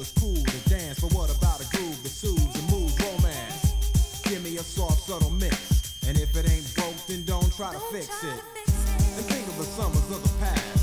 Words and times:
it's 0.00 0.12
cool 0.12 0.34
to 0.34 0.68
dance, 0.68 1.00
but 1.00 1.12
what 1.12 1.34
about 1.36 1.60
a 1.60 1.76
groove 1.76 2.02
that 2.02 2.08
soothes 2.08 2.40
and 2.40 2.70
moves 2.70 2.98
romance? 3.00 4.22
Give 4.24 4.42
me 4.42 4.56
a 4.56 4.62
soft, 4.62 5.02
subtle 5.02 5.30
mix, 5.30 6.00
and 6.06 6.18
if 6.18 6.34
it 6.36 6.50
ain't 6.50 6.74
broke, 6.74 6.96
then 7.06 7.24
don't 7.24 7.52
try 7.54 7.72
to, 7.72 7.78
don't 7.78 7.92
fix, 7.92 8.08
try 8.20 8.30
it. 8.30 8.38
to 8.38 8.42
fix 8.54 8.72
it. 8.72 9.16
And 9.16 9.26
think 9.26 9.46
of 9.48 9.58
the 9.58 9.64
summers 9.64 10.10
of 10.10 10.22
the 10.22 10.44
past. 10.44 10.79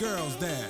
Girls 0.00 0.34
there. 0.36 0.69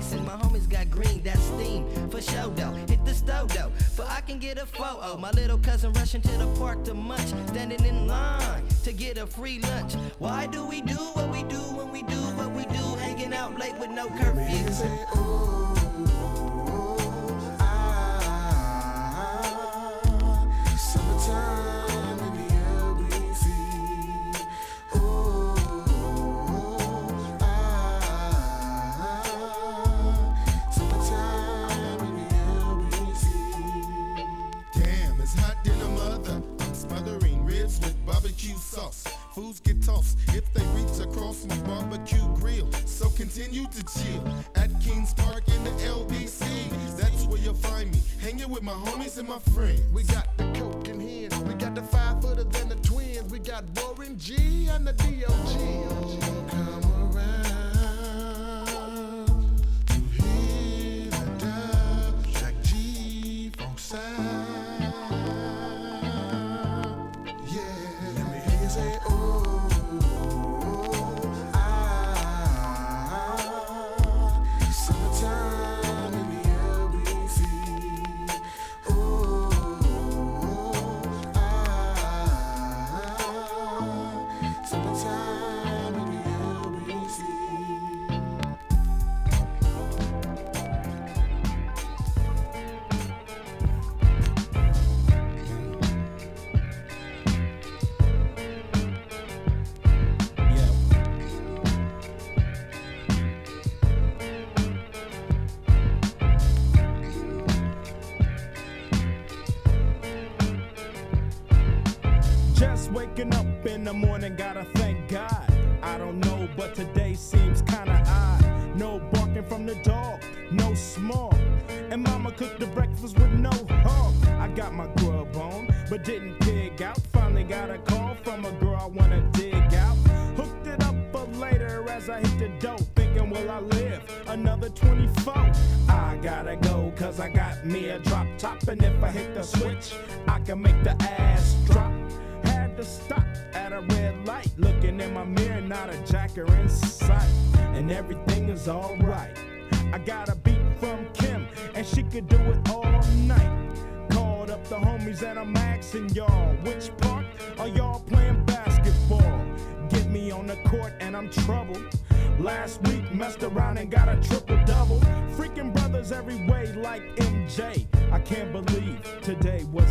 place 0.00 0.12
and 0.12 0.26
my 0.26 0.32
homies 0.32 0.68
got 0.68 0.90
green, 0.90 1.22
that's 1.22 1.42
steam. 1.42 1.86
For 2.10 2.20
show 2.20 2.50
though, 2.56 2.72
hit 2.88 3.04
the 3.04 3.14
stove 3.14 3.52
though, 3.54 3.70
for 3.94 4.04
I 4.08 4.20
can 4.20 4.38
get 4.38 4.58
a 4.58 4.66
photo. 4.66 5.16
My 5.16 5.30
little 5.32 5.58
cousin 5.58 5.92
rushing 5.92 6.22
to 6.22 6.32
the 6.38 6.46
park 6.58 6.84
to 6.84 6.94
munch, 6.94 7.28
standing 7.48 7.84
in 7.84 8.06
line 8.06 8.62
to 8.84 8.92
get 8.92 9.18
a 9.18 9.26
free 9.26 9.60
lunch. 9.60 9.94
Why 10.18 10.46
do 10.46 10.66
we 10.66 10.80
do 10.80 10.96
what 11.14 11.30
we 11.30 11.42
do 11.44 11.60
when 11.76 11.90
we 11.92 12.02
do 12.02 12.20
what 12.38 12.50
we 12.52 12.64
do, 12.64 12.84
hanging 12.98 13.34
out 13.34 13.58
late 13.58 13.78
with 13.78 13.90
no 13.90 14.08
curfew? 14.08 15.69
Fools 39.40 39.60
get 39.60 39.82
tossed 39.82 40.18
if 40.34 40.52
they 40.52 40.62
reach 40.76 41.00
across 41.00 41.46
my 41.46 41.56
barbecue 41.60 42.28
grill. 42.34 42.70
So 42.84 43.08
continue 43.08 43.64
to 43.68 43.82
chill 43.84 44.22
at 44.54 44.68
Kings 44.82 45.14
Park 45.14 45.48
in 45.48 45.64
the 45.64 45.70
LBC. 45.70 46.44
That's 46.98 47.24
where 47.24 47.38
you'll 47.38 47.54
find 47.54 47.90
me, 47.90 48.02
hanging 48.20 48.50
with 48.50 48.62
my 48.62 48.74
homies 48.74 49.16
and 49.16 49.26
my 49.26 49.38
friends. 49.38 49.80
We 49.94 50.02
got 50.02 50.36
the 50.36 50.44
coke 50.52 50.88
in 50.88 51.00
hand, 51.00 51.48
we 51.48 51.54
got 51.54 51.74
the 51.74 51.80
five 51.80 52.20
footer 52.20 52.42
and 52.60 52.70
the 52.70 52.76
twins. 52.86 53.32
We 53.32 53.38
got 53.38 53.64
Warren 53.80 54.18
G 54.18 54.68
and 54.68 54.86
the 54.86 54.92
DOG. 54.92 55.30
Oh, 55.30 56.46
come 56.50 57.16
around. 57.16 57.30
sound. 63.76 64.39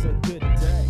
Was 0.02 0.10
a 0.10 0.12
good 0.26 0.40
day. 0.40 0.86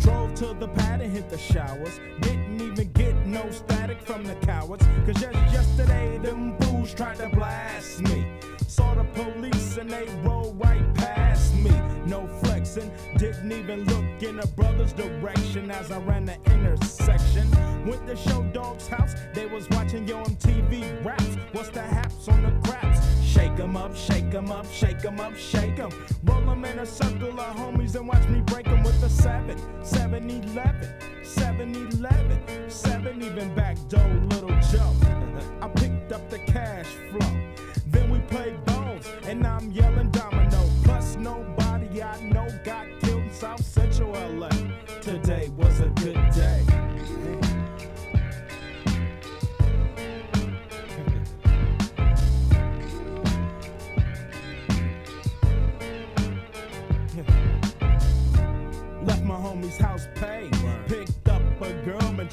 Drove 0.00 0.34
to 0.34 0.54
the 0.54 0.68
pad 0.68 1.00
and 1.00 1.12
hit 1.12 1.28
the 1.28 1.38
showers. 1.38 2.00
Didn't 2.20 2.60
even 2.60 2.92
get 2.92 3.26
no 3.26 3.50
static 3.50 4.00
from 4.00 4.24
the 4.24 4.34
cowards. 4.36 4.86
Cause 5.04 5.20
just 5.20 5.34
yesterday, 5.52 6.18
them 6.18 6.56
fools 6.60 6.94
tried 6.94 7.16
to 7.16 7.28
blast 7.28 8.00
me. 8.02 8.26
Saw 8.68 8.94
the 8.94 9.04
police 9.04 9.76
and 9.76 9.90
they 9.90 10.06
rolled 10.24 10.58
right 10.62 10.94
past 10.94 11.23
me. 11.62 11.72
No 12.06 12.26
flexing, 12.42 12.90
didn't 13.16 13.52
even 13.52 13.84
look 13.84 14.22
in 14.22 14.38
a 14.40 14.46
brother's 14.48 14.92
direction 14.92 15.70
as 15.70 15.90
I 15.90 15.98
ran 15.98 16.26
the 16.26 16.36
intersection. 16.46 17.50
Went 17.86 18.06
to 18.06 18.16
Show 18.16 18.42
Dog's 18.52 18.88
house, 18.88 19.14
they 19.34 19.46
was 19.46 19.68
watching 19.70 20.06
Yo 20.06 20.22
MTV 20.22 21.04
raps. 21.04 21.36
What's 21.52 21.70
the 21.70 21.82
haps 21.82 22.28
on 22.28 22.42
the 22.42 22.68
craps? 22.68 23.00
Shake 23.24 23.58
'em 23.58 23.76
up, 23.76 23.96
shake 23.96 24.34
'em 24.34 24.50
up, 24.50 24.66
shake 24.72 25.04
'em 25.04 25.20
up, 25.20 25.34
shake 25.36 25.78
'em. 25.78 25.90
Roll 26.24 26.50
'em 26.50 26.64
in 26.64 26.78
a 26.78 26.86
circle 26.86 27.38
of 27.40 27.56
homies 27.56 27.94
and 27.94 28.06
watch 28.06 28.26
me 28.28 28.40
break 28.42 28.66
'em 28.68 28.82
with 28.82 29.02
a 29.02 29.08
7, 29.08 29.56
7 29.84 30.30
11, 30.30 30.88
7 31.24 31.74
11, 31.74 32.70
7 32.70 33.22
even 33.22 33.54
back 33.54 33.76
door, 33.88 34.08
little 34.30 34.56
Joe. 34.70 34.94
I 35.62 35.68
picked 35.68 36.12
up 36.12 36.28
the 36.30 36.38
cash 36.38 36.86
flow. 37.10 37.43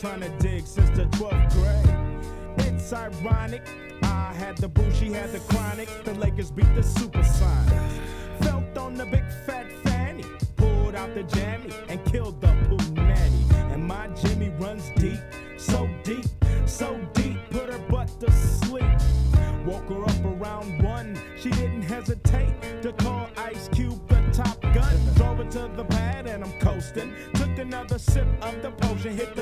Trying 0.02 0.20
to 0.20 0.30
dig 0.40 0.66
since 0.66 0.90
the 0.98 1.06
12th 1.18 1.54
grade. 1.54 2.68
It's 2.68 2.92
ironic. 2.92 3.62
I 4.02 4.34
had 4.34 4.58
the 4.58 4.68
boo, 4.68 4.90
she 4.92 5.12
had 5.12 5.32
the 5.32 5.38
chronic. 5.42 5.90
The 6.04 6.16
Lakers 6.16 6.50
beat 6.50 6.74
the 6.74 6.82
Supersonics. 6.82 8.00
Felt 8.44 8.76
on 8.80 8.96
the 8.96 9.06
big 9.06 9.24
fat 9.46 9.72
fanny. 9.84 10.24
Pulled 10.56 10.96
out 10.96 11.14
the 11.14 11.22
jammy 11.22 11.72
and 11.88 12.04
killed 12.06 12.42
the 12.42 12.48
poo 12.68 12.94
nanny. 12.94 13.46
And 13.72 13.88
my 13.88 14.08
Jimmy 14.08 14.50
runs 14.58 14.90
deep, 14.96 15.20
so 15.60 15.88
deep, 16.04 16.26
so 16.66 17.00
deep. 17.14 17.38
Put 17.52 17.72
her 17.72 17.78
butt 17.78 18.10
to 18.22 18.32
sleep. 18.32 18.84
Woke 19.68 19.88
her 19.90 20.04
up 20.04 20.26
around 20.26 20.82
one. 20.82 21.16
She 21.40 21.52
didn't 21.52 21.84
hesitate 21.84 22.82
to 22.82 22.92
call 22.94 23.30
Ice 23.38 23.68
Cube 23.68 24.08
the 24.10 24.22
top 24.34 24.60
gun. 24.74 24.96
Drove 25.16 25.38
her 25.38 25.52
to 25.52 25.72
the 25.76 25.86
pad 25.86 26.26
and 26.26 26.44
I'm 26.44 26.60
coasting. 26.60 27.14
Took 27.36 27.58
another 27.60 28.00
sip 28.00 28.28
of 28.42 28.62
the 28.64 28.72
potion, 28.72 29.16
hit 29.16 29.36
the 29.36 29.41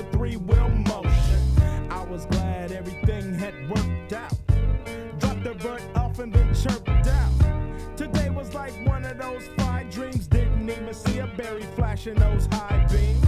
flashing 12.00 12.16
those 12.16 12.46
high 12.48 12.86
beams. 12.90 13.26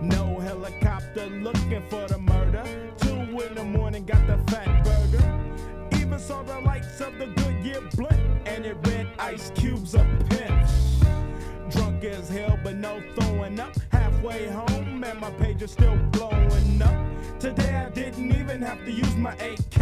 No 0.00 0.38
helicopter 0.38 1.26
looking 1.26 1.82
for 1.88 2.06
the 2.08 2.18
murder. 2.18 2.64
Two 2.98 3.40
in 3.40 3.54
the 3.54 3.64
morning, 3.64 4.04
got 4.04 4.26
the 4.26 4.38
fat 4.50 4.84
burger. 4.84 5.98
Even 5.98 6.18
saw 6.18 6.42
the 6.42 6.60
lights 6.60 7.00
of 7.00 7.16
the 7.18 7.26
Goodyear 7.26 7.80
blimp, 7.96 8.20
and 8.46 8.66
it 8.66 8.76
read 8.86 9.08
Ice 9.18 9.50
Cube's 9.54 9.94
a 9.94 10.04
pimp. 10.28 11.70
Drunk 11.70 12.04
as 12.04 12.28
hell, 12.28 12.58
but 12.62 12.76
no 12.76 13.02
throwing 13.14 13.58
up. 13.58 13.74
Halfway 13.90 14.48
home, 14.48 15.04
and 15.04 15.20
my 15.20 15.30
page 15.32 15.62
is 15.62 15.70
still 15.70 15.96
blowing 16.12 16.82
up. 16.82 17.40
Today 17.40 17.74
I 17.86 17.90
didn't 17.90 18.30
even 18.34 18.60
have 18.62 18.84
to 18.84 18.90
use 18.90 19.16
my 19.16 19.32
AK. 19.34 19.80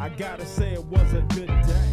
I 0.00 0.08
gotta 0.16 0.46
say 0.46 0.72
it 0.72 0.84
was 0.84 1.12
a 1.12 1.22
good 1.34 1.46
day. 1.46 1.85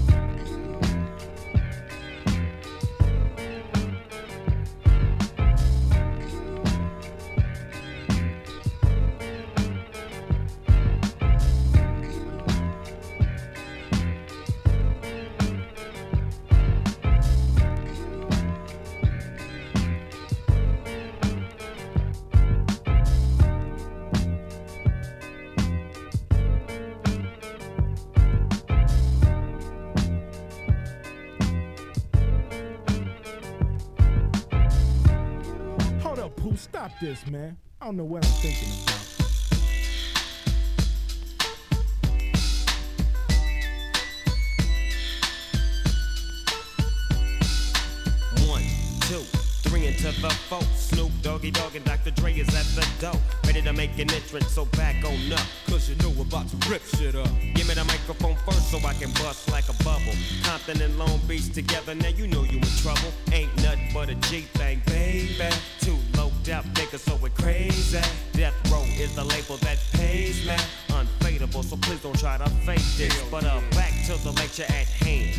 Stop 36.83 36.99
this, 36.99 37.25
man. 37.27 37.55
I 37.79 37.85
don't 37.85 37.95
know 37.95 38.03
what 38.03 38.25
I'm 38.25 38.31
thinking 38.41 38.67
about. 38.83 38.99
One, 48.49 48.63
two, 49.07 49.23
three 49.69 49.87
the 49.91 50.29
four. 50.49 50.61
Snoop 50.75 51.11
Doggy 51.21 51.51
Dogg 51.51 51.75
and 51.75 51.85
Dr. 51.85 52.11
Dre 52.11 52.33
is 52.33 52.49
at 52.49 52.65
the 52.75 52.85
door. 52.99 53.21
Ready 53.45 53.61
to 53.61 53.71
make 53.71 53.97
an 53.97 54.11
entrance, 54.11 54.49
so 54.49 54.65
back 54.65 55.05
on 55.05 55.31
up. 55.31 55.39
Cause 55.67 55.89
you 55.89 55.95
know 56.03 56.09
we're 56.09 56.23
about 56.23 56.49
to 56.49 56.69
rip 56.69 56.83
shit 56.83 57.15
up. 57.15 57.29
Give 57.55 57.65
me 57.65 57.75
the 57.75 57.85
microphone 57.85 58.35
first 58.45 58.71
so 58.71 58.77
I 58.85 58.93
can 58.93 59.11
bust 59.23 59.49
like 59.51 59.69
a 59.69 59.83
bubble. 59.83 60.15
Compton 60.43 60.81
and 60.81 60.99
Long 60.99 61.19
Beach 61.29 61.53
together, 61.53 61.95
now 61.95 62.09
you 62.09 62.27
know 62.27 62.43
you 62.43 62.57
in 62.57 62.75
trouble. 62.83 63.13
Ain't 63.31 63.55
nothing 63.63 63.89
but 63.93 64.09
a 64.09 64.15
G 64.15 64.41
thing, 64.59 64.81
baby. 64.85 65.49
Too 65.79 65.97
low 66.17 66.22
out 66.49 66.65
niggas, 66.73 66.99
so 66.99 67.23
it 67.25 67.33
crazy. 67.35 67.99
Death 68.33 68.53
Row 68.71 68.83
is 68.97 69.15
the 69.15 69.23
label 69.23 69.57
that 69.57 69.77
pays 69.93 70.45
me. 70.45 70.55
Unfadable, 70.89 71.63
so 71.63 71.77
please 71.77 72.01
don't 72.01 72.17
try 72.19 72.37
to 72.37 72.49
fake 72.65 72.83
this. 72.97 73.13
But 73.29 73.45
uh, 73.45 73.61
back 73.71 73.91
to 74.07 74.13
the 74.23 74.31
lecture 74.31 74.63
at 74.63 74.87
hand. 74.87 75.35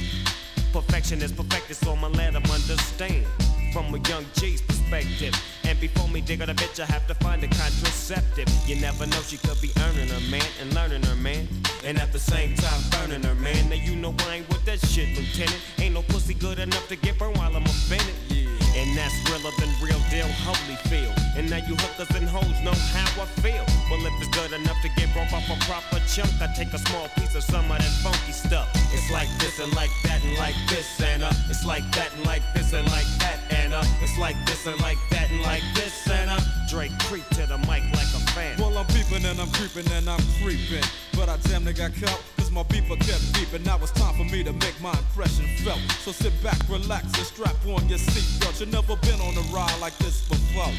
Perfection 0.73 1.23
is 1.23 1.33
perfected, 1.33 1.77
so 1.77 1.93
I'ma 1.93 2.09
let 2.09 2.35
'em 2.35 2.45
understand. 2.51 3.27
From 3.73 3.93
a 3.95 3.99
young 4.09 4.25
G's 4.35 4.63
perspective. 4.63 5.35
And 5.65 5.79
before 5.81 6.09
me 6.09 6.21
dig 6.21 6.41
on 6.43 6.51
a 6.51 6.55
bitch, 6.55 6.79
I 6.79 6.87
have 6.87 7.07
to 7.09 7.15
find 7.15 7.43
a 7.43 7.49
contraceptive. 7.49 8.49
You 8.67 8.77
never 8.81 9.07
know, 9.07 9.21
she 9.23 9.37
could 9.37 9.61
be 9.61 9.73
earning 9.81 10.09
her 10.09 10.31
man 10.31 10.47
and 10.61 10.73
learning 10.75 11.03
her 11.03 11.17
man. 11.17 11.49
And 11.85 11.99
at 11.99 12.13
the 12.13 12.19
same 12.21 12.55
time, 12.55 12.81
burning 12.93 13.25
her 13.25 13.35
man. 13.35 13.69
Now 13.69 13.77
you 13.77 13.97
know 13.97 14.15
I 14.29 14.37
ain't 14.37 14.49
with 14.49 14.65
that 14.67 14.79
shit, 14.87 15.09
Lieutenant. 15.19 15.61
Ain't 15.79 15.95
no 15.95 16.03
pussy 16.03 16.35
good 16.35 16.61
enough 16.61 16.87
to 16.89 16.97
get 16.97 17.19
burned 17.19 17.37
while 17.37 17.55
I'm 17.55 17.65
offended. 17.65 18.34
And 18.77 18.97
that's 18.97 19.15
realer 19.31 19.55
than 19.59 19.71
real 19.81 20.01
deal, 20.11 20.29
holy 20.43 20.77
feel. 20.91 21.13
And 21.37 21.49
now 21.49 21.63
you 21.63 21.77
hookers 21.77 22.11
and 22.17 22.29
hoes 22.29 22.59
know 22.63 22.75
how 22.93 23.23
I 23.23 23.27
feel. 23.41 23.65
Well, 23.91 24.05
if 24.07 24.15
it's 24.19 24.33
good 24.37 24.53
enough 24.53 24.81
to 24.83 24.89
get 24.97 25.13
broke 25.15 25.33
off 25.33 25.49
a 25.49 25.57
proper 25.65 26.03
chunk, 26.07 26.31
I 26.43 26.49
take 26.55 26.73
a 26.73 26.79
small 26.79 27.09
piece 27.17 27.35
of 27.35 27.45
some 27.45 27.71
of 27.71 27.79
that 27.79 27.95
funky 28.03 28.33
stuff. 28.33 28.69
It's 28.93 29.11
like 29.11 29.29
this 29.39 29.61
and 29.61 29.73
like 29.75 29.91
that 30.05 30.23
and 30.25 30.37
like 30.39 30.57
this 30.69 31.01
uh, 31.01 31.33
it's 31.49 31.65
like 31.65 31.85
that 31.93 32.13
and 32.17 32.27
like 32.27 32.43
this 32.55 32.73
and 32.73 32.87
like 32.91 33.07
that 33.19 33.35
uh, 33.75 33.85
it's 34.01 34.17
like 34.19 34.37
this 34.47 34.67
and 34.67 34.81
like 34.81 34.99
that 35.11 35.31
and 35.31 35.43
like 35.43 35.63
this 35.75 36.09
uh, 36.09 36.41
Drake 36.69 36.97
creep 37.01 37.29
to 37.31 37.47
the 37.47 37.59
mic 37.59 37.83
like 37.93 38.11
a 38.15 38.23
fan. 38.33 38.57
Well, 38.59 38.79
I'm 38.79 38.87
peeping 38.87 39.25
and 39.25 39.41
I'm 39.41 39.51
creeping 39.51 39.91
and 39.93 40.09
I'm 40.09 40.23
creeping. 40.43 40.85
But 41.15 41.29
I 41.29 41.37
damn 41.49 41.65
near 41.65 41.73
got 41.73 41.93
caught, 41.95 42.21
my 42.55 42.63
beeper 42.63 42.97
kept 43.01 43.25
beeping. 43.35 43.67
Now 43.67 43.79
it's 43.83 43.91
time 43.91 44.15
for 44.15 44.25
me 44.25 44.45
to 44.45 44.53
make 44.53 44.81
my 44.81 44.93
impression 44.93 45.45
felt. 45.67 45.81
So 46.05 46.13
sit 46.13 46.33
back, 46.41 46.57
relax, 46.71 47.05
and 47.19 47.27
strap 47.27 47.57
on 47.67 47.89
your 47.89 47.99
seatbelt. 47.99 48.61
You've 48.61 48.73
never 48.73 48.95
been 49.03 49.21
on 49.21 49.37
a 49.37 49.45
ride 49.53 49.77
like 49.81 49.97
this 49.99 50.23
before. 50.29 50.71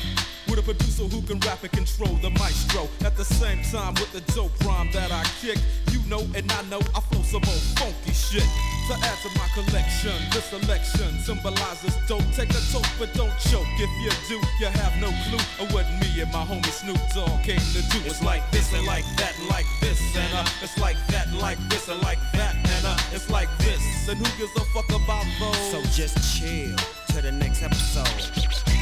With 0.47 0.59
a 0.59 0.63
producer 0.63 1.03
who 1.03 1.21
can 1.21 1.39
rap 1.41 1.63
and 1.63 1.71
control 1.73 2.15
the 2.21 2.29
maestro. 2.29 2.87
At 3.03 3.17
the 3.17 3.25
same 3.25 3.61
time, 3.63 3.93
with 3.95 4.11
the 4.13 4.21
dope 4.31 4.57
rhyme 4.63 4.89
that 4.93 5.11
I 5.11 5.23
kick, 5.41 5.59
you 5.91 5.99
know 6.07 6.21
and 6.35 6.51
I 6.51 6.61
know 6.69 6.79
I 6.93 6.99
flow 6.99 7.21
some 7.23 7.43
old 7.45 7.65
funky 7.77 8.13
shit. 8.13 8.47
To 8.87 8.93
add 8.93 9.17
to 9.25 9.29
my 9.39 9.47
collection, 9.57 10.13
this 10.29 10.45
selection 10.45 11.17
symbolizes 11.17 11.95
dope. 12.07 12.21
Take 12.33 12.51
a 12.51 12.61
toke, 12.71 12.85
but 12.99 13.11
don't 13.15 13.33
choke. 13.49 13.65
If 13.81 13.89
you 13.97 14.11
do, 14.29 14.37
you 14.59 14.67
have 14.67 14.93
no 15.01 15.09
clue 15.25 15.65
of 15.65 15.73
what 15.73 15.85
me 15.99 16.21
and 16.21 16.31
my 16.31 16.45
homie 16.45 16.65
Snoop 16.69 16.99
Dogg 17.13 17.41
came 17.43 17.57
to 17.57 17.81
do. 17.89 17.97
It's 18.05 18.21
like 18.21 18.43
this 18.51 18.73
and 18.73 18.85
like 18.85 19.05
that 19.17 19.33
and 19.39 19.49
like 19.49 19.65
this 19.81 19.99
and 20.15 20.33
uh, 20.35 20.45
it's 20.61 20.77
like 20.77 20.97
that 21.07 21.33
like 21.33 21.57
this 21.69 21.89
and 21.89 22.01
like 22.03 22.19
that 22.33 22.55
and 22.55 22.85
uh, 22.85 22.97
it's 23.11 23.29
like 23.29 23.49
this. 23.57 24.07
And 24.07 24.19
who 24.19 24.37
gives 24.37 24.55
a 24.55 24.65
fuck 24.65 24.89
about 24.89 25.25
those? 25.39 25.71
So 25.71 25.81
just 25.91 26.15
chill 26.37 26.75
to 27.15 27.21
the 27.21 27.31
next 27.31 27.63
episode. 27.63 28.74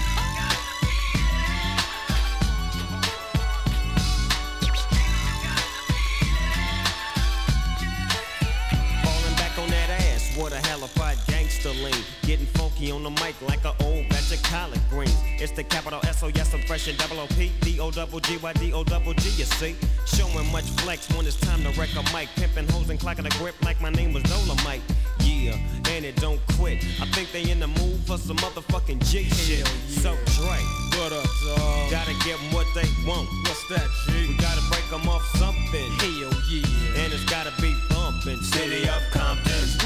What 10.36 10.52
a 10.54 10.58
helified 10.68 11.18
gangster 11.28 11.70
lean. 11.70 12.04
Getting 12.24 12.46
funky 12.58 12.92
on 12.92 13.04
the 13.04 13.10
mic 13.10 13.36
like 13.42 13.64
an 13.66 13.74
old 13.82 14.08
batch 14.10 14.32
of 14.32 14.42
collard 14.44 14.82
greens. 14.90 15.16
It's 15.40 15.52
the 15.52 15.64
capital 15.64 16.00
S 16.04 16.24
O 16.24 16.28
yes, 16.28 16.54
I'm 16.54 16.62
fresh 16.62 16.88
and 16.88 16.98
double 16.98 17.20
O 17.20 17.28
P 17.28 17.52
D 17.62 17.80
O 17.80 17.92
double 17.92 18.20
G 18.20 18.38
Y 18.38 18.54
D 18.54 18.74
O 18.74 18.84
double 18.84 19.14
G. 19.14 19.30
You 19.30 19.46
see, 19.46 19.76
showing 20.06 20.52
much 20.52 20.66
flex 20.82 21.10
when 21.16 21.26
it's 21.26 21.40
time 21.40 21.64
to 21.64 21.70
wreck 21.80 21.90
a 21.96 22.04
mic, 22.16 22.30
pimping 22.36 22.68
hoes 22.70 22.90
and 22.90 23.00
clocking 23.00 23.26
a 23.26 23.38
grip 23.40 23.56
like 23.64 23.80
my 23.82 23.90
name 23.90 24.14
was 24.14 24.24
Dolomite. 24.24 24.82
Yeah, 25.20 25.58
and 25.90 26.06
it 26.06 26.16
don't 26.18 26.40
quit. 26.58 26.84
I 27.02 27.06
think 27.12 27.32
they 27.32 27.50
in 27.52 27.60
the 27.60 27.68
mood 27.68 28.00
for 28.06 28.18
some 28.18 28.38
motherfucking 28.38 29.06
G 29.10 29.24
shit. 29.26 29.68
So 29.88 30.16
Dre, 30.36 30.60
what 30.98 31.12
up, 31.12 31.28
dog? 31.46 31.92
Gotta 31.92 32.14
give 32.24 32.40
'em 32.40 32.54
what 32.54 32.68
they 32.74 32.88
want. 33.06 33.28
What's 33.46 33.68
that, 33.70 33.88
G? 34.08 34.28
We 34.28 34.38
gotta 34.38 34.62
break 34.70 34.86
'em 34.92 35.08
off 35.08 35.24
something. 35.38 35.92
Hell 36.00 36.33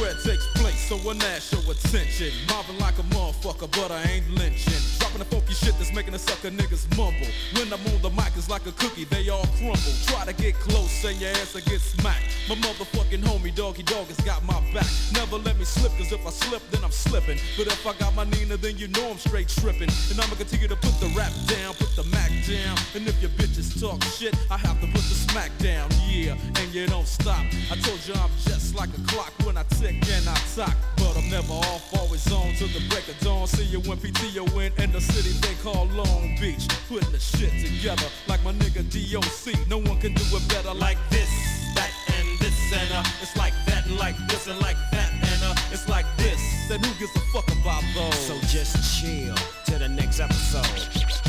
It 0.09 0.23
takes 0.23 0.47
place, 0.55 0.87
so 0.87 0.95
when 0.97 1.17
that 1.17 1.41
show 1.41 1.59
attention. 1.69 2.31
Mobbing 2.47 2.79
like 2.79 2.97
a 2.97 3.03
motherfucker, 3.13 3.69
but 3.71 3.91
I 3.91 4.03
ain't 4.03 4.29
lynching. 4.35 4.96
Dropping 5.17 5.29
the 5.29 5.35
funky 5.35 5.53
shit 5.53 5.77
that's 5.77 5.93
making 5.93 6.13
the 6.13 6.19
sucker 6.19 6.49
niggas 6.51 6.85
mumble. 6.97 7.27
When 7.53 7.73
I'm 7.73 7.81
on 7.93 8.01
the 8.01 8.09
mic, 8.09 8.33
it's 8.35 8.49
like 8.49 8.65
a 8.67 8.71
cookie, 8.73 9.05
they 9.05 9.29
all 9.29 9.45
crumble. 9.57 9.93
Try 10.05 10.25
to 10.25 10.33
get 10.33 10.55
close, 10.55 11.03
and 11.05 11.19
your 11.19 11.31
ass 11.31 11.53
will 11.53 11.61
get 11.61 11.81
smacked. 11.81 12.23
My 12.49 12.55
motherfucking 12.55 13.23
homie, 13.23 13.53
doggy 13.55 13.83
dog, 13.83 14.07
has 14.07 14.19
got 14.21 14.43
my 14.45 14.59
back. 14.73 14.85
Never 15.13 15.37
let 15.37 15.57
me 15.57 15.65
slip, 15.65 15.91
cause 15.97 16.11
if 16.11 16.25
I 16.25 16.29
slip, 16.29 16.61
then 16.71 16.83
I'm 16.83 16.91
slipping. 16.91 17.39
But 17.57 17.67
if 17.67 17.85
I 17.87 17.93
got 17.97 18.15
my 18.15 18.25
Nina, 18.25 18.57
then 18.57 18.77
you 18.77 18.87
know 18.89 19.09
I'm 19.09 19.17
straight 19.17 19.49
tripping. 19.49 19.89
And 20.11 20.19
I'ma 20.21 20.35
continue 20.35 20.67
to 20.67 20.75
put 20.75 20.93
the 20.99 21.07
rap 21.17 21.33
down, 21.47 21.73
put 21.75 21.95
the 21.95 22.03
Mac 22.13 22.29
down. 22.45 22.77
And 22.93 23.07
if 23.07 23.19
your 23.21 23.31
bitches 23.31 23.79
talk 23.79 24.03
shit, 24.03 24.35
I 24.51 24.57
have 24.57 24.79
to 24.81 24.87
put 24.87 25.01
the 25.01 25.17
smack 25.17 25.51
down. 25.57 25.89
Yeah, 26.07 26.37
and 26.61 26.73
you 26.73 26.85
don't 26.87 27.07
stop. 27.07 27.41
I 27.71 27.75
told 27.81 27.99
you 28.05 28.13
I'm 28.13 28.31
just 28.45 28.75
like 28.75 28.89
a 28.89 29.01
clock 29.07 29.33
when 29.43 29.57
I 29.57 29.63
tick 29.81 29.95
and 29.95 30.29
I 30.29 30.37
talk. 30.55 30.75
But 30.97 31.17
I'm 31.17 31.29
never 31.29 31.53
off, 31.53 31.83
always 31.97 32.31
on 32.31 32.53
till 32.53 32.67
the 32.69 32.85
break 32.89 33.07
of 33.07 33.19
dawn. 33.19 33.47
See 33.47 33.65
you 33.65 33.79
when 33.81 33.97
PTO 33.97 34.45
in, 34.61 34.71
in 34.83 34.91
the 34.91 35.06
city 35.13 35.31
they 35.39 35.55
call 35.63 35.87
Long 35.87 36.35
Beach. 36.39 36.67
Putting 36.87 37.11
the 37.11 37.19
shit 37.19 37.51
together 37.63 38.07
like 38.27 38.43
my 38.43 38.53
nigga 38.53 38.83
DOC. 38.87 39.67
No 39.67 39.77
one 39.77 39.99
can 39.99 40.13
do 40.13 40.23
it 40.35 40.47
better 40.49 40.73
like 40.73 40.97
this, 41.09 41.29
that, 41.75 41.91
and 42.17 42.39
this. 42.39 42.57
And 42.73 42.91
uh, 42.93 43.03
it's 43.21 43.35
like 43.37 43.53
that, 43.67 43.85
and 43.85 43.97
like 43.97 44.17
this, 44.27 44.47
and 44.47 44.59
like 44.59 44.77
that. 44.91 45.11
And 45.11 45.43
uh, 45.43 45.55
it's 45.71 45.87
like 45.89 46.05
this. 46.17 46.39
Then 46.69 46.79
who 46.83 46.91
gives 46.99 47.15
a 47.15 47.23
fuck 47.33 47.47
about 47.61 47.83
those? 47.95 48.19
So 48.27 48.35
just 48.47 49.01
chill 49.01 49.35
to 49.65 49.79
the 49.79 49.89
next 49.89 50.19
episode. 50.19 51.26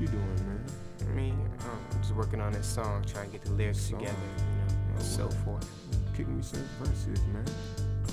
you 0.00 0.06
doing, 0.08 0.36
man? 0.46 1.14
Me, 1.14 1.30
um, 1.30 2.00
just 2.00 2.14
working 2.14 2.40
on 2.40 2.52
this 2.52 2.66
song, 2.66 3.04
trying 3.06 3.26
to 3.26 3.32
get 3.32 3.44
the 3.44 3.52
lyrics 3.52 3.80
song. 3.80 3.98
together, 3.98 4.16
you 4.38 4.44
know, 4.44 4.80
and 4.92 4.98
oh, 4.98 5.02
so 5.02 5.26
well. 5.26 5.36
forth. 5.44 5.70
Kick 6.16 6.26
me 6.28 6.42
some 6.42 6.64
verses, 6.78 7.20
man. 7.26 7.44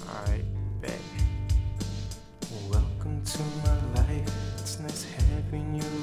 Alright, 0.09 0.43
bet. 0.81 0.99
Welcome 2.69 3.23
to 3.23 3.41
my 3.63 4.01
life. 4.01 4.57
It's 4.57 4.79
nice 4.79 5.05
having 5.05 5.75
you 5.75 5.96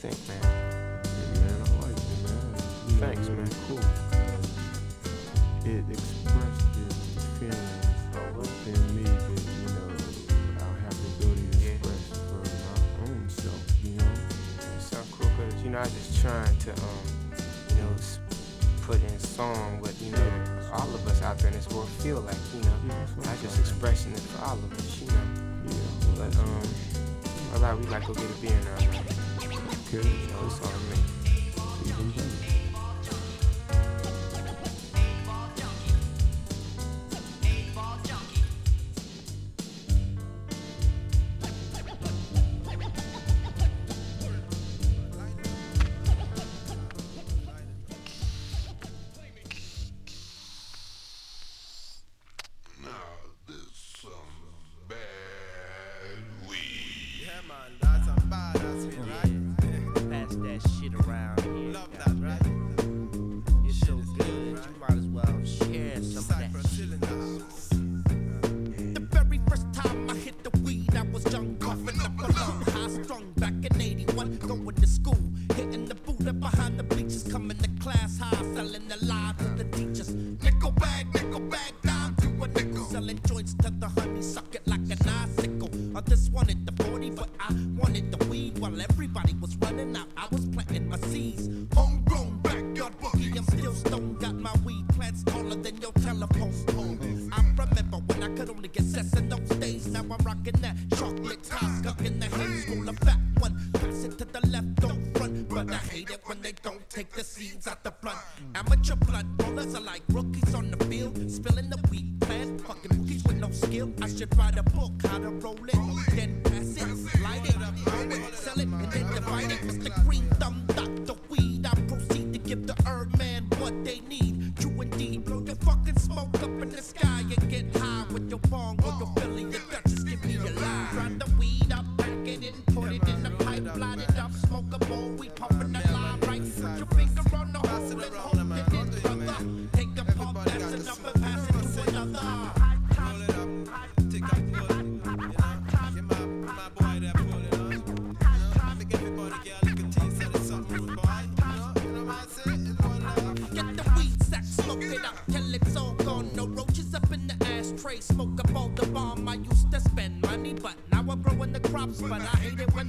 think, 0.00 0.16
man? 0.28 0.40
Yeah, 0.40 1.40
man, 1.44 1.60
I 1.60 1.64
like 1.84 1.92
it, 1.92 2.20
man. 2.24 2.56
You 2.88 2.96
Thanks, 2.96 3.28
know, 3.28 3.36
man. 3.36 3.50
Cool. 3.68 3.84
It 5.68 5.84
expressed 5.92 6.72
its 6.88 7.24
feelings 7.36 7.84
within 8.34 8.80
me 8.96 9.04
that, 9.04 9.44
you 9.60 9.68
know, 9.76 9.92
I 10.56 10.72
have 10.80 10.96
the 10.96 11.08
ability 11.20 11.44
to 11.52 11.58
yeah. 11.58 11.76
express 11.76 12.16
for 12.16 12.40
my 12.40 13.12
own 13.12 13.28
self, 13.28 13.60
you 13.84 13.92
know? 13.92 14.08
It 14.56 14.80
sounds 14.80 15.10
cool, 15.12 15.28
because, 15.36 15.62
you 15.62 15.68
know, 15.68 15.80
I 15.80 15.84
just 15.84 16.18
trying 16.22 16.56
to, 16.56 16.70
um, 16.72 17.09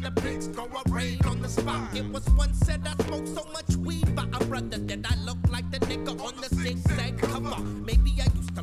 I 0.04 0.06
hate 0.06 0.14
it 0.14 0.14
when 0.14 0.14
the 0.14 0.22
pigs 0.22 0.48
go 0.48 0.66
a 0.66 0.92
raid 0.92 1.26
on 1.26 1.42
the 1.42 1.50
spot. 1.50 1.96
It 1.96 2.06
was 2.12 2.28
once 2.32 2.58
said 2.60 2.82
I 2.86 3.04
smoked 3.04 3.28
so 3.30 3.46
much 3.54 3.76
weed 3.78 4.16
by 4.16 4.24
a 4.24 4.44
brother 4.46 4.78
that 4.78 5.12
I 5.12 5.16
look 5.24 5.38
like 5.50 5.70
the 5.72 5.80
nigga 5.80 6.20
on 6.22 6.34
the 6.42 6.56
zigzag 6.56 7.18
cover. 7.20 7.62
Maybe 7.62 8.14
I 8.20 8.28
used 8.36 8.56
to 8.56 8.61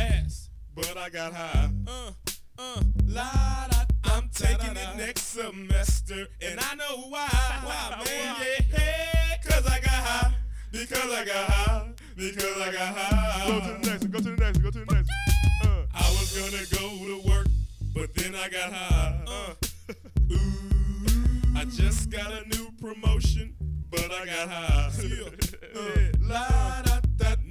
I 0.00 0.06
could 0.06 0.12
have 0.12 0.22
passed, 0.22 0.50
but 0.74 0.96
I 0.96 1.08
got 1.10 1.32
high. 1.32 1.70
Uh, 1.86 2.10
uh, 2.58 2.82
la 3.06 3.68
da. 3.70 3.84
I'm 4.04 4.28
taking 4.32 4.76
it 4.76 4.96
next 4.96 5.22
semester, 5.22 6.26
and 6.42 6.58
I 6.60 6.74
know 6.74 7.08
why. 7.08 7.28
Why, 7.64 8.02
man? 8.04 8.36
Yeah, 8.72 9.36
cause 9.44 9.66
I 9.66 9.80
got 9.80 9.90
high. 9.90 10.34
Because 10.72 11.12
I 11.12 11.24
got 11.24 11.50
high. 11.50 11.92
Because 12.16 12.60
I 12.60 12.72
got 12.72 12.96
high. 12.96 13.46
Go 13.46 13.60
to 13.60 13.66
the 13.66 13.90
next 13.90 14.02
one. 14.02 14.10
Go 14.10 14.18
to 14.18 14.24
the 14.24 14.36
next 14.36 14.56
one. 14.58 14.64
Go 14.64 14.70
to 14.70 14.78
the 14.84 14.94
next 14.94 15.10
one. 15.64 15.72
Uh, 15.72 15.86
I 15.94 16.10
was 16.10 16.38
gonna 16.38 16.64
go 16.80 17.06
to 17.06 17.28
work, 17.28 17.46
but 17.94 18.14
then 18.14 18.34
I 18.34 18.48
got 18.48 18.72
high. 18.72 19.24
Uh, 19.26 19.54
ooh, 20.32 21.56
I 21.56 21.64
just 21.66 22.10
got 22.10 22.32
a 22.32 22.48
new 22.48 22.70
promotion, 22.80 23.54
but 23.90 24.10
I 24.12 24.26
got 24.26 24.48
high. 24.48 24.90
Uh, 25.72 26.10
la 26.20 26.82
da. 26.82 26.99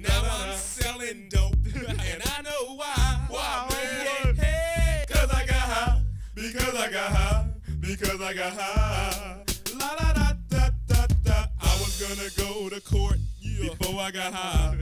Now 0.00 0.22
I'm 0.24 0.56
selling 0.56 1.28
dope, 1.28 1.54
and 1.74 2.22
I 2.24 2.42
know 2.42 2.74
why. 2.76 3.20
Why, 3.28 3.68
man? 3.70 4.34
Hey, 4.36 5.04
cause 5.08 5.30
I 5.30 5.44
got 5.46 5.56
high. 5.56 6.02
Because 6.34 6.74
I 6.74 6.90
got 6.90 7.10
high. 7.12 7.46
Because 7.80 8.20
I 8.20 8.32
got 8.32 8.52
high. 8.54 9.44
La 9.78 9.94
da 9.96 10.12
da 10.14 10.32
da 10.48 10.68
da 10.86 11.06
da. 11.22 11.44
I 11.60 11.78
was 11.80 12.00
gonna 12.00 12.30
go 12.48 12.68
to 12.70 12.80
court 12.80 13.18
before 13.42 14.00
I 14.00 14.10
got 14.10 14.32
high. 14.32 14.76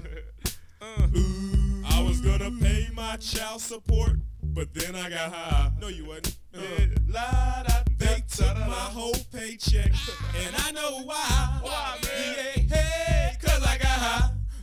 Ooh, 1.17 1.83
I 1.89 2.03
was 2.03 2.21
gonna 2.21 2.51
pay 2.61 2.89
my 2.95 3.17
child 3.17 3.61
support, 3.61 4.19
but 4.43 4.73
then 4.73 4.95
I 4.95 5.11
got 5.11 5.33
high. 5.33 5.71
No, 5.81 5.89
you 5.89 6.05
wasn't. 6.07 6.37
Uh, 6.55 6.61
la 7.09 7.65
da. 7.65 7.75
They 7.99 8.23
took 8.29 8.57
my 8.57 8.89
whole 8.95 9.17
paycheck, 9.33 9.93
and 10.37 10.55
I 10.59 10.71
know 10.71 11.03
why. 11.05 11.59
Why, 11.63 11.99
man? 12.05 12.35
Yeah, 12.37 12.77
hey, 12.77 13.18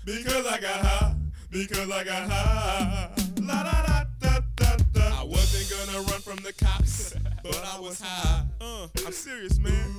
Because 0.06 0.46
I 0.46 0.60
got 0.60 0.86
high. 0.86 1.16
Because 1.50 1.90
I 1.90 2.04
got 2.04 2.30
high. 2.30 3.10
La 3.42 3.64
da 3.64 3.82
da 3.82 4.04
da 4.20 4.40
da 4.56 4.76
da. 4.94 5.22
I 5.22 5.24
wasn't 5.24 5.68
gonna 5.72 6.00
run 6.12 6.22
from 6.22 6.36
the 6.44 6.54
cops, 6.54 7.16
but 7.42 7.64
I 7.74 7.80
was 7.80 8.00
high. 8.00 8.44
Uh, 8.62 8.88
I'm 9.04 9.12
serious, 9.12 9.58
man. 9.58 9.96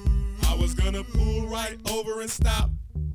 I 0.49 0.55
was 0.55 0.75
gonna 0.75 1.03
pull 1.03 1.49
right 1.49 1.77
over 1.91 2.21
and 2.21 2.31
stop, 2.31 2.71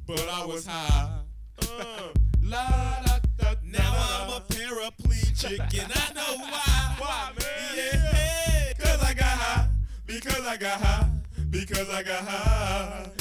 but 0.06 0.28
I 0.30 0.46
was 0.46 0.66
high. 0.66 1.20
Uh, 1.62 2.10
la 2.42 2.68
da 3.06 3.20
da. 3.38 3.54
Now 3.64 3.94
I'm 3.96 4.30
a 4.30 4.42
paraplegic, 4.42 5.60
and 5.82 5.94
I 5.96 6.14
know 6.14 6.44
why. 6.44 6.96
Why, 6.98 7.32
man? 7.40 7.48
Yeah, 7.74 8.12
hey, 8.12 8.74
cause 8.78 9.02
I 9.02 9.14
got 9.14 9.26
high. 9.28 9.70
Because 10.06 10.46
I 10.46 10.58
got 10.58 10.82
high. 10.82 11.10
Because 11.50 11.90
I 11.90 12.04
got 12.04 12.28
high. 12.28 13.21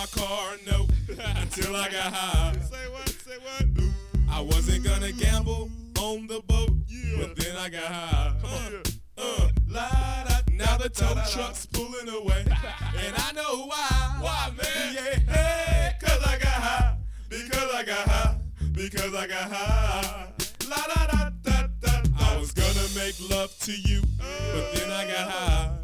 My 0.00 0.06
car 0.06 0.56
note 0.66 0.88
until 1.42 1.76
I 1.76 1.90
got 1.90 2.14
high. 2.14 2.54
Say 2.60 2.88
what? 2.90 3.08
Say 3.10 3.36
what? 3.42 3.84
I 4.30 4.40
wasn't 4.40 4.82
gonna 4.82 5.12
gamble 5.12 5.68
on 5.98 6.26
the 6.26 6.40
boat, 6.46 6.70
but 7.18 7.36
then 7.36 7.56
I 7.58 7.68
got 7.68 7.82
high. 7.82 8.34
Uh, 8.42 8.82
uh, 9.18 9.48
la 9.68 10.24
da. 10.26 10.36
Now 10.52 10.78
the 10.78 10.88
tow 10.88 11.14
truck's 11.30 11.66
pulling 11.66 12.08
away, 12.08 12.44
and 12.98 13.14
I 13.14 13.32
know 13.32 13.66
why. 13.66 14.16
Why, 14.20 14.50
man? 14.56 14.94
Yeah, 14.94 15.34
hey, 15.34 15.92
cause 16.00 16.22
I 16.26 16.38
got 16.38 16.48
high. 16.48 16.96
Because 17.28 17.74
I 17.74 17.84
got 17.84 18.08
high. 18.08 18.36
Because 18.72 19.14
I 19.14 19.26
got 19.26 19.52
high. 19.52 20.32
La 20.66 20.76
da 20.94 21.06
da 21.08 21.30
da 21.42 21.66
da. 21.78 22.02
I 22.18 22.38
was 22.38 22.52
gonna 22.52 22.88
make 22.96 23.16
love 23.30 23.54
to 23.60 23.72
you, 23.72 24.00
but 24.16 24.72
then 24.76 24.90
I 24.90 25.04
got 25.04 25.30
high. 25.30 25.76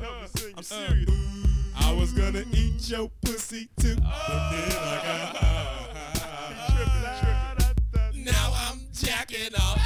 I'm 0.56 0.62
serious. 0.62 1.16
I 1.78 1.92
was 1.92 2.12
gonna 2.12 2.44
eat 2.52 2.88
your 2.90 3.10
pussy 3.22 3.68
too, 3.78 3.96
oh. 4.04 4.24
but 4.28 4.50
then 4.50 4.70
I 4.78 4.96
got 5.06 5.36
high. 5.36 5.86
Oh, 6.68 7.76
Trippin', 7.92 8.24
Now 8.24 8.52
I'm 8.54 8.80
jacking 8.92 9.54
off, 9.54 9.80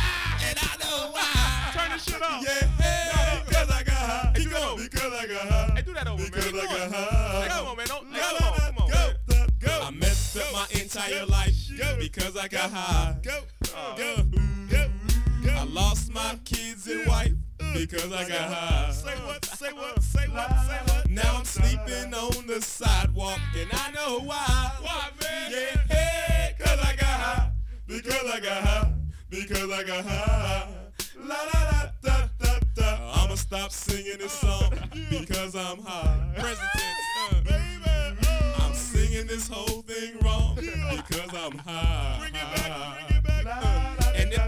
and 0.45 0.59
I 0.61 0.77
know 0.81 1.11
why. 1.13 1.71
Turn 1.73 1.91
this 1.93 2.05
shit 2.05 2.23
off. 2.23 2.43
Yeah, 2.43 2.69
no, 3.15 3.45
because 3.47 3.71
I 3.71 3.83
got 3.83 3.95
high. 3.95 4.33
Keep 4.35 4.51
going. 4.51 4.77
Because 4.77 5.13
I 5.13 5.27
got 5.27 5.49
high. 5.49 5.73
Hey, 5.77 5.83
do 5.83 5.93
that 5.95 6.07
over, 6.09 6.25
because 6.25 6.53
man. 6.53 6.63
Because 6.63 6.71
I 6.71 6.89
got 6.89 6.95
high. 6.95 7.49
Come 7.49 7.67
on, 7.67 7.77
man. 7.77 7.87
Don't, 7.87 8.11
no, 8.11 8.19
come 8.19 8.37
no, 8.41 8.47
on, 8.47 8.59
come 8.59 8.79
on, 8.79 8.91
go, 8.91 9.13
man. 9.29 9.49
Go, 9.61 9.83
I 9.83 9.91
messed 9.91 10.35
go, 10.35 10.41
up 10.43 10.53
my 10.53 10.81
entire 10.81 11.27
go, 11.27 11.33
life 11.33 11.57
go, 11.79 11.97
because 11.99 12.37
I 12.37 12.49
got 12.49 12.71
go, 12.71 12.77
high. 12.77 13.17
Go, 13.23 13.41
go, 13.97 14.23
go, 14.71 14.89
go. 15.45 15.53
I 15.53 15.65
lost 15.65 16.13
my 16.13 16.39
kids 16.45 16.87
and 16.87 17.07
wife 17.07 17.33
because 17.75 18.13
I 18.13 18.29
got 18.29 18.53
high. 18.53 18.91
Say 18.93 19.15
what? 19.27 19.49
Uh, 19.51 19.57
say 19.57 19.73
what? 19.73 19.99
Uh, 19.99 20.01
say 20.01 20.29
what? 20.29 20.51
Uh, 20.51 20.63
say 20.69 20.79
what? 20.87 21.11
Now 21.11 21.37
I'm 21.37 21.45
sleeping 21.45 22.15
on 22.15 22.47
the 22.47 22.61
sidewalk 22.61 23.39
and 23.59 23.69
I 23.73 23.91
know 23.93 24.21
why. 24.21 24.71
Why, 24.81 25.09
man? 25.23 25.53
Yeah, 25.53 25.95
hey, 25.95 26.55
cause 26.59 26.79
I 26.81 26.97
got 26.97 27.05
high. 27.07 27.51
Because 27.87 28.31
I 28.33 28.41
got 28.41 28.63
high. 28.63 28.93
Because 29.29 29.71
I 29.71 29.83
got 29.85 30.05
high. 30.05 30.69
La 31.19 31.37
la 31.53 31.61
la 31.71 31.83
da 32.03 32.29
da 32.39 32.59
da. 32.75 33.23
I'ma 33.23 33.35
stop 33.35 33.71
singing 33.71 34.19
this 34.19 34.33
song 34.33 34.73
because 35.11 35.55
I'm 35.55 35.79
high. 35.83 36.33
Present 36.37 36.69
tense, 36.77 36.97
uh. 37.31 37.41
baby. 37.45 38.29
I'm 38.59 38.75
singing 38.75 39.27
this 39.27 39.49
whole 39.49 39.83
thing 39.83 40.17
wrong 40.23 40.57
because 40.57 41.35
I'm 41.35 41.59
high. 41.59 42.20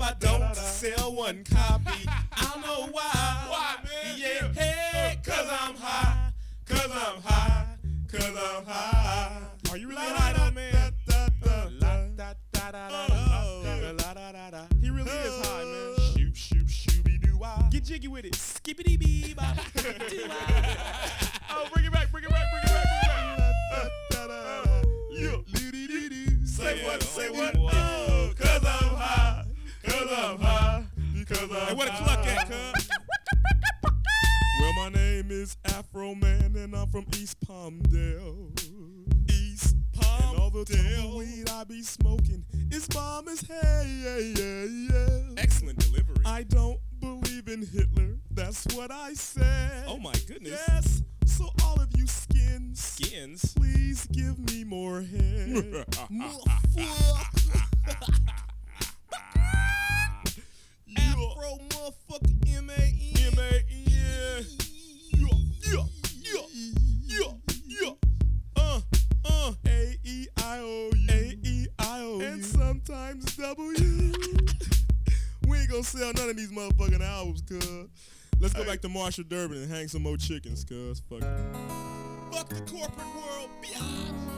I 0.02 0.14
don't 0.18 0.56
sell 0.56 1.14
one 1.14 1.44
copy, 1.44 2.08
I'll 2.32 2.60
know 2.60 2.88
why. 2.90 3.46
Why, 3.48 3.76
man? 3.84 4.16
Yeah, 4.18 4.52
hey, 4.52 5.20
cause 5.24 5.48
I'm 5.48 5.76
high. 5.76 6.32
Cause 6.66 6.90
I'm 6.90 7.22
high. 7.22 7.66
Cause 8.10 8.24
I'm 8.24 8.64
high. 8.66 9.42
Are 9.70 9.76
you 9.76 9.88
really 9.88 10.02
high 10.02 10.32
though, 10.32 10.50
man? 10.50 10.92
He 14.80 14.90
really 14.90 15.08
is 15.08 15.46
high, 15.46 15.64
man. 15.64 15.94
Shoop, 16.16 16.34
shoop, 16.34 16.66
shooby 16.66 17.20
doo. 17.20 17.38
Get 17.70 17.84
jiggy 17.84 18.08
with 18.08 18.24
it. 18.24 18.34
Skippity 18.34 18.96
bee 18.96 19.34
bop. 19.34 19.56
Hey, 31.42 31.74
where 31.74 31.86
the 31.86 31.92
cluck 31.92 32.24
at, 32.24 32.48
cuz? 32.48 32.88
Well, 34.60 34.72
my 34.74 34.90
name 34.90 35.32
is 35.32 35.56
Afroman, 35.64 36.54
and 36.54 36.72
I'm 36.72 36.86
from 36.86 37.04
East 37.16 37.40
Palmdale. 37.40 38.56
East 39.28 39.74
Palmdale. 39.90 40.30
And 40.30 40.38
all 40.38 40.50
the 40.50 40.64
tumbleweed 40.64 41.50
I 41.50 41.64
be 41.64 41.82
smoking 41.82 42.44
is 42.70 42.86
bomb 42.86 43.26
as 43.26 43.40
hell. 43.40 43.84
Yeah, 43.84 44.18
yeah, 44.18 44.64
yeah. 44.64 45.18
Excellent 45.36 45.80
delivery. 45.80 46.22
I 46.24 46.44
don't 46.44 46.78
believe 47.00 47.48
in 47.48 47.66
Hitler. 47.66 48.18
That's 48.30 48.64
what 48.76 48.92
I 48.92 49.14
said. 49.14 49.86
Oh 49.88 49.98
my 49.98 50.14
goodness. 50.28 50.62
Yes. 50.68 51.02
So 51.26 51.48
all 51.64 51.80
of 51.80 51.88
you 51.96 52.06
skins, 52.06 52.80
skins, 52.80 53.52
please 53.54 54.06
give 54.12 54.38
me 54.38 54.62
more 54.62 55.02
head. 55.02 55.86
Afro 61.42 61.58
motherfucker 61.68 62.56
M 62.56 62.70
A 62.70 62.72
N. 62.72 62.92
M 63.18 63.38
A 63.38 63.54
N. 63.54 64.44
Yeah, 65.10 65.34
yeah, 65.60 65.84
yeah, 66.20 66.46
yeah, 67.02 67.32
yeah. 67.66 67.90
Uh, 68.56 68.80
uh. 69.24 69.52
A 69.66 69.98
E 70.04 70.26
I 70.36 70.58
O 70.60 70.90
U. 70.94 71.08
A 71.10 71.38
E 71.42 71.66
I 71.78 72.00
O 72.00 72.20
U. 72.20 72.24
And 72.24 72.44
sometimes 72.44 73.36
W. 73.36 73.74
we 75.48 75.58
ain't 75.58 75.70
gonna 75.70 75.82
sell 75.82 76.12
none 76.14 76.30
of 76.30 76.36
these 76.36 76.52
motherfucking 76.52 77.02
albums, 77.02 77.42
cuz. 77.42 77.88
Let's 78.38 78.54
go 78.54 78.64
back 78.64 78.80
to 78.82 78.88
Marshall 78.88 79.24
Durbin 79.24 79.58
and 79.58 79.70
hang 79.70 79.88
some 79.88 80.02
more 80.02 80.16
chickens, 80.16 80.64
cuz. 80.64 81.02
Fuck 81.08 81.22
it. 81.22 81.56
Fuck 82.32 82.48
the 82.50 82.60
corporate 82.70 83.14
world, 83.16 83.50
biatch. 83.62 84.32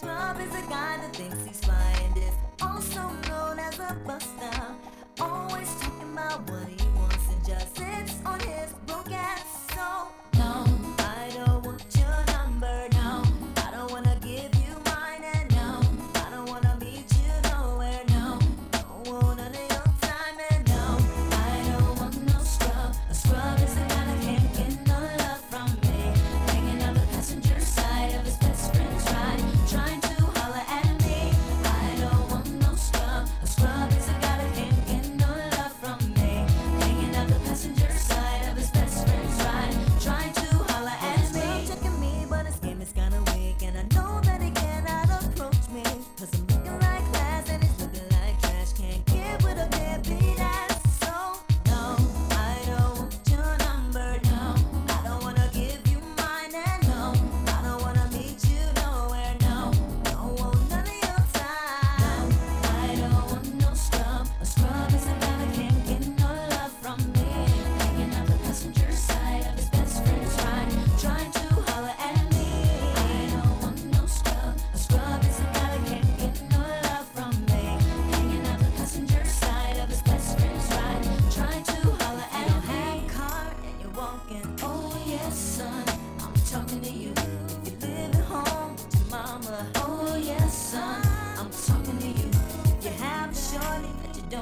Scrub 0.00 0.40
is 0.40 0.54
a 0.54 0.66
guy 0.70 0.96
that 0.96 1.14
thinks 1.14 1.44
he's 1.44 1.60
flying 1.60 2.16
is 2.16 2.34
also 2.62 3.02
known 3.28 3.58
as 3.58 3.78
a 3.78 3.94
buster. 4.06 4.58
Always 5.20 5.68
talking 5.74 6.12
about 6.14 6.48
what 6.48 6.68
he 6.68 6.88
wants 6.96 7.28
and 7.28 7.46
just 7.46 7.76
sits 7.76 8.14
on 8.24 8.40
his 8.40 8.72
broke 8.86 9.12
ass. 9.12 9.44
So 9.74 10.08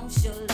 that 0.09 0.47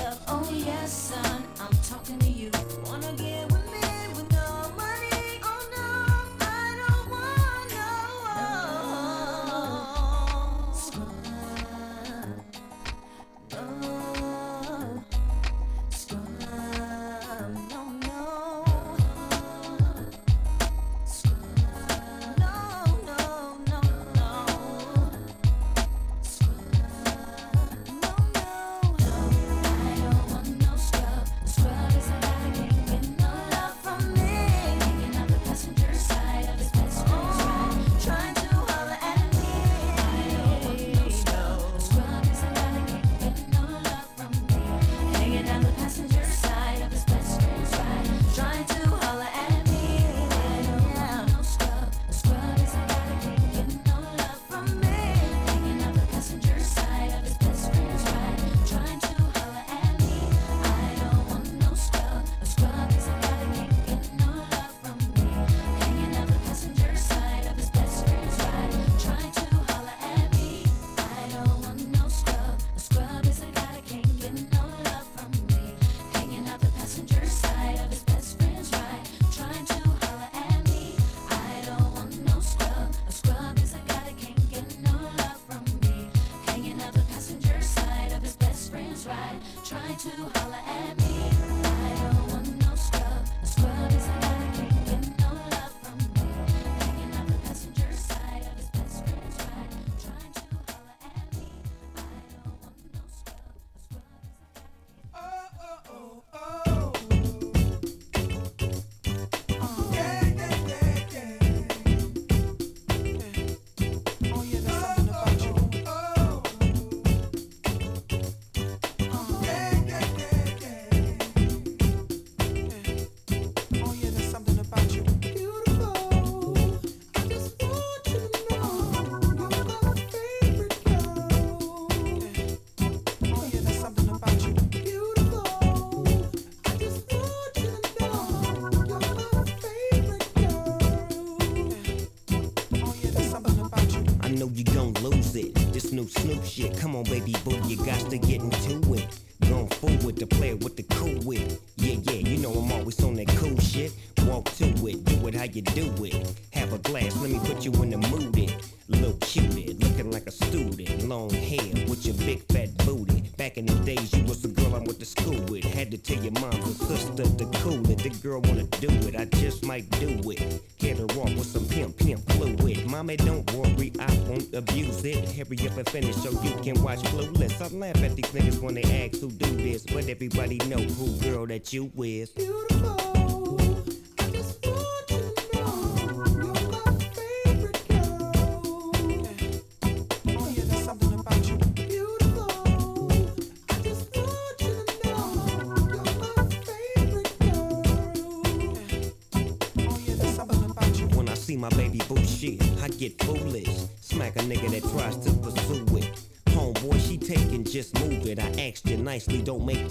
baby 147.05 147.35
boo, 147.45 147.61
you 147.67 147.77
got 147.77 148.11
to 148.11 148.19
get 148.19 148.41
into 148.41 148.95
it. 148.95 149.07
Going 149.49 149.69
forward 149.69 150.17
to 150.17 150.27
play 150.27 150.55
with 150.55 150.77
the 150.77 150.85
cool 150.85 151.19
wit. 151.25 151.61
Yeah, 151.77 151.97
yeah, 152.03 152.29
you 152.29 152.39
know 152.39 152.53
I'm 152.53 152.73
always 152.73 153.03
on 153.05 153.15
that 153.15 153.29
cool 153.29 153.59
shit. 153.59 153.93
Walk 154.27 154.47
to 154.57 154.65
it, 154.87 155.05
do 155.05 155.27
it 155.29 155.35
how 155.35 155.45
you 155.45 155.63
do 155.63 155.93
it. 156.05 156.35
Have 156.53 156.73
a 156.73 156.79
glass, 156.79 157.17
let 157.21 157.31
me 157.31 157.39
put 157.41 157.65
you 157.65 157.73
in 157.83 157.91
the 157.91 157.99
mood. 157.99 158.39
It. 158.39 158.55
Little 158.89 159.15
cutie, 159.15 159.75
looking 159.81 160.11
like 160.11 160.27
a 160.27 160.31
student. 160.31 161.09
Long 161.09 161.31
hair 161.31 161.87
with 161.89 162.05
your 162.05 162.15
big 162.17 162.43
fat 162.53 162.77
booty. 162.85 163.23
Back 163.37 163.57
in 163.57 163.67
the 163.67 163.75
days, 163.85 164.13
you 164.15 164.25
was 164.25 164.43
the 164.43 164.49
girl 164.49 164.75
I 164.75 164.79
went 164.79 165.01
to 165.01 165.07
school 165.07 165.41
with. 165.49 165.65
Had 165.65 165.91
to 165.91 165.99
tell 165.99 166.23
your 166.23 166.33
mom 166.33 166.53
and 166.53 166.77
sister 166.77 167.25
to 167.25 167.47
cool 167.59 167.91
it. 167.91 167.99
The 167.99 168.11
girl 168.23 168.41
wanna 168.43 168.65
do 168.65 168.89
it, 169.09 169.17
I 169.17 169.25
just 169.25 169.65
might 169.65 169.89
do 169.99 170.21
it. 170.31 170.63
Get 170.79 170.99
her 170.99 171.05
off 171.05 171.35
with 171.35 171.47
some 171.47 171.67
pimp, 171.67 171.97
pimp 171.97 172.31
fluid. 172.33 172.87
Mommy, 172.87 173.17
don't 173.17 173.51
worry, 173.53 173.93
I 173.99 174.13
won't 174.29 174.53
abuse 174.55 175.05
it. 175.05 175.29
Hurry 175.33 175.67
up 175.67 175.77
and 175.79 175.89
finish 175.89 176.17
so 176.17 176.31
you 176.43 176.55
can 176.63 176.74
Clueless. 177.03 177.61
I 177.61 177.77
laugh 177.77 178.03
at 178.03 178.17
these 178.17 178.27
niggas 178.27 178.61
when 178.61 178.75
they 178.75 178.83
ask 178.83 179.21
who 179.21 179.31
do 179.31 179.57
this, 179.57 179.85
but 179.85 180.09
everybody 180.09 180.59
know 180.59 180.79
who 180.79 181.19
girl 181.21 181.47
that 181.47 181.73
you 181.73 181.91
is. 181.97 182.31
When 182.37 183.34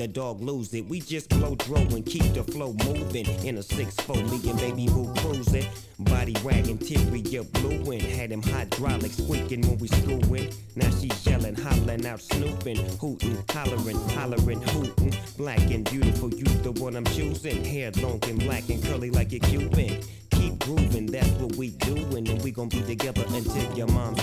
the 0.03 0.07
dog 0.09 0.41
lose 0.41 0.73
it. 0.73 0.85
We 0.89 0.99
just 0.99 1.29
blow 1.29 1.55
dro 1.55 1.77
and 1.77 2.05
keep 2.05 2.33
the 2.33 2.43
flow 2.43 2.75
moving. 2.85 3.25
In 3.45 3.57
a 3.57 3.61
6-4, 3.61 4.29
me 4.29 4.49
and 4.49 4.59
baby 4.59 4.87
boo 4.87 5.13
cruising. 5.19 5.65
Body 5.97 6.35
wagging, 6.43 6.77
interior 6.77 7.43
blueing. 7.43 8.01
Had 8.01 8.31
him 8.33 8.41
hydraulic 8.41 9.13
squeaking 9.13 9.61
when 9.61 9.77
we 9.77 9.87
screwing. 9.87 10.51
Now 10.75 10.89
she 10.89 11.09
yelling, 11.23 11.55
hollering 11.55 12.05
out, 12.05 12.19
snooping, 12.19 12.83
hooting, 12.99 13.37
hollering, 13.49 13.99
hollering, 14.09 14.61
hooting. 14.61 15.13
Black 15.37 15.61
and 15.71 15.89
beautiful, 15.89 16.29
you 16.33 16.43
the 16.43 16.73
one 16.73 16.97
I'm 16.97 17.05
choosing. 17.05 17.63
Hair 17.63 17.91
long 18.01 18.19
and 18.27 18.39
black 18.39 18.67
and 18.67 18.83
curly 18.83 19.09
like 19.09 19.31
a 19.31 19.39
Cuban. 19.39 20.01
Keep 20.31 20.59
grooving, 20.59 21.05
that's 21.05 21.29
what 21.39 21.55
we 21.55 21.69
doing. 21.69 22.27
And 22.27 22.41
we 22.43 22.51
gon' 22.51 22.67
be 22.67 22.81
together 22.81 23.23
until 23.29 23.77
your 23.77 23.87
mom's 23.87 24.22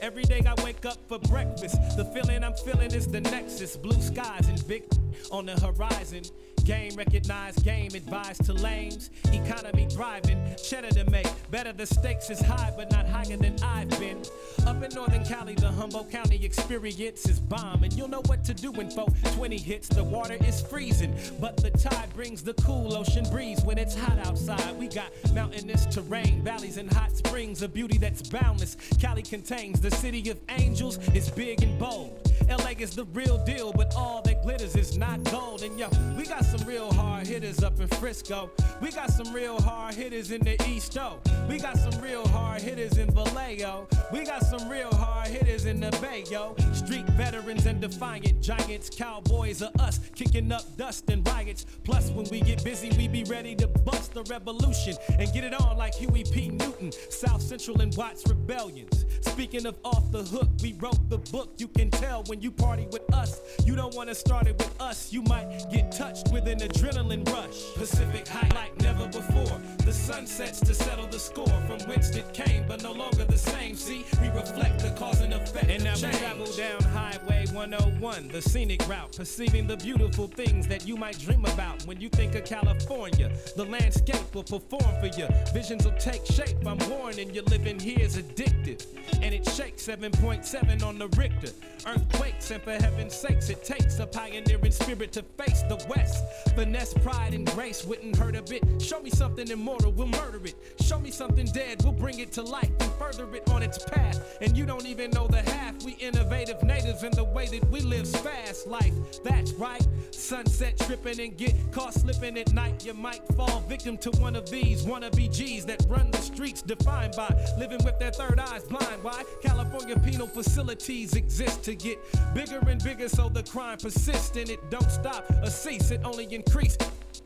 Every 0.00 0.22
day 0.22 0.42
I 0.46 0.54
wake 0.62 0.84
up 0.84 0.98
for 1.08 1.18
breakfast. 1.18 1.76
The 1.96 2.04
feeling 2.04 2.44
I'm 2.44 2.54
feeling 2.54 2.92
is 2.92 3.06
the 3.08 3.20
nexus. 3.20 3.76
Blue 3.76 4.00
skies 4.00 4.48
and 4.48 4.66
big 4.68 4.84
on 5.32 5.46
the 5.46 5.58
horizon. 5.60 6.22
Game 6.64 6.94
recognized, 6.96 7.62
game 7.62 7.90
advised 7.94 8.46
to 8.46 8.54
lames. 8.54 9.10
Economy 9.32 9.86
driving, 9.94 10.38
cheddar 10.56 10.88
to 10.90 11.08
make. 11.10 11.28
Better 11.50 11.72
the 11.72 11.84
stakes 11.84 12.30
is 12.30 12.40
high, 12.40 12.72
but 12.74 12.90
not 12.90 13.06
higher 13.06 13.36
than 13.36 13.54
I've 13.62 13.90
been. 14.00 14.22
Up 14.66 14.82
in 14.82 14.94
Northern 14.94 15.24
Cali, 15.26 15.54
the 15.54 15.70
Humboldt 15.70 16.10
County 16.10 16.42
experience 16.42 17.28
is 17.28 17.38
bomb. 17.38 17.84
And 17.84 17.92
you'll 17.92 18.08
know 18.08 18.22
what 18.26 18.44
to 18.44 18.54
do 18.54 18.72
when 18.72 18.90
420 18.90 19.58
hits. 19.58 19.88
The 19.88 20.02
water 20.02 20.38
is 20.40 20.62
freezing, 20.62 21.14
but 21.38 21.58
the 21.58 21.70
tide 21.70 22.08
brings 22.14 22.42
the 22.42 22.54
cool 22.54 22.96
ocean 22.96 23.28
breeze 23.30 23.60
when 23.62 23.76
it's 23.76 23.94
hot 23.94 24.18
outside. 24.26 24.78
We 24.78 24.88
got 24.88 25.10
mountainous 25.34 25.84
terrain, 25.86 26.42
valleys 26.42 26.78
and 26.78 26.90
hot 26.90 27.14
springs, 27.14 27.60
a 27.60 27.68
beauty 27.68 27.98
that's 27.98 28.22
boundless. 28.22 28.78
Cali 28.98 29.22
contains 29.22 29.80
the 29.80 29.90
city 29.90 30.30
of 30.30 30.40
angels, 30.48 30.98
it's 31.08 31.28
big 31.28 31.62
and 31.62 31.78
bold. 31.78 32.24
LA 32.48 32.72
is 32.78 32.94
the 32.94 33.04
real 33.06 33.42
deal, 33.44 33.72
but 33.72 33.94
all 33.94 34.22
that 34.22 34.42
glitters 34.42 34.76
is 34.76 34.98
not 34.98 35.22
gold. 35.24 35.62
And 35.62 35.78
yo, 35.78 35.88
we 36.16 36.24
got 36.24 36.44
some 36.58 36.68
real 36.68 36.92
hard 36.92 37.26
hitters 37.26 37.64
up 37.64 37.80
in 37.80 37.88
Frisco. 37.88 38.50
We 38.80 38.92
got 38.92 39.10
some 39.10 39.32
real 39.32 39.60
hard 39.60 39.94
hitters 39.94 40.30
in 40.30 40.40
the 40.42 40.62
East, 40.68 40.92
though. 40.92 41.20
We 41.48 41.58
got 41.58 41.76
some 41.76 42.00
real 42.00 42.26
hard 42.28 42.62
hitters 42.62 42.96
in 42.96 43.10
Vallejo. 43.10 43.88
We 44.12 44.24
got 44.24 44.42
some 44.44 44.68
real 44.68 44.92
hard 44.94 45.28
hitters 45.28 45.64
in 45.64 45.80
the 45.80 45.90
Bay, 46.00 46.24
yo. 46.30 46.54
Street 46.72 47.06
veterans 47.10 47.66
and 47.66 47.80
defiant 47.80 48.40
giants, 48.40 48.88
cowboys 48.90 49.62
are 49.62 49.72
us, 49.80 49.98
kicking 50.14 50.52
up 50.52 50.64
dust 50.76 51.10
and 51.10 51.26
riots. 51.26 51.66
Plus, 51.82 52.10
when 52.10 52.26
we 52.30 52.40
get 52.40 52.62
busy, 52.62 52.90
we 52.96 53.08
be 53.08 53.24
ready 53.24 53.56
to 53.56 53.66
bust 53.66 54.14
the 54.14 54.22
revolution 54.24 54.94
and 55.18 55.32
get 55.32 55.44
it 55.44 55.54
on 55.54 55.76
like 55.76 55.94
Huey 55.94 56.24
P. 56.24 56.48
Newton, 56.48 56.92
South 57.10 57.42
Central 57.42 57.80
and 57.80 57.94
Watts 57.96 58.28
rebellions. 58.28 59.06
Speaking 59.22 59.66
of 59.66 59.76
off 59.84 60.12
the 60.12 60.22
hook, 60.22 60.48
we 60.62 60.74
wrote 60.74 61.08
the 61.08 61.18
book. 61.18 61.54
You 61.58 61.66
can 61.68 61.90
tell 61.90 62.22
when 62.24 62.40
you 62.40 62.50
party 62.50 62.86
with 62.92 63.12
us. 63.12 63.40
You 63.64 63.74
don't 63.74 63.94
wanna 63.96 64.14
start 64.14 64.46
it 64.46 64.56
with 64.58 64.80
us. 64.80 65.12
You 65.12 65.22
might 65.22 65.66
get 65.72 65.90
touched 65.90 66.32
with 66.32 66.43
an 66.48 66.58
adrenaline 66.58 67.26
rush. 67.32 67.74
Pacific 67.74 68.28
high 68.28 68.48
like 68.54 68.78
never 68.80 69.06
before. 69.08 69.60
Sun 69.94 70.26
sets 70.26 70.60
to 70.60 70.74
settle 70.74 71.06
the 71.06 71.18
score 71.18 71.46
from 71.66 71.78
whence 71.88 72.10
it 72.10 72.34
came, 72.34 72.66
but 72.66 72.82
no 72.82 72.92
longer 72.92 73.24
the 73.24 73.38
same. 73.38 73.74
See, 73.74 74.04
we 74.20 74.28
reflect 74.28 74.80
the 74.80 74.90
cause 74.90 75.20
and 75.20 75.32
effect. 75.32 75.70
And 75.70 75.84
now 75.84 75.94
we 75.94 76.12
travel 76.18 76.46
down 76.56 76.82
Highway 76.82 77.46
101, 77.52 78.28
the 78.28 78.42
scenic 78.42 78.86
route, 78.88 79.16
perceiving 79.16 79.66
the 79.66 79.76
beautiful 79.76 80.26
things 80.26 80.66
that 80.66 80.86
you 80.86 80.96
might 80.96 81.18
dream 81.18 81.44
about 81.46 81.86
when 81.86 82.00
you 82.00 82.08
think 82.08 82.34
of 82.34 82.44
California. 82.44 83.30
The 83.56 83.64
landscape 83.64 84.34
will 84.34 84.42
perform 84.42 84.94
for 85.00 85.06
you. 85.18 85.28
Visions 85.54 85.84
will 85.84 85.96
take 85.98 86.26
shape. 86.26 86.66
I'm 86.66 86.78
warning 86.90 87.32
you, 87.32 87.42
living 87.42 87.78
here 87.78 88.00
is 88.00 88.16
addictive. 88.16 88.84
And 89.22 89.32
it 89.32 89.48
shakes 89.48 89.86
7.7 89.86 90.82
on 90.82 90.98
the 90.98 91.08
Richter. 91.16 91.52
Earthquakes, 91.86 92.50
and 92.50 92.62
for 92.62 92.72
heaven's 92.72 93.14
sakes, 93.14 93.48
it 93.48 93.64
takes 93.64 93.98
a 93.98 94.06
pioneering 94.06 94.72
spirit 94.72 95.12
to 95.12 95.22
face 95.22 95.62
the 95.62 95.82
West. 95.88 96.24
Finesse, 96.54 96.94
pride, 96.94 97.34
and 97.34 97.46
grace 97.52 97.84
wouldn't 97.84 98.16
hurt 98.16 98.36
a 98.36 98.42
bit. 98.42 98.62
Show 98.82 99.00
me 99.00 99.10
something 99.10 99.48
immortal, 99.48 99.83
we'll 99.88 100.08
murder 100.08 100.40
it. 100.44 100.54
Show 100.80 100.98
me 100.98 101.10
something 101.10 101.46
dead, 101.46 101.82
we'll 101.82 101.92
bring 101.92 102.18
it 102.18 102.32
to 102.32 102.42
life 102.42 102.70
and 102.80 102.92
further 102.94 103.32
it 103.34 103.48
on 103.50 103.62
its 103.62 103.82
path. 103.84 104.38
And 104.40 104.56
you 104.56 104.66
don't 104.66 104.86
even 104.86 105.10
know 105.10 105.26
the 105.26 105.42
half. 105.42 105.82
We 105.84 105.92
innovative 105.92 106.62
natives 106.62 107.02
in 107.02 107.12
the 107.12 107.24
way 107.24 107.46
that 107.46 107.68
we 107.70 107.80
live 107.80 108.08
fast 108.08 108.66
life. 108.66 108.94
That's 109.22 109.52
right. 109.52 109.86
Sunset 110.10 110.78
tripping 110.78 111.20
and 111.20 111.36
get 111.36 111.54
caught 111.72 111.94
slipping 111.94 112.38
at 112.38 112.52
night. 112.52 112.84
You 112.84 112.94
might 112.94 113.26
fall 113.36 113.60
victim 113.68 113.98
to 113.98 114.10
one 114.12 114.36
of 114.36 114.48
these 114.50 114.84
wannabe 114.84 115.32
G's 115.32 115.64
that 115.66 115.84
run 115.88 116.10
the 116.10 116.18
streets 116.18 116.62
defined 116.62 117.14
by 117.16 117.34
living 117.58 117.84
with 117.84 117.98
their 117.98 118.12
third 118.12 118.38
eyes 118.40 118.64
blind. 118.64 119.02
Why? 119.02 119.24
California 119.42 119.98
penal 119.98 120.26
facilities 120.26 121.14
exist 121.14 121.62
to 121.64 121.74
get 121.74 121.98
bigger 122.34 122.60
and 122.68 122.82
bigger 122.82 123.08
so 123.08 123.28
the 123.28 123.42
crime 123.42 123.78
persists 123.78 124.36
and 124.36 124.48
it 124.48 124.70
don't 124.70 124.90
stop 124.90 125.30
or 125.42 125.50
cease. 125.50 125.90
It 125.90 126.00
only 126.04 126.32
increase. 126.32 126.76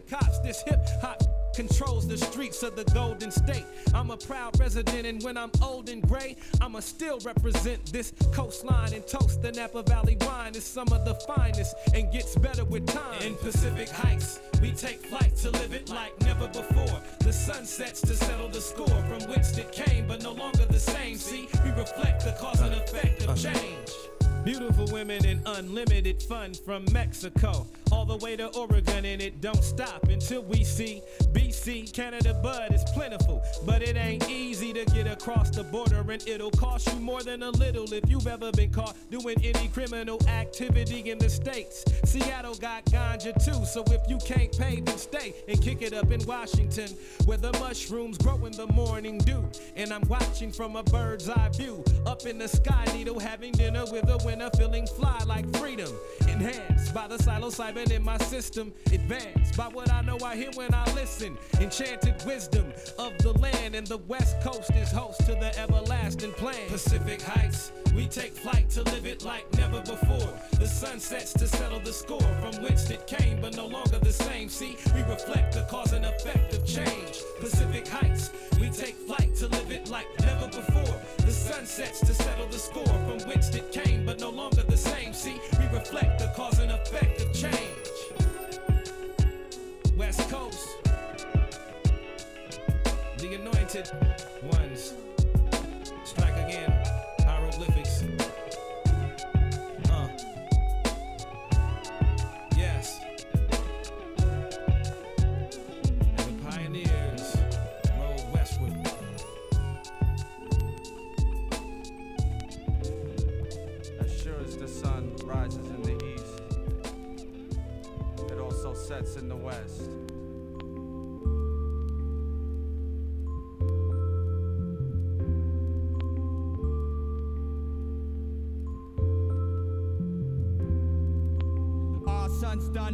Cops, 0.08 0.38
this 0.40 0.62
hip 0.62 0.80
hop 1.00 1.37
controls 1.58 2.06
the 2.06 2.16
streets 2.16 2.62
of 2.62 2.76
the 2.76 2.84
Golden 2.94 3.32
State. 3.32 3.64
I'm 3.92 4.12
a 4.12 4.16
proud 4.16 4.56
resident, 4.60 5.04
and 5.04 5.20
when 5.24 5.36
I'm 5.36 5.50
old 5.60 5.88
and 5.88 6.00
gray, 6.06 6.36
I'ma 6.60 6.78
still 6.78 7.18
represent 7.24 7.84
this 7.86 8.12
coastline 8.32 8.92
and 8.92 9.04
toast 9.04 9.42
the 9.42 9.50
Napa 9.50 9.82
Valley 9.82 10.16
wine. 10.20 10.54
is 10.54 10.62
some 10.62 10.86
of 10.92 11.04
the 11.04 11.14
finest 11.26 11.74
and 11.94 12.12
gets 12.12 12.36
better 12.36 12.64
with 12.64 12.86
time. 12.86 13.22
In 13.22 13.34
Pacific 13.34 13.88
Heights, 13.88 14.38
we 14.62 14.70
take 14.70 15.04
flight 15.06 15.34
to 15.38 15.50
live 15.50 15.72
it 15.74 15.88
like 15.88 16.12
never 16.20 16.46
before. 16.46 17.02
The 17.24 17.32
sun 17.32 17.64
sets 17.64 18.02
to 18.02 18.14
settle 18.14 18.48
the 18.48 18.60
score 18.60 18.86
from 18.86 19.28
whence 19.28 19.58
it 19.58 19.72
came, 19.72 20.06
but 20.06 20.22
no 20.22 20.34
longer 20.34 20.64
the 20.64 20.78
same. 20.78 21.16
See, 21.16 21.48
we 21.64 21.70
reflect 21.70 22.24
the 22.24 22.36
cause 22.38 22.60
and 22.60 22.72
effect 22.72 23.24
of 23.24 23.30
uh-huh. 23.30 23.52
change. 23.52 24.17
Beautiful 24.48 24.86
women 24.90 25.26
and 25.26 25.42
unlimited 25.44 26.22
fun 26.22 26.54
from 26.54 26.86
Mexico 26.90 27.66
all 27.92 28.06
the 28.06 28.16
way 28.16 28.36
to 28.36 28.46
Oregon, 28.56 29.04
and 29.04 29.20
it 29.20 29.40
don't 29.40 29.62
stop 29.62 30.04
until 30.04 30.42
we 30.42 30.64
see 30.64 31.02
BC. 31.32 31.92
Canada 31.92 32.32
bud 32.42 32.72
is 32.72 32.82
plentiful, 32.94 33.42
but 33.66 33.82
it 33.82 33.96
ain't 33.96 34.28
easy 34.28 34.72
to 34.72 34.84
get 34.86 35.06
across 35.06 35.50
the 35.50 35.64
border, 35.64 36.04
and 36.10 36.26
it'll 36.26 36.50
cost 36.50 36.92
you 36.92 36.98
more 37.00 37.22
than 37.22 37.42
a 37.42 37.50
little 37.50 37.92
if 37.92 38.08
you've 38.08 38.26
ever 38.26 38.50
been 38.52 38.70
caught 38.70 38.96
doing 39.10 39.36
any 39.44 39.68
criminal 39.68 40.18
activity 40.28 41.10
in 41.10 41.18
the 41.18 41.28
States. 41.28 41.84
Seattle 42.04 42.54
got 42.54 42.84
ganja 42.86 43.32
too, 43.44 43.64
so 43.66 43.84
if 43.88 44.00
you 44.08 44.18
can't 44.18 44.56
pay, 44.56 44.80
then 44.80 44.96
stay 44.96 45.34
and 45.46 45.60
kick 45.60 45.82
it 45.82 45.92
up 45.92 46.10
in 46.10 46.24
Washington, 46.24 46.88
where 47.26 47.38
the 47.38 47.52
mushrooms 47.58 48.16
grow 48.18 48.44
in 48.46 48.52
the 48.52 48.66
morning 48.68 49.18
dew. 49.18 49.44
And 49.76 49.92
I'm 49.92 50.06
watching 50.08 50.52
from 50.52 50.76
a 50.76 50.82
bird's 50.82 51.28
eye 51.28 51.50
view, 51.54 51.84
up 52.06 52.26
in 52.26 52.38
the 52.38 52.48
sky 52.48 52.84
needle, 52.94 53.18
having 53.18 53.52
dinner 53.52 53.84
with 53.90 54.08
a 54.08 54.18
winner, 54.24 54.37
feeling 54.56 54.86
fly 54.86 55.20
like 55.26 55.44
freedom. 55.56 55.92
Enhanced 56.28 56.94
by 56.94 57.08
the 57.08 57.16
psilocybin 57.16 57.90
in 57.90 58.02
my 58.04 58.18
system, 58.18 58.72
advanced 58.92 59.56
by 59.56 59.66
what 59.66 59.90
I 59.90 60.02
know 60.02 60.18
I 60.24 60.36
hear 60.36 60.50
when 60.54 60.72
I 60.72 60.84
listen. 60.94 61.36
Enchanted 61.60 62.14
wisdom 62.24 62.72
of 62.98 63.16
the 63.18 63.32
land, 63.32 63.74
and 63.74 63.86
the 63.86 63.98
West 63.98 64.40
Coast 64.40 64.70
is 64.76 64.90
host 64.90 65.20
to 65.26 65.32
the 65.32 65.58
everlasting 65.58 66.32
plan. 66.32 66.68
Pacific 66.68 67.20
Heights, 67.22 67.72
we 67.94 68.06
take 68.06 68.32
flight 68.32 68.70
to 68.70 68.82
live 68.84 69.06
it 69.06 69.24
like 69.24 69.44
never 69.56 69.80
before. 69.80 70.32
The 70.58 70.66
sun 70.66 71.00
sets 71.00 71.32
to 71.34 71.46
settle 71.48 71.80
the 71.80 71.92
score 71.92 72.20
from 72.40 72.62
which 72.62 72.88
it 72.90 73.06
came, 73.06 73.40
but 73.40 73.56
no 73.56 73.66
longer 73.66 73.98
the 73.98 74.12
same. 74.12 74.48
See, 74.48 74.76
we 74.94 75.02
reflect 75.02 75.54
the 75.54 75.66
cause 75.68 75.92
and 75.92 76.04
effect 76.04 76.54
of 76.54 76.64
change. 76.64 77.22
Pacific 77.40 77.88
Heights, 77.88 78.30
we 78.60 78.70
take 78.70 78.94
flight 78.94 79.34
to 79.36 79.48
live 79.48 79.70
it 79.72 79.88
like 79.90 80.06
never 80.20 80.46
before. 80.46 80.94
The 81.26 81.32
sun 81.32 81.66
sets 81.66 82.00
to 82.00 82.14
settle 82.14 82.46
the 82.46 82.58
score 82.58 82.86
from 82.86 83.18
which 83.28 83.46
it 83.54 83.67
but 84.08 84.20
no 84.20 84.30
longer 84.30 84.62
the 84.62 84.74
same. 84.74 85.12
See, 85.12 85.38
we 85.58 85.66
reflect 85.66 86.18
the 86.18 86.32
cause 86.34 86.58
and 86.60 86.72
effect 86.72 87.20
of 87.20 87.30
change. 87.34 87.98
West 89.98 90.30
Coast, 90.30 90.66
the 93.18 93.34
anointed 93.34 93.90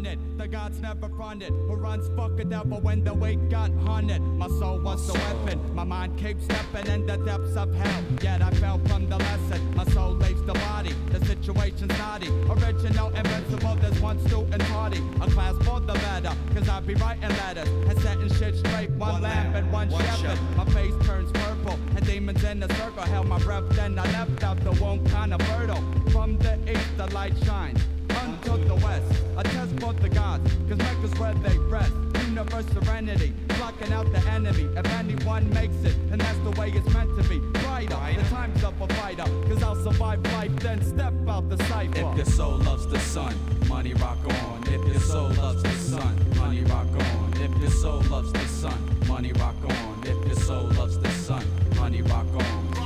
it, 0.03 0.19
the 0.37 0.49
gods 0.49 0.81
never 0.81 1.09
fronted. 1.11 1.51
Who 1.51 1.75
runs 1.75 2.09
fuck 2.17 2.39
a 2.41 2.45
devil 2.45 2.81
when 2.81 3.05
the 3.05 3.15
weight 3.15 3.49
got 3.49 3.71
hunted? 3.87 4.21
My 4.21 4.49
soul 4.49 4.81
was 4.81 5.07
the 5.07 5.15
weapon, 5.15 5.75
my 5.75 5.85
mind 5.85 6.19
keeps 6.19 6.45
stepping 6.45 6.87
in 6.89 7.07
the 7.07 7.17
depths 7.19 7.57
of 7.57 7.73
hell. 7.75 8.03
Yet 8.21 8.43
I 8.43 8.51
fell 8.51 8.79
from 8.87 9.09
the 9.09 9.17
lesson, 9.17 9.75
my 9.77 9.85
soul 9.85 10.13
leaves 10.13 10.43
the 10.43 10.55
body. 10.55 10.93
The 11.13 11.25
situation's 11.25 11.97
naughty, 11.99 12.29
original, 12.49 13.09
invincible. 13.11 13.77
There's 13.77 14.01
one 14.01 14.19
student 14.27 14.63
party, 14.65 15.01
a 15.21 15.31
class 15.31 15.55
for 15.65 15.81
the 15.81 15.95
better. 15.95 16.35
Cause 16.55 16.69
I 16.69 16.81
be 16.81 16.95
writing 16.95 17.29
letters 17.29 17.69
and 17.69 17.99
setting 18.03 18.33
shit 18.35 18.57
straight. 18.57 18.91
One, 18.91 19.23
lamp 19.23 19.55
and 19.55 19.71
one, 19.73 19.91
shepherd. 19.91 20.39
My 20.57 20.65
face 20.67 20.95
turns 21.07 21.31
purple. 21.33 21.79
And 21.97 22.05
demons 22.05 22.43
in 22.43 22.61
the 22.61 22.69
circle 22.75 23.03
held 23.03 23.29
my 23.29 23.39
breath. 23.39 23.69
Then 23.71 23.99
I 23.99 24.05
left 24.13 24.43
out 24.43 24.63
the 24.65 24.73
womb 24.73 25.05
kinda 25.07 25.39
fertile. 25.45 25.83
From 26.11 26.37
the 26.39 26.59
east, 26.71 26.97
the 26.97 27.07
light 27.15 27.35
shines. 27.45 27.81
Unto 28.23 28.65
the 28.67 28.75
west, 28.77 29.13
a 29.37 29.43
test 29.43 29.81
for 29.81 29.93
the 29.93 30.09
gods, 30.09 30.51
cause 30.69 30.79
Mecca's 30.79 31.19
where 31.19 31.35
they 31.35 31.59
rest. 31.59 31.93
Universe 32.27 32.67
serenity, 32.73 33.33
blocking 33.59 33.93
out 33.93 34.11
the 34.13 34.19
enemy. 34.31 34.65
If 34.77 34.87
anyone 34.99 35.49
makes 35.51 35.77
it, 35.85 35.95
and 36.11 36.21
that's 36.21 36.39
the 36.39 36.51
way 36.61 36.71
it's 36.71 36.93
meant 36.93 37.11
to 37.17 37.29
be. 37.29 37.39
Brighter, 37.61 37.97
the 38.21 38.29
time's 38.29 38.65
up 38.65 38.81
a 38.81 38.93
fighter, 38.95 39.25
cause 39.49 39.63
I'll 39.63 39.77
survive 39.77 40.23
life, 40.33 40.55
then 40.57 40.83
step 40.83 41.13
out 41.29 41.49
the 41.49 41.59
cipher. 41.65 41.99
If 41.99 42.17
your 42.17 42.27
soul 42.27 42.59
loves 42.59 42.87
the 42.87 42.99
sun, 42.99 43.35
money 43.69 43.95
rock 43.95 44.19
on. 44.25 44.63
If 44.67 44.85
your 44.87 45.01
soul 45.01 45.29
loves 45.31 45.63
the 45.63 45.71
sun, 45.71 46.15
money 46.37 46.63
rock 46.65 46.89
on. 46.89 47.33
If 47.35 47.61
your 47.61 47.71
soul 47.71 48.01
loves 48.11 48.33
the 48.33 48.47
sun, 48.47 48.79
money 49.07 49.33
rock 49.33 49.57
on. 49.65 50.03
If 50.05 50.27
your 50.27 50.37
soul 50.37 50.65
loves 50.79 50.99
the 50.99 51.11
sun, 51.11 51.45
money 51.77 52.03
rock 52.03 52.27
on. 52.35 52.84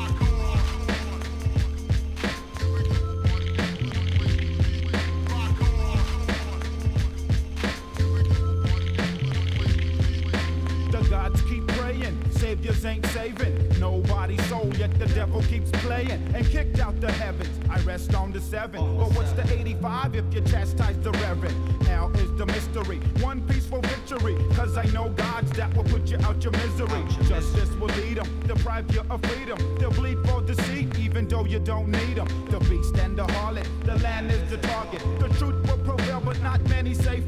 Saviors 12.68 12.84
ain't 12.84 13.06
saving. 13.06 13.80
Nobody's 13.80 14.44
soul, 14.46 14.70
yet 14.76 14.96
the 14.98 15.06
devil 15.06 15.42
keeps 15.42 15.70
playing 15.82 16.20
and 16.34 16.46
kicked 16.46 16.80
out 16.80 17.00
the 17.00 17.10
heavens. 17.12 17.48
I 17.70 17.78
rest 17.80 18.14
on 18.14 18.32
the 18.32 18.40
seven. 18.40 18.80
But 18.98 19.12
what's 19.12 19.32
the 19.32 19.42
85 19.52 20.16
if 20.16 20.24
you 20.34 20.40
chastise 20.42 20.98
the 20.98 21.12
reverend? 21.12 21.56
Hell 21.86 22.10
is 22.16 22.30
the 22.36 22.46
mystery. 22.46 22.98
One 23.20 23.40
peaceful 23.46 23.80
victory. 23.80 24.36
Cause 24.54 24.76
I 24.76 24.84
know 24.86 25.08
gods 25.10 25.50
that 25.52 25.74
will 25.74 25.84
put 25.84 26.10
you 26.10 26.18
out 26.24 26.42
your 26.42 26.52
misery. 26.52 27.04
Justice 27.28 27.70
will 27.80 27.94
lead 28.00 28.18
them, 28.18 28.40
deprive 28.46 28.92
you 28.94 29.02
of 29.10 29.22
freedom. 29.22 29.58
They'll 29.78 29.90
bleed 29.90 30.18
for 30.26 30.42
deceit, 30.42 30.98
even 30.98 31.28
though 31.28 31.44
you 31.44 31.58
don't 31.58 31.88
need 31.88 32.16
them. 32.16 32.28
The 32.50 32.58
beast 32.60 32.96
and 32.98 33.16
the 33.16 33.26
harlot, 33.26 33.66
the 33.84 33.96
land 33.98 34.30
is 34.30 34.50
the 34.50 34.58
target. 34.58 35.02
The 35.18 35.28
truth 35.38 35.58
will 35.66 35.78
prevail, 35.78 36.07
but 36.28 36.42
not 36.42 36.60
many 36.68 36.92
say. 36.92 37.22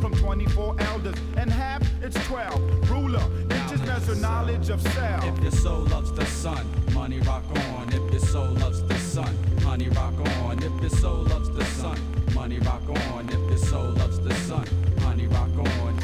From 0.00 0.14
24 0.14 0.74
elders, 0.80 1.14
and 1.36 1.50
half 1.50 1.82
it's 2.02 2.16
12. 2.26 2.90
Ruler, 2.90 3.22
inches 3.50 3.82
measure 3.82 4.14
knowledge 4.16 4.70
of 4.70 4.80
self. 4.80 5.24
If 5.24 5.42
your 5.42 5.52
soul 5.52 5.80
loves 5.84 6.10
the 6.12 6.24
sun, 6.24 6.66
money 6.94 7.20
rock 7.20 7.44
on. 7.54 7.88
If 7.92 8.10
your 8.10 8.20
soul 8.20 8.48
loves 8.54 8.82
the 8.82 8.98
sun, 8.98 9.36
money 9.62 9.90
rock 9.90 10.14
on. 10.42 10.58
If 10.62 10.80
your 10.80 10.90
soul 10.90 11.22
loves 11.24 11.50
the 11.50 11.64
sun, 11.66 11.98
money 12.34 12.58
rock 12.60 12.82
on. 12.88 13.28
If 13.28 13.50
your 13.50 13.58
soul 13.58 13.90
loves 13.90 14.18
the 14.18 14.34
sun, 14.34 14.66
money 15.02 15.26
rock 15.26 15.50
on. 15.58 15.96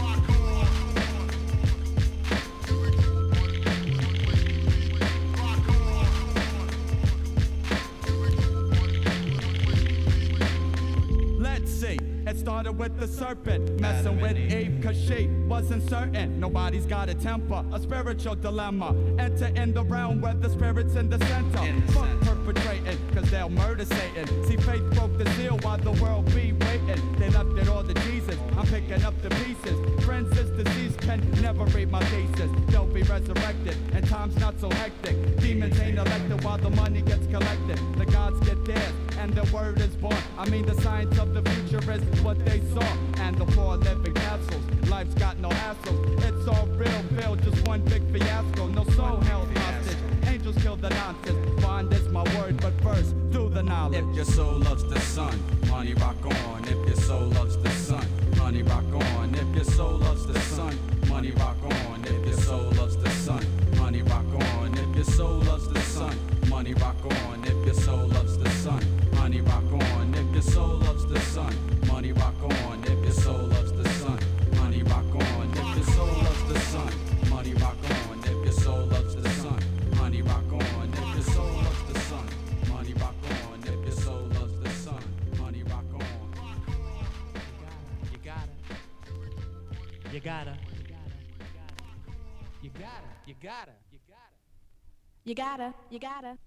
Let's 11.38 11.70
see. 11.70 12.05
It 12.26 12.36
started 12.38 12.72
with 12.72 12.98
the 12.98 13.06
serpent, 13.06 13.80
messing 13.80 14.20
with 14.20 14.36
Eve, 14.36 14.80
cause 14.82 15.00
she 15.00 15.28
wasn't 15.46 15.88
certain. 15.88 16.40
Nobody's 16.40 16.84
got 16.84 17.08
a 17.08 17.14
temper, 17.14 17.64
a 17.72 17.80
spiritual 17.80 18.34
dilemma. 18.34 18.96
Enter 19.16 19.46
in 19.54 19.72
the 19.72 19.84
realm 19.84 20.20
where 20.20 20.34
the 20.34 20.50
spirit's 20.50 20.96
in 20.96 21.08
the 21.08 21.24
center. 21.24 21.92
Fuck 21.92 22.20
perpetrating, 22.22 22.98
cause 23.14 23.30
they'll 23.30 23.48
murder 23.48 23.84
Satan. 23.84 24.26
See, 24.44 24.56
faith 24.56 24.82
broke 24.94 25.16
the 25.18 25.30
seal 25.34 25.56
while 25.62 25.78
the 25.78 25.92
world 26.02 26.26
be 26.34 26.52
waiting. 26.52 27.16
They 27.16 27.30
left 27.30 27.56
it 27.58 27.68
all 27.68 27.84
to 27.84 27.94
Jesus. 28.10 28.36
I'm 28.56 28.66
picking 28.66 29.04
up 29.04 29.14
the 29.22 29.30
pieces. 29.30 30.04
Friends, 30.04 30.28
this 30.34 30.50
disease 30.64 30.96
can 30.96 31.20
never 31.40 31.64
read 31.66 31.92
my 31.92 32.02
thesis. 32.06 32.50
They'll 32.70 32.86
be 32.86 33.02
resurrected, 33.02 33.76
and 33.92 34.04
time's 34.08 34.36
not 34.38 34.58
so 34.58 34.68
hectic. 34.70 35.14
Demons 35.38 35.78
ain't 35.78 35.98
elected 35.98 36.42
while 36.42 36.58
the 36.58 36.70
money 36.70 37.02
gets 37.02 37.26
collected. 37.28 37.78
The 37.96 38.06
gods 38.06 38.40
get 38.40 38.64
theirs, 38.64 38.94
and 39.20 39.32
the 39.32 39.44
word 39.54 39.80
is 39.80 39.94
born. 39.94 40.16
I 40.36 40.48
mean, 40.48 40.66
the 40.66 40.74
science 40.82 41.16
of 41.20 41.32
the 41.32 41.42
future 41.50 41.92
is 41.92 42.02
what 42.20 42.44
they 42.44 42.60
saw, 42.74 42.86
and 43.18 43.36
the 43.36 43.44
poor 43.46 43.76
living 43.76 44.14
castles. 44.14 44.62
Life's 44.88 45.14
got 45.14 45.38
no 45.38 45.48
hassles. 45.48 46.22
It's 46.24 46.48
all 46.48 46.66
real, 46.68 47.02
Bill, 47.14 47.36
just 47.36 47.66
one 47.66 47.82
big 47.82 48.02
fiasco. 48.12 48.68
No 48.68 48.84
soul 48.84 49.20
held 49.20 49.48
hostage. 49.56 49.96
Angels 50.26 50.56
kill 50.62 50.76
the 50.76 50.90
nonsense. 50.90 51.62
Bond 51.62 51.92
is 51.92 52.08
my 52.08 52.22
word, 52.38 52.56
but 52.60 52.72
first, 52.82 53.14
do 53.30 53.48
the 53.48 53.62
knowledge. 53.62 54.04
If 54.04 54.16
your 54.16 54.24
soul 54.24 54.58
loves 54.58 54.84
the 54.88 55.00
sun, 55.00 55.38
money 55.68 55.94
rock 55.94 56.16
on. 56.24 56.64
If 56.64 56.86
your 56.86 56.96
soul 56.96 57.26
loves 57.28 57.56
the 57.56 57.70
sun, 57.70 58.06
money 58.36 58.62
rock 58.62 58.84
on. 58.92 59.34
If 59.34 59.54
your 59.54 59.64
soul 59.64 59.98
loves 59.98 60.26
the 60.26 60.40
sun, 60.40 60.76
money 61.08 61.32
rock 61.32 61.56
on. 61.62 62.04
If 62.04 62.26
your 62.26 62.36
soul 62.36 62.70
loves 62.72 62.96
the 62.96 63.10
sun, 63.10 63.44
money 63.76 64.02
rock 64.02 64.26
on. 64.58 64.74
If 64.74 64.96
your 64.96 65.04
soul 65.04 65.38
loves 65.40 65.68
the 65.68 65.80
sun, 65.80 66.16
money 66.48 66.74
rock 66.74 66.96
on. 67.04 67.35
You 95.26 95.34
gotta, 95.34 95.74
you 95.90 95.98
gotta. 95.98 96.38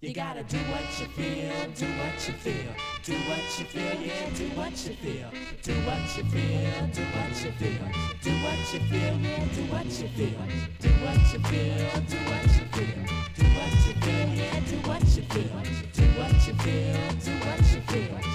You 0.00 0.14
gotta 0.14 0.44
do 0.44 0.56
what 0.70 0.84
you 1.00 1.06
feel, 1.06 1.52
do 1.74 1.86
what 1.98 2.28
you 2.28 2.32
feel, 2.34 2.72
do 3.02 3.14
what 3.28 3.58
you 3.58 3.64
feel, 3.64 4.00
yeah, 4.00 4.30
do 4.36 4.48
what 4.50 4.70
you 4.86 4.94
feel, 4.94 5.30
do 5.60 5.72
what 5.82 6.16
you 6.16 6.22
feel, 6.30 6.86
do 6.94 7.02
what 7.02 7.44
you 7.44 7.50
feel, 7.50 7.90
do 8.22 8.30
what 8.44 8.72
you 8.72 8.78
feel, 8.78 9.18
yeah, 9.18 9.44
do 9.52 9.62
what 9.62 9.84
you 9.86 10.08
feel, 10.10 10.38
do 10.78 10.88
what 11.02 11.18
you 11.32 11.40
feel, 11.40 11.90
do 12.06 12.18
what 12.30 12.46
you 12.46 12.64
feel, 12.70 13.02
do 13.34 13.44
what 13.58 13.72
you 13.84 13.94
feel, 14.00 14.28
yeah, 14.38 14.60
do 14.60 14.76
what 14.88 15.02
you 15.02 15.22
feel, 15.22 15.58
do 15.92 16.04
what 16.20 16.46
you 16.46 16.54
feel, 16.54 17.10
do 17.18 17.32
what 17.44 17.58
you 17.74 17.80
feel. 17.80 18.29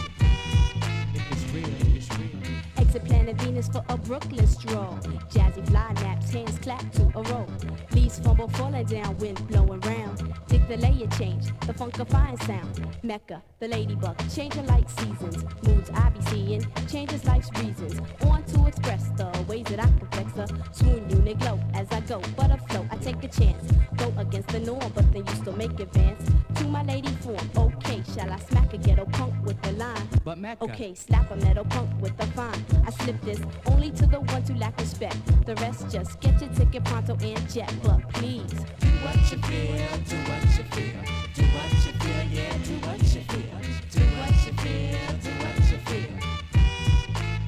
Exit 2.96 3.10
planet 3.10 3.42
Venus 3.42 3.68
for 3.68 3.84
a 3.90 3.98
Brooklyn 3.98 4.48
stroll. 4.48 4.98
Jazzy 5.30 5.68
fly 5.68 5.92
naps, 5.96 6.32
hands 6.32 6.58
clap 6.60 6.90
to 6.94 7.04
a 7.16 7.22
roll. 7.24 7.48
Leaves 7.92 8.20
fumble 8.20 8.48
falling 8.50 8.86
down, 8.86 9.18
wind 9.18 9.46
blowing 9.50 9.82
round. 9.82 10.34
Dig 10.48 10.66
the 10.70 10.78
layer 10.78 11.08
change, 11.18 11.48
the 11.68 11.74
funkifying 11.74 12.42
sound. 12.44 12.88
Mecca, 13.04 13.44
the 13.60 13.68
ladybug, 13.68 14.16
changing 14.34 14.66
like 14.68 14.90
seasons. 14.90 15.44
Moods 15.68 15.90
I 15.94 16.10
be 16.10 16.22
seeing, 16.22 16.66
changes 16.90 17.26
life's 17.26 17.50
reasons. 17.62 18.00
On 18.22 18.42
to 18.44 18.68
express 18.68 19.10
the 19.18 19.30
ways 19.50 19.66
that 19.66 19.80
I 19.82 19.88
can 19.88 20.08
flex 20.12 20.38
a 20.38 20.74
swoon 20.74 21.10
unit 21.10 21.40
glow 21.40 21.60
as 21.74 21.88
I 21.92 22.00
go. 22.02 22.22
But 22.38 22.52
afloat, 22.52 22.88
I 22.92 22.96
take 22.98 23.22
a 23.24 23.28
chance. 23.28 23.72
Go 23.98 24.14
against 24.18 24.50
the 24.50 24.62
norm, 24.62 24.92
but 24.96 25.12
then 25.12 25.26
you 25.26 25.36
still 25.36 25.58
make 25.58 25.78
advance. 25.80 26.30
To 26.56 26.64
my 26.66 26.84
lady 26.84 27.10
form, 27.16 27.50
okay, 27.58 28.02
shall 28.14 28.32
I 28.32 28.40
smack 28.40 28.74
a 28.74 28.78
ghetto 28.78 29.06
punk 29.06 29.34
with 29.44 29.62
the 29.64 29.74
line? 29.74 30.08
But 30.24 30.38
Mecca. 30.38 30.64
Okay, 30.64 30.96
slap 30.96 31.30
a 31.32 31.36
metal 31.36 31.66
punk 31.66 31.90
with 32.02 32.16
the 32.18 32.26
fine. 32.28 32.64
I 32.86 32.92
slip 32.92 33.20
this 33.22 33.40
only 33.66 33.90
to 33.92 34.06
the 34.06 34.20
ones 34.22 34.50
who 34.50 34.56
lack 34.56 34.78
respect. 34.80 35.18
The 35.46 35.56
rest 35.56 35.90
just 35.90 36.20
get 36.20 36.40
your 36.40 36.52
ticket 36.52 36.84
pronto 36.86 37.14
and 37.22 37.50
jet. 37.52 37.74
But 37.84 38.08
please, 38.14 38.52
Do 38.80 38.88
what 39.04 39.16
you 39.32 39.38
feel, 39.40 39.78
do 40.10 40.18
what 40.30 40.44
you 40.56 40.64
feel, 40.74 41.02
do 41.34 41.44
what 41.56 41.72
you 41.86 41.94
feel, 42.00 42.24
yeah, 42.32 42.58
do 42.64 42.74
what 42.86 43.02
you 43.02 43.22
feel, 43.22 43.60
do 43.92 44.02
what 44.20 44.46
you 44.46 44.54
feel, 44.62 45.00
do 45.24 45.32
what 45.42 45.58
you 45.72 45.78
feel. 45.90 46.14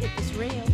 if 0.01 0.17
it's 0.17 0.33
real. 0.33 0.65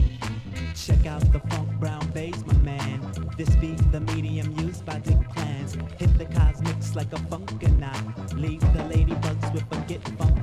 Check 0.75 1.05
out 1.07 1.21
the 1.33 1.39
funk 1.49 1.69
brown 1.79 2.05
bass, 2.11 2.43
my 2.45 2.53
man. 2.59 3.01
This 3.37 3.49
be 3.55 3.71
the 3.91 3.99
medium 3.99 4.57
used 4.59 4.85
by 4.85 4.99
big 4.99 5.29
plans. 5.31 5.77
Hit 5.97 6.17
the 6.17 6.25
cosmics 6.25 6.95
like 6.95 7.11
a 7.13 7.17
funkanot. 7.31 8.33
Leave 8.39 8.61
the 8.73 8.83
ladybugs 8.93 9.53
with 9.53 9.63
forget 9.69 10.01
funk 10.17 10.42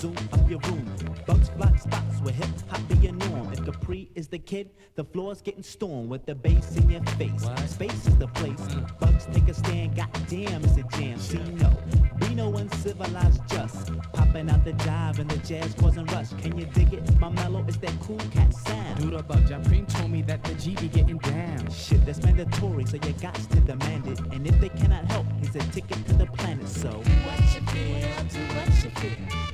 zoom 0.00 0.16
up 0.32 0.48
your 0.48 0.60
room. 0.60 0.86
Bugs 1.26 1.50
block 1.50 1.78
spots 1.78 2.20
where 2.22 2.32
hip 2.32 2.48
hop 2.68 2.80
be 2.88 3.06
a 3.06 3.12
norm. 3.12 3.52
If 3.52 3.64
Capri 3.66 4.10
is 4.14 4.28
the 4.28 4.38
kid, 4.38 4.70
the 4.94 5.04
floor's 5.04 5.42
getting 5.42 5.62
stormed 5.62 6.08
with 6.08 6.24
the 6.24 6.34
bass 6.34 6.74
in 6.76 6.88
your 6.88 7.02
face. 7.18 7.46
Space 7.66 8.06
is 8.06 8.16
the 8.16 8.28
place. 8.28 8.60
Mm. 8.60 8.98
Bugs 8.98 9.26
take 9.30 9.48
a 9.48 9.54
stand, 9.54 9.96
goddamn, 9.96 10.64
it's 10.64 10.78
a 10.78 10.82
jam. 10.96 11.18
See, 11.18 11.38
no, 11.62 11.70
be 12.18 12.34
no 12.34 12.54
uncivilized 12.56 13.42
just. 13.48 13.92
Popping 14.14 14.48
out 14.48 14.64
the 14.64 14.72
jive 14.72 15.18
and 15.18 15.30
the 15.30 15.38
jazz 15.46 15.76
wasn't 15.76 16.10
rush. 16.12 16.30
Can 16.40 16.56
you 16.58 16.64
dig 16.64 16.94
it? 16.94 17.20
My 17.20 17.28
mellow 17.28 17.62
is 17.68 17.76
that 17.78 17.92
cool 18.00 18.18
cat 18.32 18.54
sound. 18.54 19.00
Dude, 19.00 19.12
about 19.12 19.40
Japreem 19.40 19.86
told 19.86 20.10
me 20.10 20.22
that 20.22 20.42
the 20.44 20.54
G 20.54 20.76
be 20.76 20.88
getting 20.88 21.18
down. 21.18 21.70
Shit, 21.70 22.06
that's 22.06 22.22
mandatory, 22.22 22.86
so 22.86 22.96
you 22.96 23.12
got 23.20 23.34
to 23.34 23.60
demand 23.60 24.06
it. 24.06 24.18
And 24.32 24.46
if 24.46 24.58
they 24.60 24.70
cannot 24.70 25.04
help, 25.10 25.26
it's 25.42 25.54
a 25.56 25.72
ticket 25.72 26.06
to 26.06 26.14
the 26.14 26.26
planet. 26.26 26.68
So, 26.68 26.88
what 26.88 27.40
you 27.54 27.60
feel, 27.72 28.00
do 28.28 28.40
what 28.54 28.84
you 28.84 28.90
feel, 28.90 29.49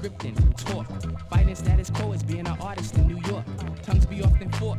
scripting, 0.00 0.34
talk. 0.64 0.86
Fighting 1.28 1.54
status 1.54 1.90
quo 1.90 2.12
is 2.12 2.22
being 2.22 2.46
an 2.46 2.56
artist 2.60 2.94
in 2.94 3.06
New 3.06 3.20
York. 3.28 3.44
Tongues 3.82 4.06
be 4.06 4.22
often 4.22 4.49
fort. 4.60 4.78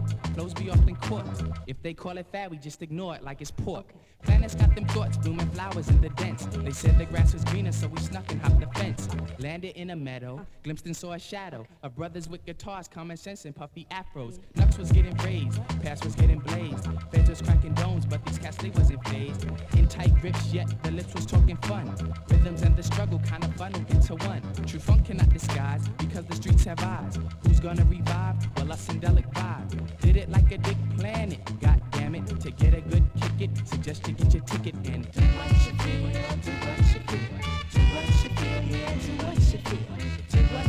Be 0.55 0.69
often 0.69 0.95
court. 0.95 1.25
If 1.65 1.81
they 1.81 1.93
call 1.93 2.17
it 2.17 2.27
fat, 2.31 2.51
we 2.51 2.57
just 2.57 2.81
ignore 2.81 3.15
it 3.15 3.23
like 3.23 3.41
it's 3.41 3.51
pork. 3.51 3.85
Okay. 3.89 3.97
Planets 4.23 4.53
got 4.53 4.75
them 4.75 4.85
thoughts, 4.85 5.17
blooming 5.17 5.49
flowers 5.49 5.89
in 5.89 5.99
the 5.99 6.09
dents. 6.09 6.45
They 6.45 6.71
said 6.71 6.99
the 6.99 7.05
grass 7.05 7.33
was 7.33 7.43
greener, 7.45 7.71
so 7.71 7.87
we 7.87 7.99
snuck 7.99 8.31
and 8.31 8.39
hopped 8.41 8.59
the 8.59 8.67
fence. 8.79 9.07
Landed 9.39 9.75
in 9.75 9.89
a 9.89 9.95
meadow, 9.95 10.45
glimpsed 10.63 10.85
and 10.85 10.95
saw 10.95 11.13
a 11.13 11.19
shadow 11.19 11.65
of 11.81 11.95
brothers 11.95 12.29
with 12.29 12.45
guitars, 12.45 12.87
common 12.87 13.17
sense, 13.17 13.45
and 13.45 13.55
puffy 13.55 13.87
afros. 13.91 14.39
Nux 14.55 14.77
was 14.77 14.91
getting 14.91 15.15
raised, 15.17 15.59
pass 15.81 16.03
was 16.03 16.13
getting 16.13 16.39
blazed. 16.39 16.87
Feds 17.11 17.29
was 17.29 17.41
cracking 17.41 17.73
domes, 17.73 18.05
but 18.05 18.23
these 18.25 18.37
cats, 18.37 18.57
they 18.57 18.69
wasn't 18.69 19.03
phased. 19.07 19.45
In 19.75 19.87
tight 19.87 20.13
grips, 20.21 20.53
yet 20.53 20.67
the 20.83 20.91
lips 20.91 21.13
was 21.15 21.25
talking 21.25 21.57
fun. 21.57 21.87
Rhythms 22.29 22.61
and 22.61 22.75
the 22.75 22.83
struggle 22.83 23.19
kinda 23.19 23.47
funneled 23.57 23.89
into 23.89 24.15
one. 24.15 24.41
True 24.67 24.79
funk 24.79 25.05
cannot 25.05 25.29
disguise, 25.29 25.87
because 25.97 26.25
the 26.25 26.35
streets 26.35 26.63
have 26.65 26.79
eyes. 26.83 27.17
Who's 27.43 27.59
gonna 27.59 27.85
revive? 27.85 28.35
Well, 28.57 28.71
us 28.71 28.87
and 28.89 29.01
Delic 29.01 29.31
vibes. 29.33 29.70
Did 30.01 30.17
it 30.17 30.29
like 30.29 30.51
a 30.51 30.57
dick 30.57 30.77
planet. 30.97 31.39
God 31.59 31.81
damn 31.91 32.15
it. 32.15 32.27
To 32.41 32.51
get 32.51 32.73
a 32.73 32.81
good 32.81 33.03
ticket, 33.21 33.49
suggest 33.67 34.07
you 34.07 34.13
get 34.13 34.33
your 34.33 34.43
ticket 34.43 34.73
and 34.75 35.11
do 35.11 35.21
what 35.21 35.51
you 35.65 35.73
feel, 35.79 36.11
do 36.41 36.51
what 36.65 36.77
you 36.93 37.01
feel. 37.07 37.41
Do 37.71 37.81
what 37.93 38.07
you 38.23 38.29
feel, 38.39 38.61
do 39.01 39.11
what 39.23 39.37
you 39.51 39.59
feel. 39.59 39.91
Do 40.31 40.39
what 40.51 40.67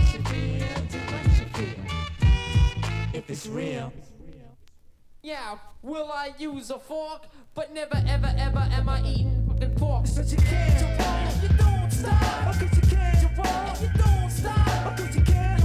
you 1.38 1.46
feel. 1.54 1.82
If 3.14 3.30
it's 3.30 3.46
real. 3.46 3.92
Yeah, 5.22 5.56
will 5.82 6.10
I 6.10 6.32
use 6.38 6.70
a 6.70 6.78
fork? 6.78 7.26
But 7.54 7.72
never, 7.72 8.02
ever, 8.08 8.34
ever 8.38 8.68
am 8.72 8.88
I 8.88 9.02
eating 9.02 9.46
fucking 9.48 9.74
pork. 9.76 10.06
But 10.16 10.26
you 10.30 10.36
can't, 10.38 10.80
you 10.80 10.86
won't, 11.04 11.42
you 11.42 11.48
don't 11.58 11.90
stop. 11.90 12.52
Because 12.58 12.76
you 12.76 12.96
can't, 12.96 13.22
you 13.22 13.28
won't, 13.36 13.80
you 13.80 13.88
don't 14.02 14.30
stop. 14.30 14.96
Because 14.96 15.16
you 15.16 15.22
can't. 15.22 15.61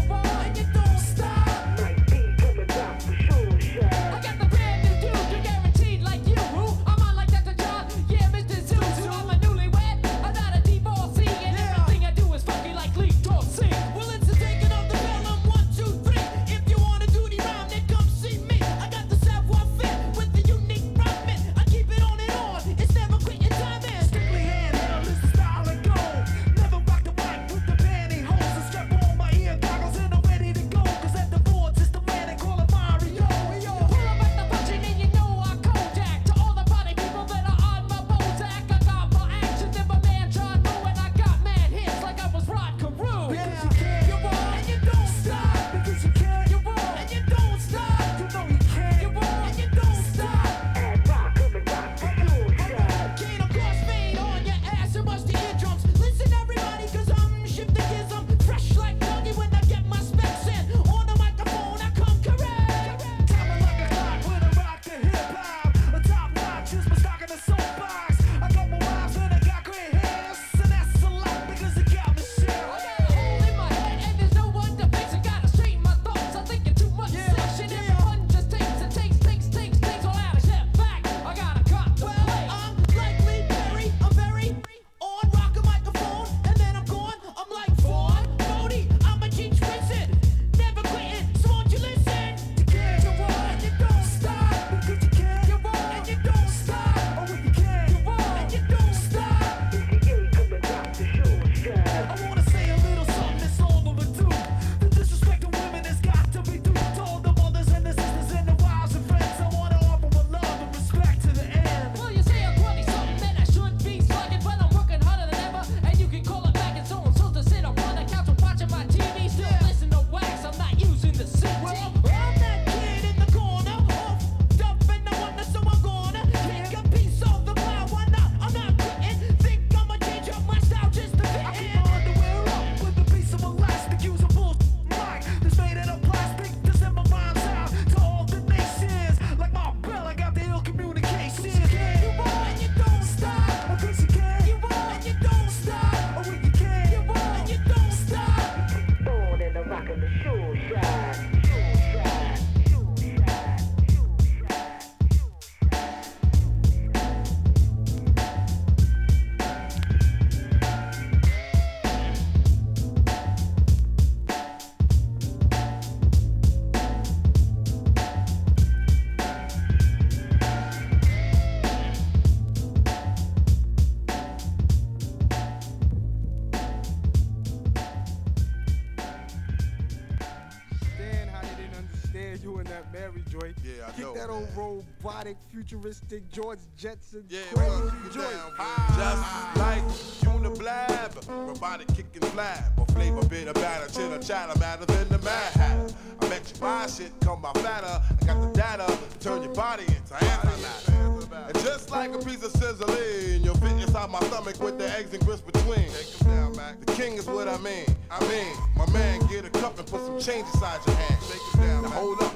futuristic 185.52 186.30
George 186.32 186.60
Jetson. 186.78 187.24
Yeah, 187.30 187.40
crazy 187.54 187.72
down, 187.72 188.52
Just 188.52 188.58
ah. 188.60 189.52
like 189.58 189.84
Uniblab, 190.22 191.48
robotic 191.48 191.88
kickin' 191.88 192.24
and 192.24 192.34
flab. 192.34 192.78
A 192.78 192.92
flavor 192.92 193.26
bit 193.26 193.48
of 193.48 193.56
batter, 193.56 193.88
chitter 193.88 194.20
chatter, 194.20 194.58
matter 194.60 194.86
than 194.86 195.10
the 195.10 195.18
Mad 195.20 195.94
I 196.22 196.30
bet 196.30 196.52
you 196.54 196.62
buy 196.62 196.88
shit, 196.88 197.12
come 197.22 197.42
by 197.42 197.52
fatter. 197.54 198.02
I 198.22 198.26
got 198.26 198.42
the 198.42 198.50
data 198.60 198.86
to 198.86 199.20
turn 199.20 199.44
your 199.44 199.54
body 199.54 199.86
into 199.88 200.14
antimatter. 200.14 201.50
And 201.50 201.60
just 201.60 201.90
like 201.90 202.14
a 202.14 202.20
piece 202.20 202.44
of 202.44 202.52
sizzling, 202.52 203.44
you'll 203.44 203.56
fit 203.56 203.72
inside 203.72 204.10
my 204.12 204.20
stomach 204.20 204.60
with 204.62 204.78
the 204.78 204.88
eggs 204.98 205.14
and 205.14 205.26
grits 205.26 205.57
swing. 205.68 205.90
Down, 206.24 206.54
the 206.54 206.92
king 206.94 207.14
is 207.14 207.26
what 207.28 207.48
I 207.48 207.58
mean. 207.58 207.86
I 208.10 208.20
mean, 208.28 208.56
my 208.76 208.90
man, 208.92 209.26
get 209.28 209.46
a 209.46 209.50
cup 209.50 209.78
and 209.78 209.88
put 209.88 210.02
some 210.02 210.20
change 210.20 210.48
inside 210.54 210.80
your 210.86 210.96
hand. 210.96 211.22
Down, 211.58 211.82
now 211.84 211.90
Mac. 211.90 211.98
hold 211.98 212.22
up. 212.22 212.36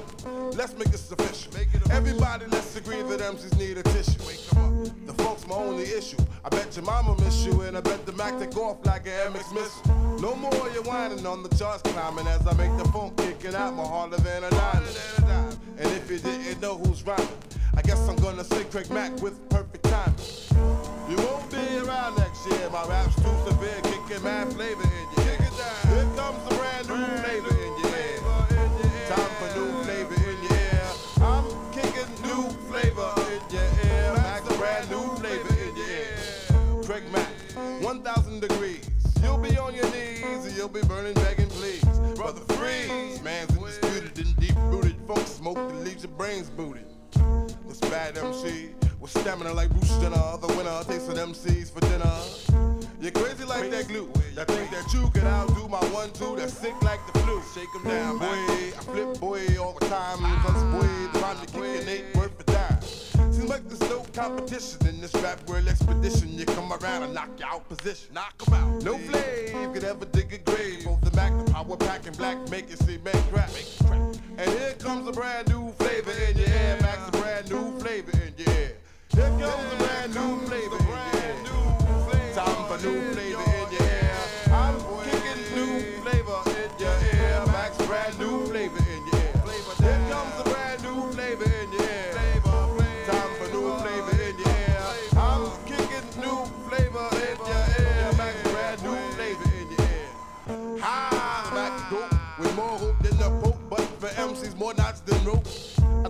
Let's 0.56 0.76
make 0.76 0.90
this 0.90 1.10
official. 1.10 1.52
Make 1.54 1.68
Everybody, 1.90 2.46
let's 2.46 2.76
agree 2.76 3.02
that 3.02 3.20
MCs 3.20 3.58
need 3.58 3.78
a 3.78 3.82
tissue. 3.82 4.18
The 5.06 5.14
folks, 5.14 5.46
my 5.46 5.56
only 5.56 5.84
issue. 5.84 6.18
I 6.44 6.48
bet 6.48 6.74
your 6.76 6.84
mama 6.84 7.16
miss 7.20 7.44
you, 7.44 7.62
and 7.62 7.76
I 7.76 7.80
bet 7.80 8.04
the 8.04 8.12
Mac 8.12 8.38
take 8.38 8.56
off 8.56 8.84
like 8.84 9.06
an 9.06 9.32
MX 9.32 9.54
missile. 9.54 10.18
No 10.20 10.34
more 10.34 10.68
you 10.74 10.82
whining 10.82 11.26
on 11.26 11.42
the 11.42 11.48
charts 11.56 11.82
climbing 11.82 12.26
as 12.26 12.46
I 12.46 12.52
make 12.54 12.76
the 12.76 12.88
phone 12.90 13.14
kicking 13.16 13.54
out 13.54 13.74
my 13.74 13.84
harder 13.84 14.18
than 14.18 14.44
a 14.44 14.50
dime. 14.50 14.82
And 15.78 15.90
if 15.92 16.10
you 16.10 16.18
didn't 16.18 16.60
know 16.60 16.76
who's 16.78 17.02
rhyming, 17.04 17.26
I 17.74 17.82
guess 17.82 17.98
I'm 18.08 18.16
gonna 18.16 18.44
say 18.44 18.64
Craig 18.64 18.90
Mack 18.90 19.20
with 19.22 19.48
perfect 19.48 19.84
timing. 19.84 20.41
You 21.12 21.18
won't 21.18 21.50
be 21.50 21.76
around 21.76 22.16
next 22.16 22.46
year. 22.46 22.70
My 22.70 22.86
rap's 22.86 23.14
too 23.16 23.36
severe, 23.44 23.78
kicking 23.82 24.24
mad 24.24 24.50
flavor 24.54 24.82
in 24.82 25.06
your 25.14 25.34
ear. 25.34 25.50
Here 25.92 26.08
comes 26.16 26.42
the 26.48 26.54
brand 26.54 26.88
new 26.88 27.04
flavor 27.20 27.52
in 27.52 27.72
your 27.80 27.96
ear. 28.00 28.18
Time 29.10 29.32
for 29.36 29.58
new 29.58 29.82
flavor 29.84 30.14
in 30.14 30.42
your 30.42 30.56
ear. 30.56 30.88
I'm 31.20 31.44
kicking 31.70 32.08
new 32.24 32.48
flavor 32.64 33.12
in 33.28 33.42
your 33.52 33.68
ear. 33.84 34.12
Max, 34.14 34.56
brand 34.56 34.88
new 34.88 35.04
flavor 35.16 35.52
in 35.52 35.76
your 35.76 35.86
ear. 35.86 36.82
Craig 36.82 37.04
Mack, 37.12 37.28
1,000 37.82 38.40
degrees. 38.40 38.88
You'll 39.22 39.36
be 39.36 39.58
on 39.58 39.74
your 39.74 39.90
knees 39.90 40.46
and 40.46 40.56
you'll 40.56 40.68
be 40.68 40.80
burning, 40.80 41.12
begging, 41.12 41.48
please. 41.48 41.84
Brother 42.16 42.40
Freeze, 42.54 43.22
man's 43.22 43.50
undisputed 43.50 44.16
and 44.16 44.36
deep 44.36 44.56
rooted. 44.56 44.96
Funk 45.06 45.26
smoke 45.26 45.56
that 45.56 45.84
leaves 45.84 46.04
your 46.04 46.12
brains 46.12 46.48
booted. 46.48 46.86
This 47.68 47.80
bad 47.80 48.16
MC 48.16 48.70
with 49.02 49.10
stamina 49.10 49.52
like 49.52 49.68
Bruce 49.70 49.98
Jenner. 49.98 50.38
The 50.40 50.46
winner 50.56 50.82
takes 50.84 51.08
an 51.08 51.16
MCs 51.16 51.72
for 51.72 51.80
dinner. 51.80 52.86
You're 53.00 53.10
crazy 53.10 53.44
like 53.44 53.68
that 53.70 53.88
glue. 53.88 54.08
That 54.36 54.46
think 54.46 54.70
that 54.70 54.94
you 54.94 55.10
can 55.10 55.26
outdo 55.26 55.66
my 55.68 55.82
one 55.90 56.12
two. 56.12 56.36
That's 56.36 56.56
sick 56.56 56.80
like 56.82 57.00
the 57.12 57.18
flu. 57.18 57.42
Shake 57.52 57.68
'em 57.74 57.82
down, 57.82 58.18
boy. 58.18 58.26
I 58.28 58.82
flip 58.92 59.18
boy 59.18 59.42
all 59.60 59.74
the 59.78 59.86
time. 59.86 60.18
Cause 60.44 60.62
boy, 60.74 60.88
the 61.12 61.18
rhyme 61.18 61.36
you 61.40 61.46
kick 61.46 61.88
eight 61.88 62.16
worth 62.16 62.40
a 62.40 62.44
dime. 62.44 62.80
Seems 63.32 63.48
like 63.48 63.68
there's 63.68 63.90
no 63.90 64.06
competition 64.14 64.86
in 64.86 65.00
this 65.00 65.14
rap 65.14 65.40
world 65.48 65.66
expedition. 65.66 66.38
You 66.38 66.46
come 66.46 66.72
around 66.72 67.02
and 67.02 67.12
knock 67.12 67.30
you 67.38 67.46
out 67.46 67.68
position. 67.68 68.14
Knock 68.14 68.34
'em 68.46 68.54
out. 68.54 68.82
No 68.84 68.98
flame 68.98 69.72
could 69.74 69.84
ever 69.84 70.04
dig 70.04 70.32
a 70.32 70.38
grave. 70.38 70.84
Both 70.84 71.00
the 71.00 71.14
Mac, 71.16 71.32
the 71.44 71.52
power 71.52 71.76
pack, 71.76 72.06
and 72.06 72.16
black 72.16 72.38
make 72.50 72.70
it 72.70 72.78
see 72.78 72.98
make 72.98 73.22
crack. 73.32 73.50
And 74.38 74.48
here 74.58 74.74
comes 74.78 75.08
a 75.08 75.12
brand 75.12 75.48
new 75.48 75.72
flavor 75.72 76.12
in 76.28 76.38
your 76.38 76.48
ear. 76.48 76.78
Max, 76.82 77.08
a 77.08 77.10
brand 77.10 77.50
new 77.50 77.80
flavor 77.80 78.12
in 78.12 78.34
your 78.38 78.54
ear. 78.56 78.71
MCs 104.22 104.56
more 104.56 104.72
knots 104.74 105.00
than 105.00 105.24
rope. 105.24 105.61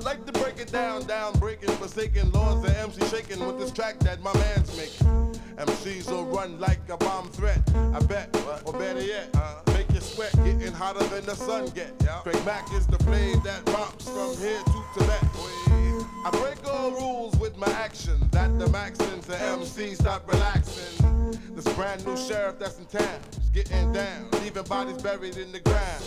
Like 0.04 0.26
to 0.26 0.32
break 0.32 0.58
it 0.58 0.72
down, 0.72 1.06
down, 1.06 1.32
breaking, 1.38 1.70
forsaken 1.76 2.32
laws 2.32 2.62
the 2.62 2.76
MC 2.80 3.04
shaking 3.06 3.44
with 3.46 3.58
this 3.58 3.70
track 3.70 4.00
that 4.00 4.20
my 4.20 4.32
man's 4.34 4.76
making. 4.76 5.06
MCs 5.56 6.10
will 6.10 6.24
run 6.24 6.58
like 6.58 6.80
a 6.88 6.96
bomb 6.96 7.28
threat. 7.28 7.60
I 7.94 8.00
bet, 8.00 8.28
or 8.64 8.72
better 8.72 9.00
yet, 9.00 9.28
uh, 9.34 9.60
make 9.68 9.90
you 9.92 10.00
sweat, 10.00 10.32
getting 10.44 10.72
hotter 10.72 11.04
than 11.04 11.24
the 11.24 11.36
sun 11.36 11.66
get. 11.68 11.94
Yeah. 12.02 12.18
Craig 12.24 12.44
Mack 12.44 12.72
is 12.72 12.86
the 12.86 12.98
flame 13.04 13.40
that 13.44 13.66
romps 13.68 14.08
from 14.08 14.36
here 14.38 14.60
to 14.64 14.84
Tibet. 14.98 15.71
I 16.24 16.30
break 16.30 16.64
all 16.68 16.92
rules 16.92 17.36
with 17.36 17.56
my 17.56 17.70
action. 17.72 18.16
That 18.30 18.56
the 18.58 18.66
maxin 18.66 19.24
to 19.26 19.42
MC 19.42 19.94
stop 19.94 20.30
relaxing. 20.30 21.36
This 21.54 21.72
brand 21.74 22.06
new 22.06 22.16
sheriff 22.16 22.58
that's 22.58 22.78
in 22.78 22.86
town 22.86 23.20
is 23.36 23.50
getting 23.50 23.92
down, 23.92 24.30
leaving 24.40 24.62
bodies 24.64 25.02
buried 25.02 25.36
in 25.36 25.50
the 25.50 25.60
ground. 25.60 26.02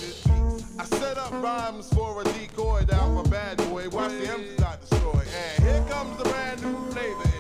I 0.80 0.86
set 0.86 1.18
up 1.18 1.32
rhymes 1.34 1.90
for 1.94 2.22
a 2.22 2.24
decoy 2.24 2.86
down 2.86 3.24
for 3.24 3.30
bad 3.30 3.58
boy. 3.58 3.90
Watch 3.90 4.12
the 4.12 4.28
MCs 4.28 4.60
not 4.60 4.80
destroy. 4.82 5.24
And 5.36 5.64
here 5.64 5.86
comes 5.90 6.18
the 6.18 6.30
brand 6.30 6.62
new 6.62 6.92
flavor 6.92 7.35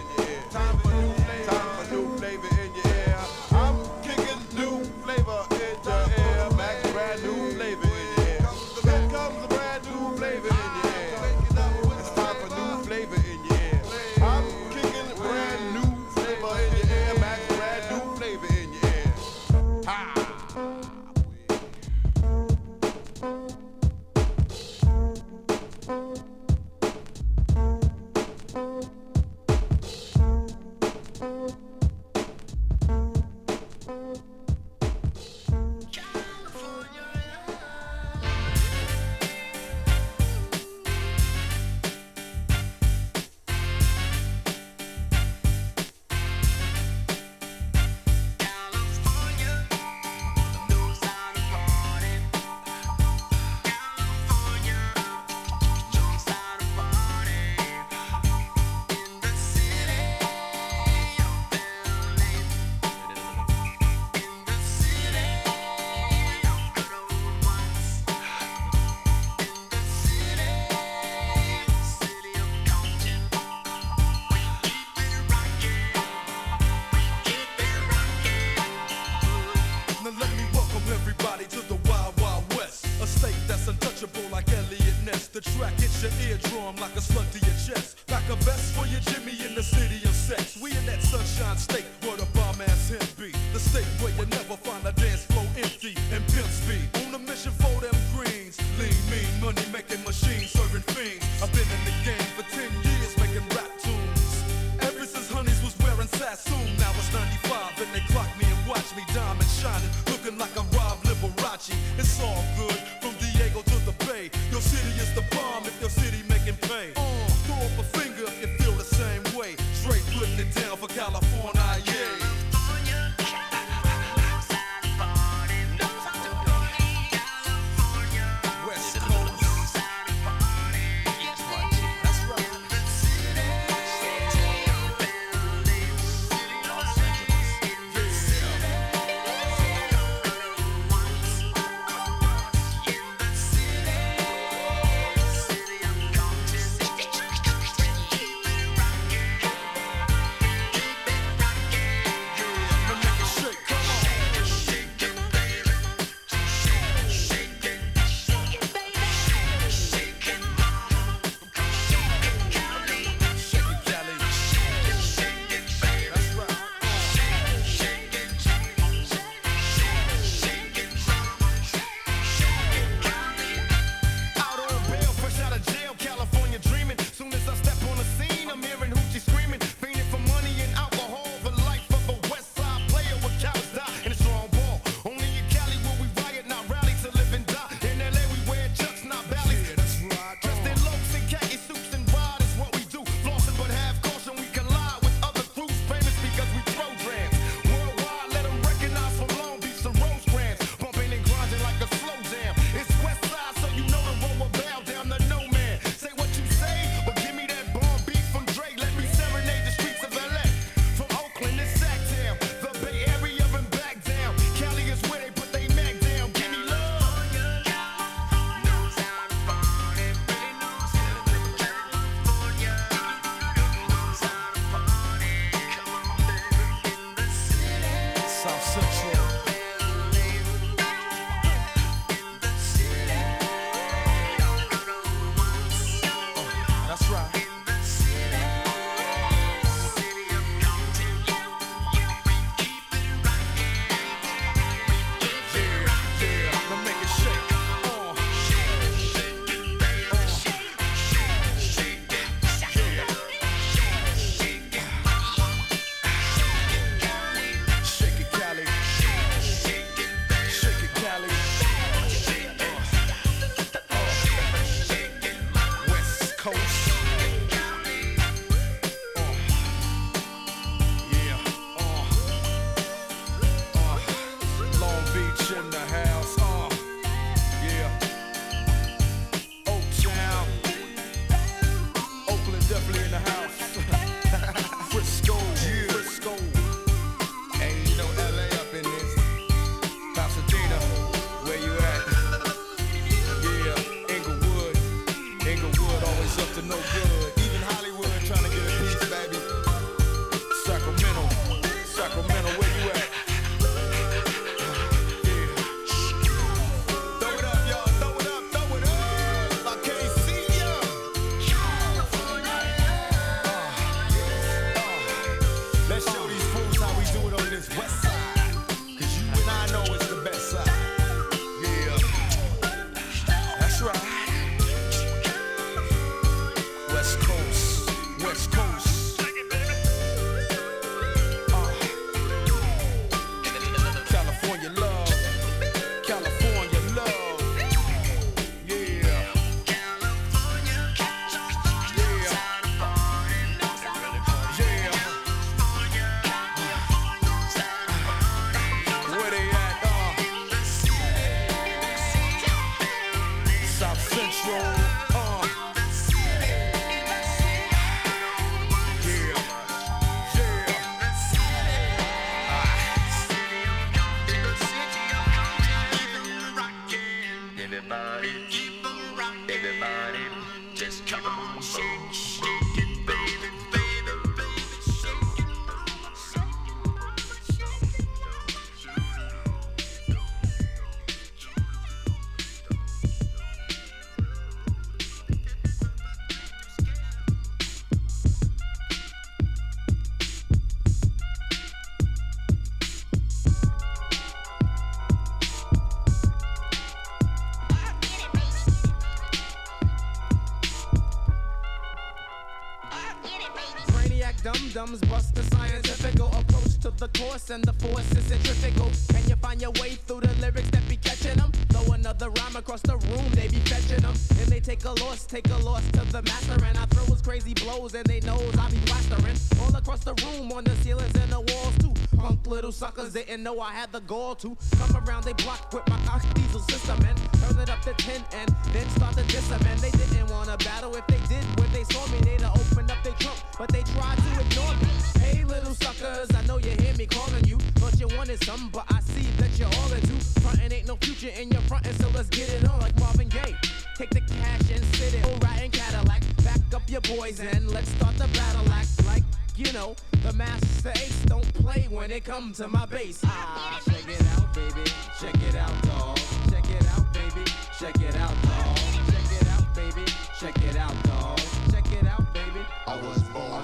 didn't 423.35 423.43
know 423.43 423.59
I 423.59 423.73
had 423.73 423.91
the 423.91 423.99
gall 423.99 424.33
to 424.35 424.55
come 424.77 424.95
around 424.95 425.25
they 425.25 425.33
block 425.33 425.73
with 425.73 425.85
my 425.89 425.99
Cox 426.05 426.23
diesel 426.35 426.61
system 426.71 426.97
and 427.03 427.17
turn 427.41 427.59
it 427.59 427.69
up 427.69 427.81
to 427.81 427.93
10 427.93 428.23
and 428.31 428.47
then 428.71 428.87
start 428.91 429.17
to 429.17 429.23
diss 429.23 429.51
'em. 429.51 429.59
And 429.67 429.77
they 429.81 429.91
didn't 429.91 430.27
wanna 430.31 430.55
battle 430.55 430.95
if 430.95 431.05
they 431.07 431.19
did 431.27 431.43
when 431.59 431.69
they 431.73 431.83
saw 431.83 432.07
me, 432.07 432.19
they'd 432.21 432.39
have 432.39 432.55
opened 432.55 432.91
up 432.91 433.03
their 433.03 433.17
trunk, 433.19 433.37
but 433.57 433.67
they 433.73 433.83
tried 433.91 434.15
to 434.23 434.31
ignore 434.39 434.75
me. 434.75 434.91
Hey, 435.19 435.43
little 435.43 435.75
suckers, 435.75 436.29
I 436.33 436.43
know 436.47 436.59
you 436.59 436.71
hear 436.79 436.95
me 436.95 437.07
calling 437.07 437.43
you. 437.43 437.57
but 437.81 437.99
you 437.99 438.07
wanted 438.15 438.41
some, 438.45 438.69
but 438.69 438.85
I 438.89 439.01
see 439.01 439.27
that 439.39 439.51
you're 439.59 439.73
all 439.79 439.91
into 439.91 440.15
frontin' 440.39 440.71
ain't 440.71 440.87
no 440.87 440.95
future 440.95 441.33
in 441.41 441.51
your 441.51 441.61
frontin', 441.63 441.95
so 441.99 442.07
let's 442.15 442.29
get 442.29 442.47
it 442.47 442.63
on 442.69 442.79
like 442.79 442.97
Marvin 442.97 443.27
Gaye. 443.27 443.55
Take 443.97 444.11
the 444.11 444.21
cash 444.21 444.65
and 444.71 444.83
sit 444.95 445.13
it, 445.13 445.25
all 445.25 445.37
right 445.39 445.61
in 445.61 445.71
Cadillac. 445.71 446.21
Back 446.45 446.61
up 446.73 446.89
your 446.89 447.01
boys 447.01 447.41
and 447.41 447.69
let's 447.69 447.89
start 447.97 448.17
the 448.17 448.29
battle 448.29 448.71
act 448.71 449.05
like. 449.05 449.34
You 449.57 449.71
know, 449.71 449.95
the 450.21 450.33
Masta 450.33 450.91
Ace 450.91 451.23
don't 451.27 451.53
play 451.53 451.87
when 451.89 452.11
it 452.11 452.25
comes 452.25 452.57
to 452.57 452.67
my 452.67 452.85
bass. 452.85 453.21
Ah, 453.23 453.79
check 453.85 454.05
it 454.05 454.21
out, 454.35 454.53
baby. 454.53 454.83
Check 455.17 455.35
it 455.47 455.55
out, 455.55 455.81
dog. 455.83 456.17
Check 456.51 456.69
it 456.69 456.85
out, 456.89 457.13
baby. 457.13 457.49
Check 457.79 457.95
it 458.01 458.15
out, 458.17 458.35
dog. 458.43 458.75
Check 459.07 459.31
it 459.31 459.47
out, 459.47 459.73
baby. 459.73 460.05
Check 460.41 460.57
it 460.57 460.75
out, 460.75 461.03
dog. 461.05 461.39
Check 461.71 461.89
it 461.93 462.05
out, 462.05 462.33
baby. 462.33 462.65
I 462.85 463.01
was 463.01 463.23
born 463.31 463.63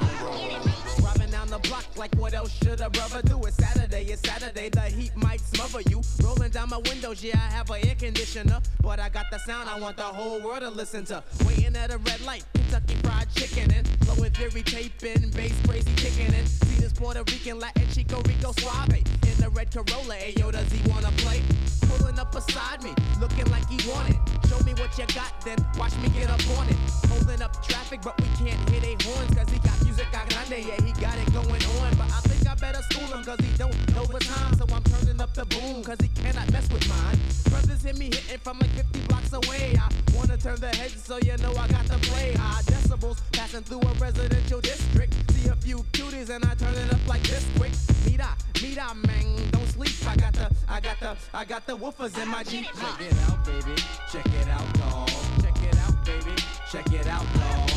Driving 1.02 1.32
down 1.32 1.50
the 1.50 1.60
block 1.60 1.86
like 1.98 2.16
what 2.16 2.34
else 2.34 2.52
should 2.64 2.80
a 2.80 2.90
brother 2.90 3.22
do? 3.24 3.42
It's 3.44 3.61
my 6.72 6.78
windows, 6.90 7.22
yeah, 7.22 7.36
I 7.36 7.52
have 7.52 7.70
an 7.70 7.86
air 7.86 7.96
conditioner. 7.96 8.60
But 8.82 9.00
I 9.00 9.10
got 9.10 9.26
the 9.30 9.40
sound 9.40 9.70
I 9.70 9.78
want 9.80 9.98
the 9.98 10.04
whole 10.04 10.40
world 10.40 10.62
to 10.62 10.70
listen 10.70 11.04
to. 11.06 11.22
Waiting 11.46 11.76
at 11.76 11.92
a 11.92 11.98
red 11.98 12.22
light, 12.22 12.46
Kentucky 12.54 12.96
Fried 13.04 13.28
Chicken 13.36 13.74
and 13.74 13.88
flowing 14.06 14.32
theory 14.32 14.64
taping, 14.64 15.30
bass 15.32 15.54
crazy 15.68 15.92
kicking 15.96 16.34
in. 16.34 16.48
See 16.48 16.80
this 16.80 16.94
Puerto 16.94 17.24
Rican 17.28 17.60
Latin 17.60 17.86
Chico 17.92 18.22
Rico 18.22 18.54
Suave 18.54 18.96
in 18.96 19.38
the 19.38 19.50
red 19.50 19.70
Corolla. 19.70 20.16
Ayo, 20.16 20.52
does 20.52 20.72
he 20.72 20.82
wanna 20.90 21.12
play? 21.18 21.42
Pulling 21.90 22.18
up 22.18 22.32
beside 22.32 22.82
me, 22.82 22.94
looking 23.20 23.52
like 23.52 23.68
he 23.68 23.78
wanted. 23.92 24.16
Show 24.48 24.64
me 24.64 24.74
what 24.76 24.98
you 24.98 25.06
got, 25.14 25.34
then 25.44 25.58
watch 25.78 25.96
me 25.98 26.08
get 26.10 26.30
up 26.30 26.42
on 26.58 26.70
it. 26.70 26.78
Holding 27.12 27.42
up 27.42 27.62
traffic, 27.68 28.02
but 28.02 28.16
we 28.22 28.28
can't 28.40 28.70
hit 28.70 28.84
a 28.88 28.96
horns, 29.04 29.36
cause 29.36 29.50
he 29.50 29.60
got 29.60 29.76
music 29.84 30.08
grande, 30.12 30.64
yeah, 30.66 30.80
he 30.80 30.94
got 31.02 31.18
it 31.20 31.34
going 31.34 31.64
on. 31.84 31.92
But 31.98 32.08
I 32.08 32.22
think 32.32 32.41
better 32.62 32.82
school 32.84 33.08
him, 33.08 33.24
cause 33.26 33.40
he 33.40 33.58
don't 33.58 33.76
know 33.96 34.06
the 34.06 34.20
time. 34.20 34.54
So 34.56 34.66
I'm 34.74 34.84
turning 34.84 35.20
up 35.20 35.34
the 35.34 35.46
boom, 35.46 35.84
cause 35.84 35.98
he 36.00 36.10
cannot 36.10 36.50
mess 36.52 36.70
with 36.72 36.88
mine. 36.88 37.18
Brothers 37.50 37.82
hit 37.82 37.98
me 37.98 38.06
hitting 38.06 38.38
from 38.38 38.60
like 38.60 38.70
50 38.70 39.00
blocks 39.08 39.34
away. 39.34 39.76
I 39.82 39.90
wanna 40.16 40.38
turn 40.38 40.60
the 40.60 40.70
heads, 40.70 41.04
so 41.04 41.18
you 41.26 41.36
know 41.38 41.52
I 41.58 41.68
got 41.68 41.86
to 41.88 41.98
play 42.10 42.34
high 42.34 42.62
decibels. 42.62 43.20
Passing 43.34 43.64
through 43.64 43.82
a 43.82 43.94
residential 43.96 44.62
district. 44.62 45.14
See 45.32 45.50
a 45.50 45.56
few 45.56 45.78
cuties, 45.92 46.30
and 46.30 46.46
I 46.46 46.54
turn 46.54 46.76
it 46.76 46.94
up 46.94 47.06
like 47.08 47.24
this 47.24 47.46
quick. 47.58 47.74
Mira, 48.06 48.30
mira, 48.62 48.94
man, 49.08 49.50
don't 49.52 49.68
sleep. 49.68 49.92
I 50.08 50.16
got 50.16 50.34
the, 50.34 50.50
I 50.70 50.80
got 50.80 51.00
the, 51.00 51.18
I 51.34 51.46
got 51.46 51.66
the 51.66 51.76
woofers 51.76 52.22
in 52.22 52.30
my 52.30 52.44
Jeep. 52.44 52.68
Check 52.80 53.02
it 53.02 53.14
out, 53.28 53.44
baby. 53.44 53.76
Check 54.12 54.26
it 54.28 54.48
out, 54.48 54.74
dog. 54.76 55.10
Check 55.42 55.58
it 55.64 55.78
out, 55.80 56.06
baby. 56.06 56.36
Check 56.72 56.94
it 56.94 57.08
out, 57.08 57.26
dog. 57.34 57.71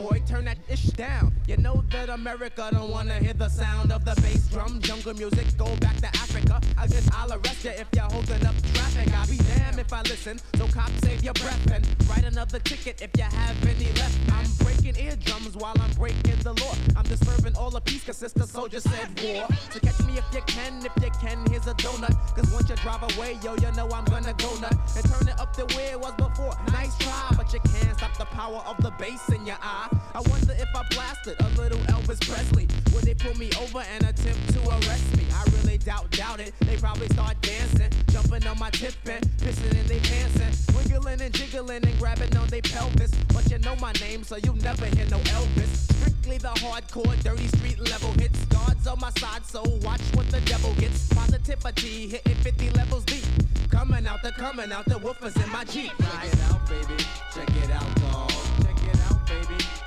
That 0.00 0.58
ish 0.68 0.84
down. 0.96 1.32
You 1.46 1.56
know 1.58 1.82
that 1.90 2.08
America 2.08 2.68
don't 2.72 2.90
wanna 2.90 3.14
hear 3.14 3.34
the 3.34 3.48
sound 3.48 3.92
of 3.92 4.04
the 4.04 4.14
bass 4.22 4.48
drum. 4.48 4.80
Jungle 4.80 5.14
music, 5.14 5.46
go 5.56 5.66
back 5.76 5.96
to 5.98 6.06
Africa. 6.06 6.60
I 6.78 6.86
guess 6.86 7.08
I'll 7.12 7.32
arrest 7.32 7.64
you 7.64 7.70
if 7.70 7.86
you're 7.94 8.04
holding 8.04 8.44
up 8.46 8.54
traffic. 8.74 9.12
I'll 9.14 9.26
be 9.26 9.36
damned 9.36 9.78
if 9.78 9.92
I 9.92 10.02
listen. 10.02 10.38
So 10.56 10.66
cop, 10.68 10.90
save 11.02 11.22
your 11.22 11.34
breath 11.34 11.70
and 11.72 11.86
write 12.08 12.24
another 12.24 12.58
ticket 12.60 13.02
if 13.02 13.10
you 13.16 13.24
have 13.24 13.66
any 13.66 13.92
left. 14.00 14.18
I'm 14.32 14.50
breaking 14.64 14.96
eardrums 14.96 15.56
while 15.56 15.74
I'm 15.80 15.92
breaking 15.92 16.40
the 16.42 16.54
law. 16.54 16.74
I'm 16.96 17.04
disturbing 17.04 17.56
all 17.56 17.70
the 17.70 17.80
peace, 17.80 18.04
cause 18.04 18.16
sister 18.16 18.46
soldier 18.46 18.80
said 18.80 19.08
war. 19.22 19.46
So 19.70 19.80
catch 19.80 20.00
me 20.06 20.18
if 20.18 20.24
you 20.32 20.42
can, 20.46 20.84
if 20.84 20.92
you 21.02 21.10
can, 21.20 21.44
here's 21.50 21.66
a 21.66 21.74
donut. 21.74 22.14
Cause 22.34 22.50
once 22.52 22.68
you 22.68 22.76
drive 22.76 23.02
away, 23.14 23.38
yo, 23.42 23.54
you 23.56 23.70
know 23.72 23.88
I'm 23.90 24.04
gonna 24.06 24.34
go 24.34 24.50
nut. 24.60 24.74
And 24.96 25.04
turn 25.10 25.28
it 25.28 25.38
up 25.38 25.52
to 25.56 25.64
where 25.76 25.92
it 25.92 26.00
was 26.00 26.14
before. 26.14 26.56
Nice 26.72 26.96
try, 26.98 27.34
but 27.36 27.52
you 27.52 27.60
can't 27.60 27.96
stop 27.98 28.16
the 28.16 28.26
power 28.26 28.62
of 28.66 28.76
the 28.82 28.90
bass 28.92 29.28
in 29.28 29.44
your 29.46 29.58
eye. 29.60 29.89
I 30.14 30.20
wonder 30.28 30.52
if 30.52 30.68
I 30.74 30.82
blasted 30.90 31.36
a 31.40 31.48
little 31.60 31.78
Elvis 31.94 32.20
Presley. 32.28 32.66
Would 32.92 33.04
they 33.04 33.14
pull 33.14 33.36
me 33.36 33.50
over 33.60 33.80
and 33.80 34.04
attempt 34.04 34.52
to 34.54 34.60
arrest 34.68 35.16
me? 35.16 35.24
I 35.32 35.44
really 35.56 35.78
doubt, 35.78 36.10
doubt 36.10 36.40
it. 36.40 36.54
They 36.60 36.76
probably 36.76 37.08
start 37.08 37.40
dancing, 37.40 37.90
jumping 38.10 38.46
on 38.46 38.58
my 38.58 38.70
tip 38.70 38.94
and 39.06 39.24
pissing 39.38 39.78
in 39.78 39.86
their 39.86 40.00
pants 40.00 40.40
and 40.40 40.76
wiggling 40.76 41.20
and 41.20 41.32
jiggling 41.32 41.84
and 41.84 41.98
grabbing 41.98 42.36
on 42.36 42.48
their 42.48 42.62
pelvis. 42.62 43.12
But 43.28 43.50
you 43.50 43.58
know 43.58 43.76
my 43.76 43.92
name, 43.92 44.24
so 44.24 44.36
you 44.36 44.54
never 44.62 44.86
hear 44.86 45.06
no 45.06 45.18
Elvis. 45.18 45.92
Strictly 45.98 46.38
the 46.38 46.54
hardcore, 46.60 47.22
dirty 47.22 47.46
street 47.48 47.78
level 47.78 48.12
hits. 48.12 48.44
Guards 48.46 48.86
on 48.86 48.98
my 49.00 49.10
side, 49.10 49.44
so 49.46 49.62
watch 49.82 50.02
what 50.14 50.28
the 50.30 50.40
devil 50.42 50.74
gets. 50.74 51.08
Positivity 51.12 52.08
hitting 52.08 52.36
50 52.36 52.70
levels 52.70 53.04
deep. 53.04 53.24
Coming 53.70 54.06
out 54.06 54.22
the 54.22 54.32
coming 54.32 54.72
out 54.72 54.84
the 54.86 54.98
woofers 54.98 55.36
in 55.42 55.50
my 55.52 55.64
Jeep. 55.64 55.92
Check 55.98 56.24
it 56.24 56.40
out, 56.50 56.68
baby. 56.68 57.04
Check 57.32 57.48
it 57.64 57.70
out, 57.70 57.94
dog. 57.96 58.39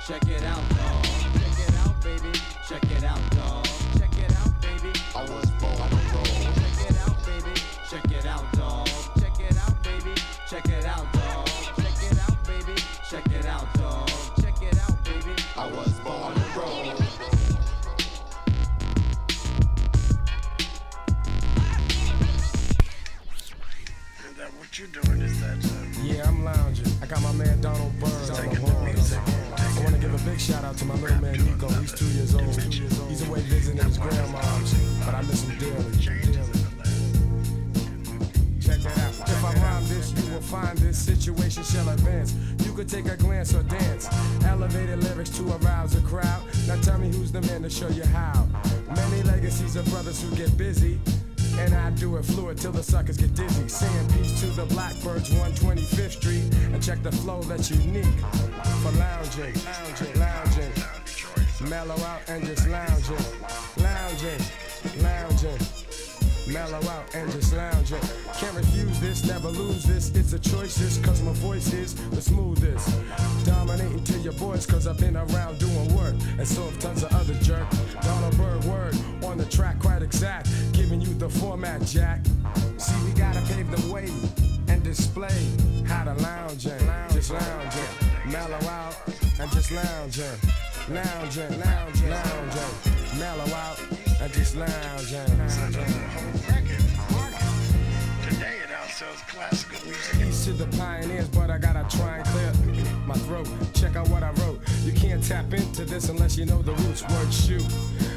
Check 0.06 0.28
it 0.28 0.44
out, 0.44 0.68
dog. 0.76 1.02
Check 1.02 1.66
it 1.66 1.74
out, 1.76 2.02
baby. 2.02 2.38
Check 2.68 2.82
it 2.90 3.04
out, 3.04 3.33
lounging, 59.52 60.18
lounging. 60.18 60.72
Mellow 61.68 61.98
out 62.04 62.20
and 62.28 62.44
just 62.44 62.66
lounging, 62.68 63.16
lounging, 63.76 64.40
lounging. 65.02 65.58
Mellow 66.46 66.88
out 66.88 67.14
and 67.14 67.30
just 67.32 67.54
lounging. 67.54 68.00
Can't 68.34 68.54
refuse 68.54 69.00
this, 69.00 69.24
never 69.24 69.48
lose 69.48 69.84
this. 69.84 70.10
It's 70.10 70.32
a 70.32 70.38
choice, 70.38 70.76
this, 70.76 70.98
cause 70.98 71.22
my 71.22 71.32
voice 71.32 71.72
is 71.72 71.94
the 72.10 72.20
smoothest. 72.20 72.94
Dominating 73.44 74.04
to 74.04 74.18
your 74.18 74.34
boys, 74.34 74.66
cause 74.66 74.86
I've 74.86 74.98
been 74.98 75.16
around 75.16 75.58
doing 75.58 75.94
work. 75.94 76.14
And 76.38 76.46
so 76.46 76.64
have 76.64 76.78
tons 76.80 77.02
of 77.02 77.13
Lounging, 90.94 91.58
lounging, 91.58 92.08
lounging. 92.08 93.18
Mellow 93.18 93.52
out 93.52 93.80
and 94.20 94.32
just 94.32 94.54
lounging. 94.54 95.26
today 98.22 98.58
it 98.62 98.70
outsells 98.70 99.26
classical 99.26 99.84
music. 99.88 100.20
Peace 100.20 100.44
to 100.44 100.52
the 100.52 100.66
pioneers, 100.76 101.28
but 101.30 101.50
I 101.50 101.58
gotta 101.58 101.84
try 101.96 102.18
and 102.18 102.26
clear 102.26 102.52
my 103.06 103.16
throat. 103.26 103.48
Check 103.74 103.96
out 103.96 104.08
what 104.08 104.22
I 104.22 104.30
wrote. 104.42 104.60
You 104.84 104.92
can't 104.92 105.20
tap 105.20 105.52
into 105.52 105.84
this 105.84 106.10
unless 106.10 106.36
you 106.36 106.46
know 106.46 106.62
the 106.62 106.74
roots 106.74 107.02
word 107.08 107.32
shoot. 107.32 107.66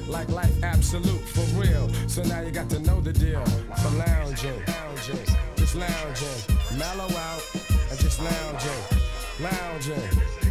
Like 0.08 0.30
life 0.30 0.64
absolute 0.64 1.28
for 1.30 1.46
real. 1.60 1.90
So 2.08 2.22
now 2.22 2.42
you 2.42 2.52
got 2.52 2.70
to 2.70 2.80
know 2.80 3.02
the 3.02 3.12
deal. 3.12 3.44
For 3.82 3.90
lounging, 3.90 4.62
lounging, 4.68 5.26
just 5.56 5.74
lounging. 5.74 6.58
Mellow 6.78 7.10
out 7.18 7.42
and 7.90 8.00
just 8.00 8.22
lounging. 8.22 9.08
Lounging, 9.40 10.02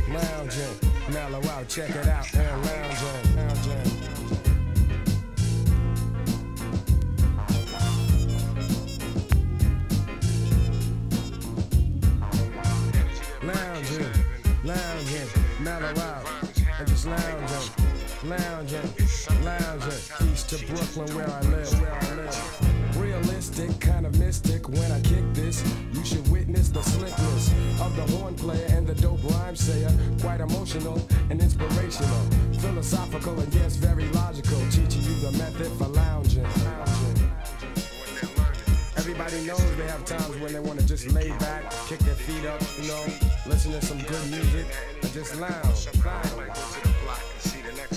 lounging, 0.08 0.78
mellow 1.10 1.42
out, 1.48 1.68
check 1.68 1.90
it 1.90 2.06
out, 2.08 2.34
and 2.34 2.66
lounging, 2.66 3.36
lounging. 3.36 4.06
lounging, 13.42 14.06
lounging, 14.64 15.28
mellow 15.60 16.00
out, 16.00 16.26
and 16.78 16.88
just 16.88 17.06
lounging, 17.06 17.70
lounging, 18.24 19.44
lounging, 19.44 20.32
east 20.32 20.48
to 20.50 20.66
Brooklyn 20.66 21.14
where 21.14 21.30
I 21.30 21.40
live, 21.42 21.80
where 21.80 21.94
I 21.94 22.14
live. 22.16 22.65
Realistic, 23.16 23.80
kind 23.80 24.04
of 24.04 24.18
mystic 24.18 24.68
when 24.68 24.92
I 24.92 25.00
kick 25.00 25.24
this. 25.32 25.64
You 25.94 26.04
should 26.04 26.28
witness 26.30 26.68
the 26.68 26.82
slickness 26.82 27.50
of 27.80 27.96
the 27.96 28.02
horn 28.14 28.34
player 28.34 28.66
and 28.68 28.86
the 28.86 28.94
dope 28.94 29.24
rhyme 29.24 29.56
sayer. 29.56 29.90
Quite 30.20 30.40
emotional 30.40 31.00
and 31.30 31.40
inspirational, 31.40 32.20
philosophical 32.58 33.40
and 33.40 33.54
yes, 33.54 33.76
very 33.76 34.04
logical. 34.10 34.58
Teaching 34.70 35.02
you 35.02 35.14
the 35.20 35.32
method 35.32 35.72
for 35.78 35.88
lounging. 35.88 36.42
lounging. 36.42 37.30
Everybody 38.98 39.46
knows 39.46 39.76
they 39.76 39.86
have 39.86 40.04
times 40.04 40.36
when 40.36 40.52
they 40.52 40.60
want 40.60 40.78
to 40.80 40.86
just 40.86 41.10
lay 41.12 41.30
back, 41.38 41.70
kick 41.88 42.00
their 42.00 42.14
feet 42.14 42.44
up, 42.44 42.60
you 42.78 42.88
know, 42.88 43.04
listen 43.46 43.72
to 43.72 43.80
some 43.80 43.98
good 43.98 44.30
music, 44.30 44.66
and 45.02 45.12
just 45.12 45.40
lounge. 45.40 45.88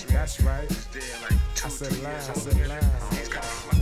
That's 0.07 0.41
right. 0.41 0.71
I 1.65 1.69
said 1.69 2.03
lounge. 2.03 2.29
I 2.29 2.33
said 2.33 2.67
lounge. 2.67 3.78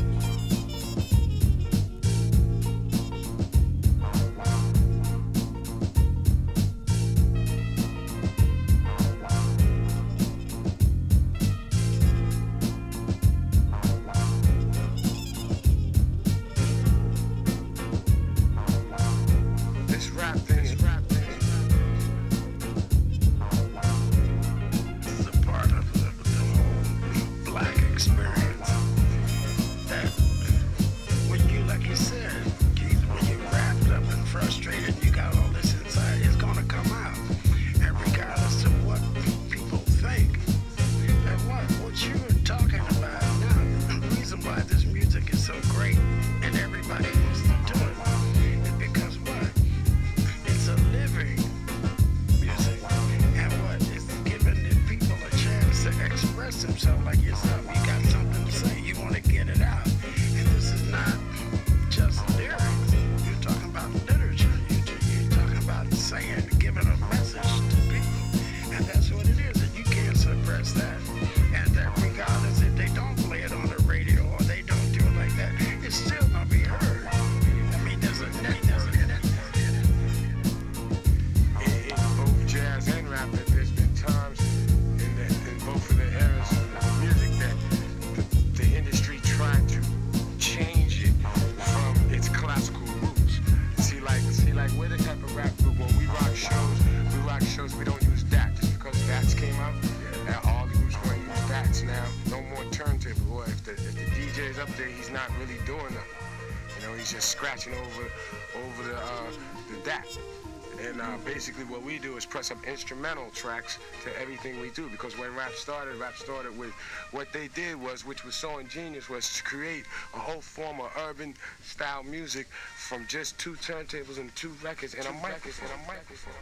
Basically, 111.37 111.65
what 111.65 111.83
we 111.83 111.99
do 111.99 112.17
is 112.17 112.25
press 112.25 112.49
up 112.49 112.57
instrumental 112.65 113.29
tracks 113.29 113.77
to 114.03 114.09
everything 114.19 114.59
we 114.59 114.71
do. 114.71 114.89
Because 114.89 115.15
when 115.19 115.35
rap 115.35 115.51
started, 115.53 115.95
rap 115.97 116.15
started 116.15 116.57
with 116.57 116.71
what 117.11 117.31
they 117.31 117.47
did 117.49 117.79
was, 117.79 118.03
which 118.03 118.25
was 118.25 118.33
so 118.33 118.57
ingenious, 118.57 119.07
was 119.07 119.31
to 119.35 119.43
create 119.43 119.85
a 120.15 120.17
whole 120.17 120.41
form 120.41 120.81
of 120.81 120.89
urban 121.07 121.35
style 121.61 122.01
music 122.01 122.47
from 122.75 123.05
just 123.07 123.37
two 123.37 123.53
turntables 123.53 124.17
and 124.17 124.35
two 124.35 124.51
records 124.63 124.95
and 124.95 125.05
a 125.05 125.13
microphone. 125.13 125.69
And 125.69 125.83
a 125.83 125.87
microphone. 125.87 126.33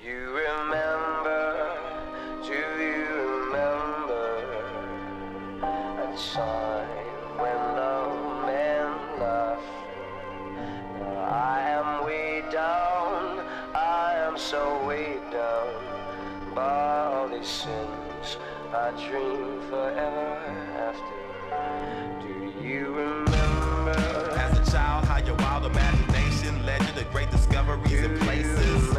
Do 0.00 0.08
you 0.08 0.20
remember? 0.30 1.40
Do 2.44 2.52
you 2.52 2.66
remember 3.46 4.22
a 5.58 6.16
time 6.32 6.86
when 7.42 7.56
love 7.74 8.46
meant 8.46 9.18
laugh? 9.18 9.66
I 11.02 11.70
am 11.70 11.85
way 11.85 11.85
down, 11.85 11.85
So 14.36 14.86
way 14.86 15.18
down 15.32 16.54
by 16.54 17.06
all 17.06 17.26
these 17.26 17.48
sins 17.48 18.36
I 18.70 18.90
dream 19.08 19.62
forever 19.70 20.36
after. 20.76 22.20
Do 22.20 22.62
you 22.62 22.94
remember? 22.94 23.98
As 24.36 24.58
a 24.58 24.70
child, 24.70 25.06
how 25.06 25.18
your 25.18 25.36
wild 25.36 25.64
imagination 25.64 26.66
led 26.66 26.82
you 26.82 26.92
to 27.00 27.04
great 27.10 27.30
discoveries 27.30 28.04
and 28.04 28.20
places. 28.20 28.96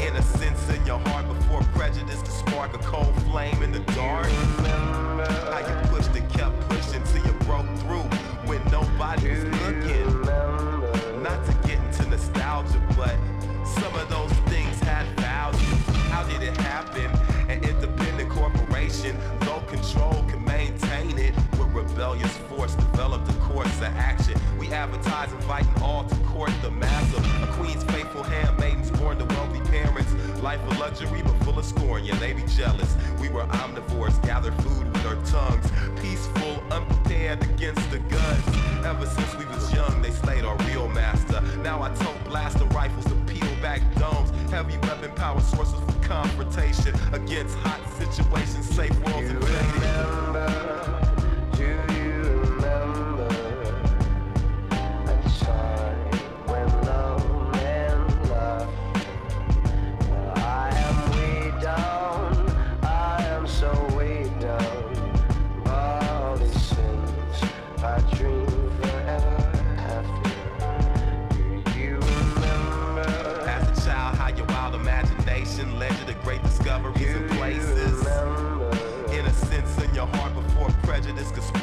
Innocence 0.00 0.68
in 0.70 0.86
your 0.86 1.00
heart 1.00 1.26
before 1.26 1.62
prejudice 1.74 2.22
to 2.22 2.30
spark 2.30 2.74
a 2.74 2.78
cold 2.78 3.12
flame 3.24 3.60
in 3.64 3.72
the 3.72 3.80
dark. 3.92 4.28
Corporation, 18.88 19.16
though 19.40 19.60
control 19.68 20.24
can 20.28 20.44
maintain 20.44 21.18
it. 21.18 21.34
With 21.58 21.72
rebellious 21.72 22.36
force, 22.48 22.74
developed 22.74 23.28
a 23.28 23.34
course 23.34 23.76
of 23.78 23.84
action. 23.84 24.34
We 24.58 24.68
advertise 24.68 25.32
inviting 25.32 25.82
all 25.82 26.04
to 26.04 26.14
court 26.26 26.52
the 26.62 26.70
massive. 26.70 27.24
A 27.42 27.52
queen's 27.52 27.84
faithful 27.84 28.22
handmaidens 28.22 28.90
born 28.90 29.18
to 29.18 29.24
wealthy 29.26 29.60
parents. 29.70 30.12
Life 30.42 30.60
of 30.70 30.78
luxury, 30.78 31.22
but 31.22 31.34
full 31.44 31.58
of 31.58 31.64
scorn. 31.64 32.04
Yeah, 32.04 32.16
they 32.16 32.32
be 32.32 32.44
jealous. 32.56 32.96
We 33.20 33.28
were 33.28 33.44
omnivores, 33.44 34.22
gathered 34.24 34.54
food 34.62 34.90
with 34.92 35.06
our 35.06 35.16
tongues. 35.26 35.70
Peaceful, 36.00 36.62
unprepared 36.70 37.42
against 37.42 37.90
the 37.90 37.98
guns. 37.98 38.44
Ever 38.84 39.06
since 39.06 39.34
we 39.36 39.44
was 39.46 39.72
young, 39.72 40.00
they 40.00 40.10
slayed 40.10 40.44
our 40.44 40.56
real 40.68 40.88
master. 40.88 41.40
Now 41.62 41.82
I 41.82 41.90
tote 41.90 42.24
blaster 42.24 42.64
rifles 42.66 43.04
to 43.06 43.14
peel 43.26 43.54
back 43.60 43.82
domes. 43.96 44.30
Heavy 44.50 44.78
weapon 44.78 45.10
power 45.12 45.40
sources 45.40 45.87
confrontation 46.08 46.94
against 47.12 47.54
hot 47.58 47.80
situations. 47.98 48.66
Safe 48.66 48.98
worlds 49.04 49.30
invaded. 49.30 50.27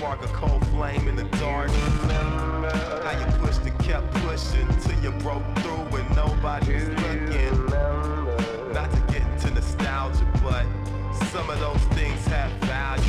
Spark 0.05 0.23
a 0.23 0.27
cold 0.33 0.63
flame 0.67 1.07
in 1.07 1.15
the 1.15 1.23
dark. 1.39 1.71
How 1.71 3.19
you 3.19 3.25
pushed 3.39 3.61
and 3.61 3.77
kept 3.79 4.13
pushing 4.21 4.67
till 4.81 4.99
you 5.03 5.09
broke 5.21 5.43
through 5.59 5.83
when 5.89 6.07
nobody 6.15 6.75
was 6.75 6.87
looking. 6.89 7.65
Not 8.71 8.91
to 8.91 9.01
get 9.11 9.23
into 9.23 9.49
nostalgia, 9.55 10.27
but 10.43 10.65
some 11.31 11.49
of 11.49 11.59
those 11.59 11.81
things 11.97 12.23
have 12.27 12.51
value. 12.69 13.03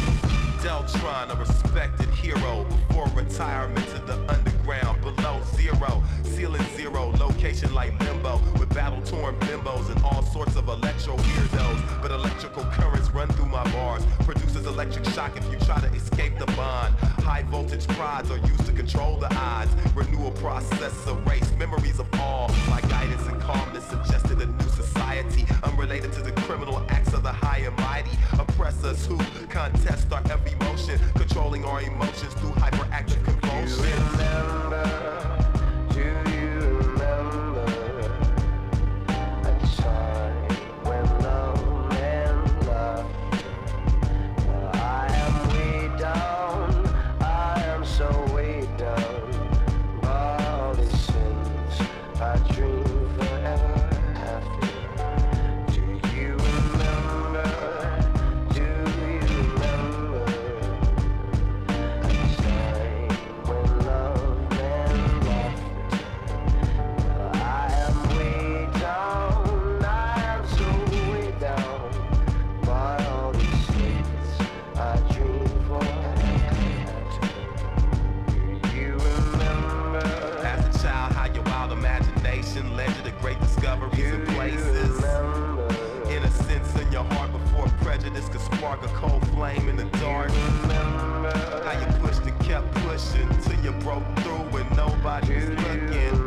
Deltron, 0.64 1.30
a 1.34 1.36
respected 1.38 2.08
hero, 2.08 2.64
before 2.64 3.08
retirement 3.08 3.86
to 3.88 3.98
the 4.06 4.16
underground, 4.32 5.02
below 5.02 5.42
zero, 5.54 6.02
ceiling 6.22 6.64
zero, 6.76 7.12
location 7.18 7.74
like 7.74 7.92
limbo, 8.00 8.40
with 8.58 8.70
battle-torn 8.74 9.38
bimbos 9.40 9.94
and 9.94 10.02
all 10.02 10.22
sorts 10.22 10.56
of 10.56 10.68
electro 10.68 11.14
weirdos. 11.14 12.00
But 12.00 12.10
electrical 12.10 12.64
currents 12.64 12.95
run 13.16 13.28
through 13.28 13.46
my 13.46 13.64
bars, 13.72 14.04
produces 14.20 14.66
electric 14.66 15.06
shock 15.06 15.36
if 15.38 15.50
you 15.50 15.58
try 15.60 15.80
to 15.80 15.86
escape 15.94 16.38
the 16.38 16.44
bond. 16.52 16.94
High 17.24 17.42
voltage 17.44 17.88
prods 17.88 18.30
are 18.30 18.36
used 18.36 18.66
to 18.66 18.72
control 18.72 19.16
the 19.16 19.34
odds. 19.34 19.70
Renewal 19.94 20.32
process 20.32 20.94
erase 21.06 21.50
memories 21.58 21.98
of 21.98 22.06
all. 22.20 22.48
My 22.68 22.82
guidance 22.82 23.26
and 23.26 23.40
calmness 23.40 23.84
suggested 23.86 24.42
a 24.42 24.46
new 24.46 24.68
society, 24.68 25.46
unrelated 25.62 26.12
to 26.12 26.20
the 26.20 26.32
criminal 26.42 26.84
acts 26.90 27.14
of 27.14 27.22
the 27.22 27.32
high 27.32 27.60
and 27.60 27.76
mighty. 27.78 28.10
Oppressors 28.38 29.06
who 29.06 29.16
contest 29.48 30.12
our 30.12 30.22
every 30.30 30.54
motion, 30.66 31.00
controlling 31.14 31.64
our 31.64 31.80
emotions 31.80 32.34
through 32.34 32.50
hyperactive 32.50 33.24
compulsion. 33.24 33.96
Do 34.68 34.95
broke 93.86 94.18
through 94.18 94.44
when 94.50 94.68
nobody 94.74 95.36
was 95.36 95.48
looking. 95.48 96.26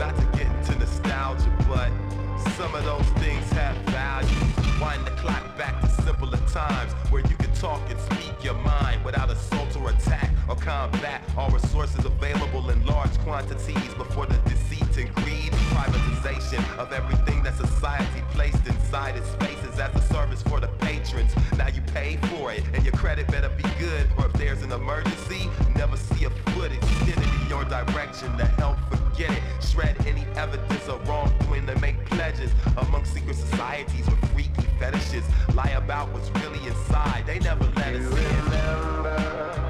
Not 0.00 0.16
to 0.16 0.26
get 0.36 0.48
into 0.48 0.76
nostalgia, 0.80 1.52
but 1.68 1.90
some 2.56 2.74
of 2.74 2.84
those 2.84 3.06
things 3.22 3.48
have 3.52 3.76
value. 3.94 4.28
Wind 4.82 5.06
the 5.06 5.12
clock 5.12 5.56
back 5.56 5.80
to 5.80 5.88
simpler 6.02 6.40
times 6.48 6.92
where 7.10 7.22
you 7.22 7.36
could 7.36 7.54
talk 7.54 7.80
and 7.88 8.00
speak 8.00 8.42
your 8.42 8.54
mind 8.54 9.04
without 9.04 9.30
assault 9.30 9.76
or 9.76 9.90
attack 9.90 10.28
or 10.48 10.56
combat. 10.56 11.22
All 11.36 11.50
resources 11.50 12.04
available 12.04 12.68
in 12.70 12.84
large 12.84 13.16
quantities 13.18 13.94
before 13.94 14.26
the 14.26 14.38
deceit 14.50 14.96
and 14.98 15.14
greed, 15.14 15.52
privatization 15.70 16.62
of 16.78 16.92
everything 16.92 17.44
that 17.44 17.54
society 17.54 18.22
placed 18.32 18.66
inside 18.66 19.14
its 19.16 19.30
spaces 19.30 19.78
as 19.78 19.94
a 19.94 20.02
service 20.12 20.42
for 20.42 20.58
patrons. 21.00 21.34
Now 21.56 21.68
you 21.68 21.80
pay 21.92 22.16
for 22.28 22.52
it, 22.52 22.62
and 22.74 22.84
your 22.84 22.92
credit 22.92 23.26
better 23.28 23.48
be 23.50 23.64
good, 23.78 24.06
or 24.18 24.26
if 24.26 24.32
there's 24.34 24.62
an 24.62 24.72
emergency, 24.72 25.48
never 25.76 25.96
see 25.96 26.24
a 26.24 26.30
foot 26.50 26.72
extended 26.72 27.18
in 27.18 27.48
your 27.48 27.64
direction 27.64 28.36
to 28.36 28.44
help 28.44 28.78
forget 28.90 29.30
it. 29.30 29.42
Shred 29.62 29.96
any 30.06 30.26
evidence 30.36 30.88
of 30.88 31.06
wrongdoing 31.08 31.66
to 31.66 31.78
make 31.80 32.04
pledges 32.06 32.50
among 32.76 33.04
secret 33.04 33.36
societies 33.36 34.06
with 34.06 34.32
freaky 34.32 34.68
fetishes. 34.78 35.24
Lie 35.54 35.74
about 35.76 36.12
what's 36.12 36.30
really 36.42 36.64
inside. 36.66 37.24
They 37.26 37.38
never 37.38 37.64
let 37.76 37.94
us 37.94 38.06
in. 38.06 39.69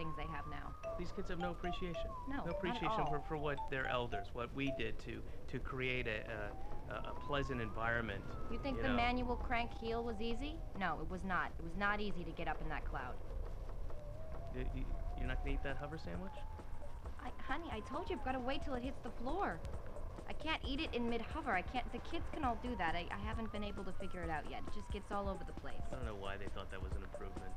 things 0.00 0.14
they 0.16 0.32
have 0.32 0.46
now. 0.48 0.72
These 0.98 1.12
kids 1.14 1.28
have 1.28 1.38
no 1.38 1.50
appreciation. 1.50 2.08
No, 2.26 2.36
no 2.38 2.44
at 2.44 2.50
appreciation 2.56 3.04
for, 3.06 3.20
for 3.28 3.36
what 3.36 3.58
their 3.70 3.86
elders, 3.86 4.28
what 4.32 4.48
we 4.54 4.72
did 4.78 4.98
to 5.00 5.20
to 5.48 5.58
create 5.58 6.06
a 6.06 6.20
a, 6.90 6.94
a 7.10 7.14
pleasant 7.26 7.60
environment. 7.60 8.22
You 8.50 8.58
think 8.62 8.80
the 8.80 8.88
know. 8.88 8.96
manual 8.96 9.36
crank 9.36 9.70
heel 9.78 10.02
was 10.02 10.16
easy? 10.20 10.56
No, 10.78 10.98
it 11.02 11.10
was 11.10 11.20
not. 11.22 11.52
It 11.58 11.64
was 11.64 11.76
not 11.78 12.00
easy 12.00 12.24
to 12.24 12.30
get 12.32 12.48
up 12.48 12.56
in 12.62 12.68
that 12.70 12.84
cloud. 12.88 13.14
Y- 14.56 14.64
y- 14.74 14.84
You're 15.18 15.28
not 15.28 15.36
gonna 15.44 15.54
eat 15.54 15.62
that 15.64 15.76
hover 15.76 15.98
sandwich? 15.98 16.32
I, 17.22 17.28
honey, 17.46 17.68
I 17.70 17.80
told 17.80 18.08
you 18.08 18.16
I've 18.16 18.24
got 18.24 18.32
to 18.32 18.40
wait 18.40 18.64
till 18.64 18.74
it 18.74 18.82
hits 18.82 18.98
the 19.04 19.10
floor. 19.22 19.60
I 20.30 20.32
can't 20.32 20.62
eat 20.66 20.80
it 20.80 20.94
in 20.94 21.10
mid 21.10 21.20
hover. 21.20 21.52
I 21.52 21.60
can't. 21.62 21.84
The 21.92 21.98
kids 22.10 22.24
can 22.32 22.44
all 22.44 22.56
do 22.62 22.74
that. 22.78 22.94
I, 22.94 23.04
I 23.12 23.18
haven't 23.28 23.52
been 23.52 23.62
able 23.64 23.84
to 23.84 23.92
figure 24.00 24.22
it 24.22 24.30
out 24.30 24.44
yet. 24.50 24.62
It 24.66 24.72
just 24.74 24.90
gets 24.90 25.12
all 25.12 25.28
over 25.28 25.44
the 25.44 25.52
place. 25.60 25.84
I 25.92 25.96
don't 25.96 26.06
know 26.06 26.14
why 26.16 26.38
they 26.38 26.46
thought 26.54 26.70
that 26.70 26.80
was 26.82 26.92
an 26.96 27.02
improvement. 27.02 27.52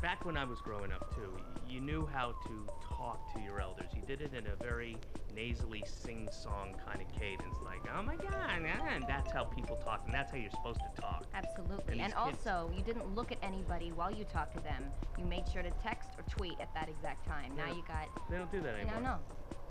Back 0.00 0.24
when 0.24 0.36
I 0.38 0.44
was 0.44 0.60
growing 0.62 0.92
up, 0.92 1.14
too, 1.14 1.36
you 1.68 1.80
knew 1.80 2.06
how 2.06 2.34
to 2.46 2.66
talk 2.96 3.18
to 3.34 3.40
your 3.40 3.60
elders. 3.60 3.90
You 3.94 4.00
did 4.06 4.22
it 4.22 4.32
in 4.32 4.46
a 4.46 4.56
very 4.56 4.96
nasally 5.34 5.84
sing-song 5.86 6.74
kind 6.86 7.02
of 7.02 7.08
cadence, 7.12 7.54
like, 7.64 7.80
oh 7.94 8.02
my 8.02 8.16
god, 8.16 8.32
ah," 8.34 8.88
and 8.94 9.04
that's 9.06 9.30
how 9.30 9.44
people 9.44 9.76
talk, 9.76 10.02
and 10.06 10.14
that's 10.14 10.30
how 10.30 10.38
you're 10.38 10.50
supposed 10.50 10.80
to 10.80 11.00
talk. 11.00 11.26
Absolutely. 11.34 11.92
And 11.92 12.00
And, 12.00 12.14
also, 12.14 12.70
you 12.74 12.82
didn't 12.82 13.14
look 13.14 13.30
at 13.30 13.38
anybody 13.42 13.92
while 13.92 14.10
you 14.10 14.24
talked 14.24 14.54
to 14.54 14.60
them. 14.60 14.90
You 15.18 15.26
made 15.26 15.46
sure 15.52 15.62
to 15.62 15.70
text 15.82 16.08
or 16.16 16.24
tweet 16.30 16.58
at 16.60 16.72
that 16.72 16.88
exact 16.88 17.26
time. 17.26 17.54
Now 17.54 17.70
you 17.70 17.82
got. 17.86 18.08
They 18.30 18.38
don't 18.38 18.50
do 18.50 18.62
that 18.62 18.76
anymore. 18.76 19.00
No, 19.02 19.10
no. 19.10 19.18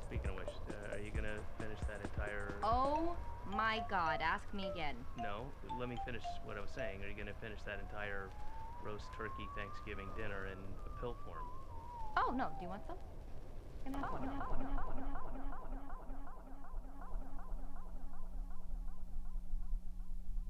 Speaking 0.06 0.30
of 0.30 0.36
which, 0.36 0.50
uh, 0.70 0.96
are 0.96 1.00
you 1.00 1.12
gonna 1.12 1.40
finish 1.60 1.80
that 1.88 2.02
entire? 2.04 2.54
Oh 2.64 3.16
my 3.52 3.84
God! 3.90 4.22
Ask 4.22 4.54
me 4.54 4.68
again. 4.68 4.96
No, 5.18 5.52
let 5.80 5.90
me 5.90 5.98
finish 6.06 6.24
what 6.46 6.56
I 6.56 6.62
was 6.62 6.72
saying. 6.72 7.04
Are 7.04 7.08
you 7.08 7.16
gonna 7.16 7.34
finish 7.42 7.62
that 7.64 7.80
entire 7.80 8.30
roast 8.84 9.06
turkey 9.16 9.50
Thanksgiving 9.56 10.08
dinner 10.16 10.48
in 10.48 10.58
a 10.86 11.00
pill 11.00 11.16
form? 11.26 11.46
Oh 12.18 12.32
no. 12.32 12.50
Do 12.58 12.64
you 12.64 12.70
want 12.70 12.84
some? 12.88 12.98
Can 13.86 13.96
I 13.96 14.00
have 14.00 14.10
oh, 14.12 14.18
one? 14.18 15.59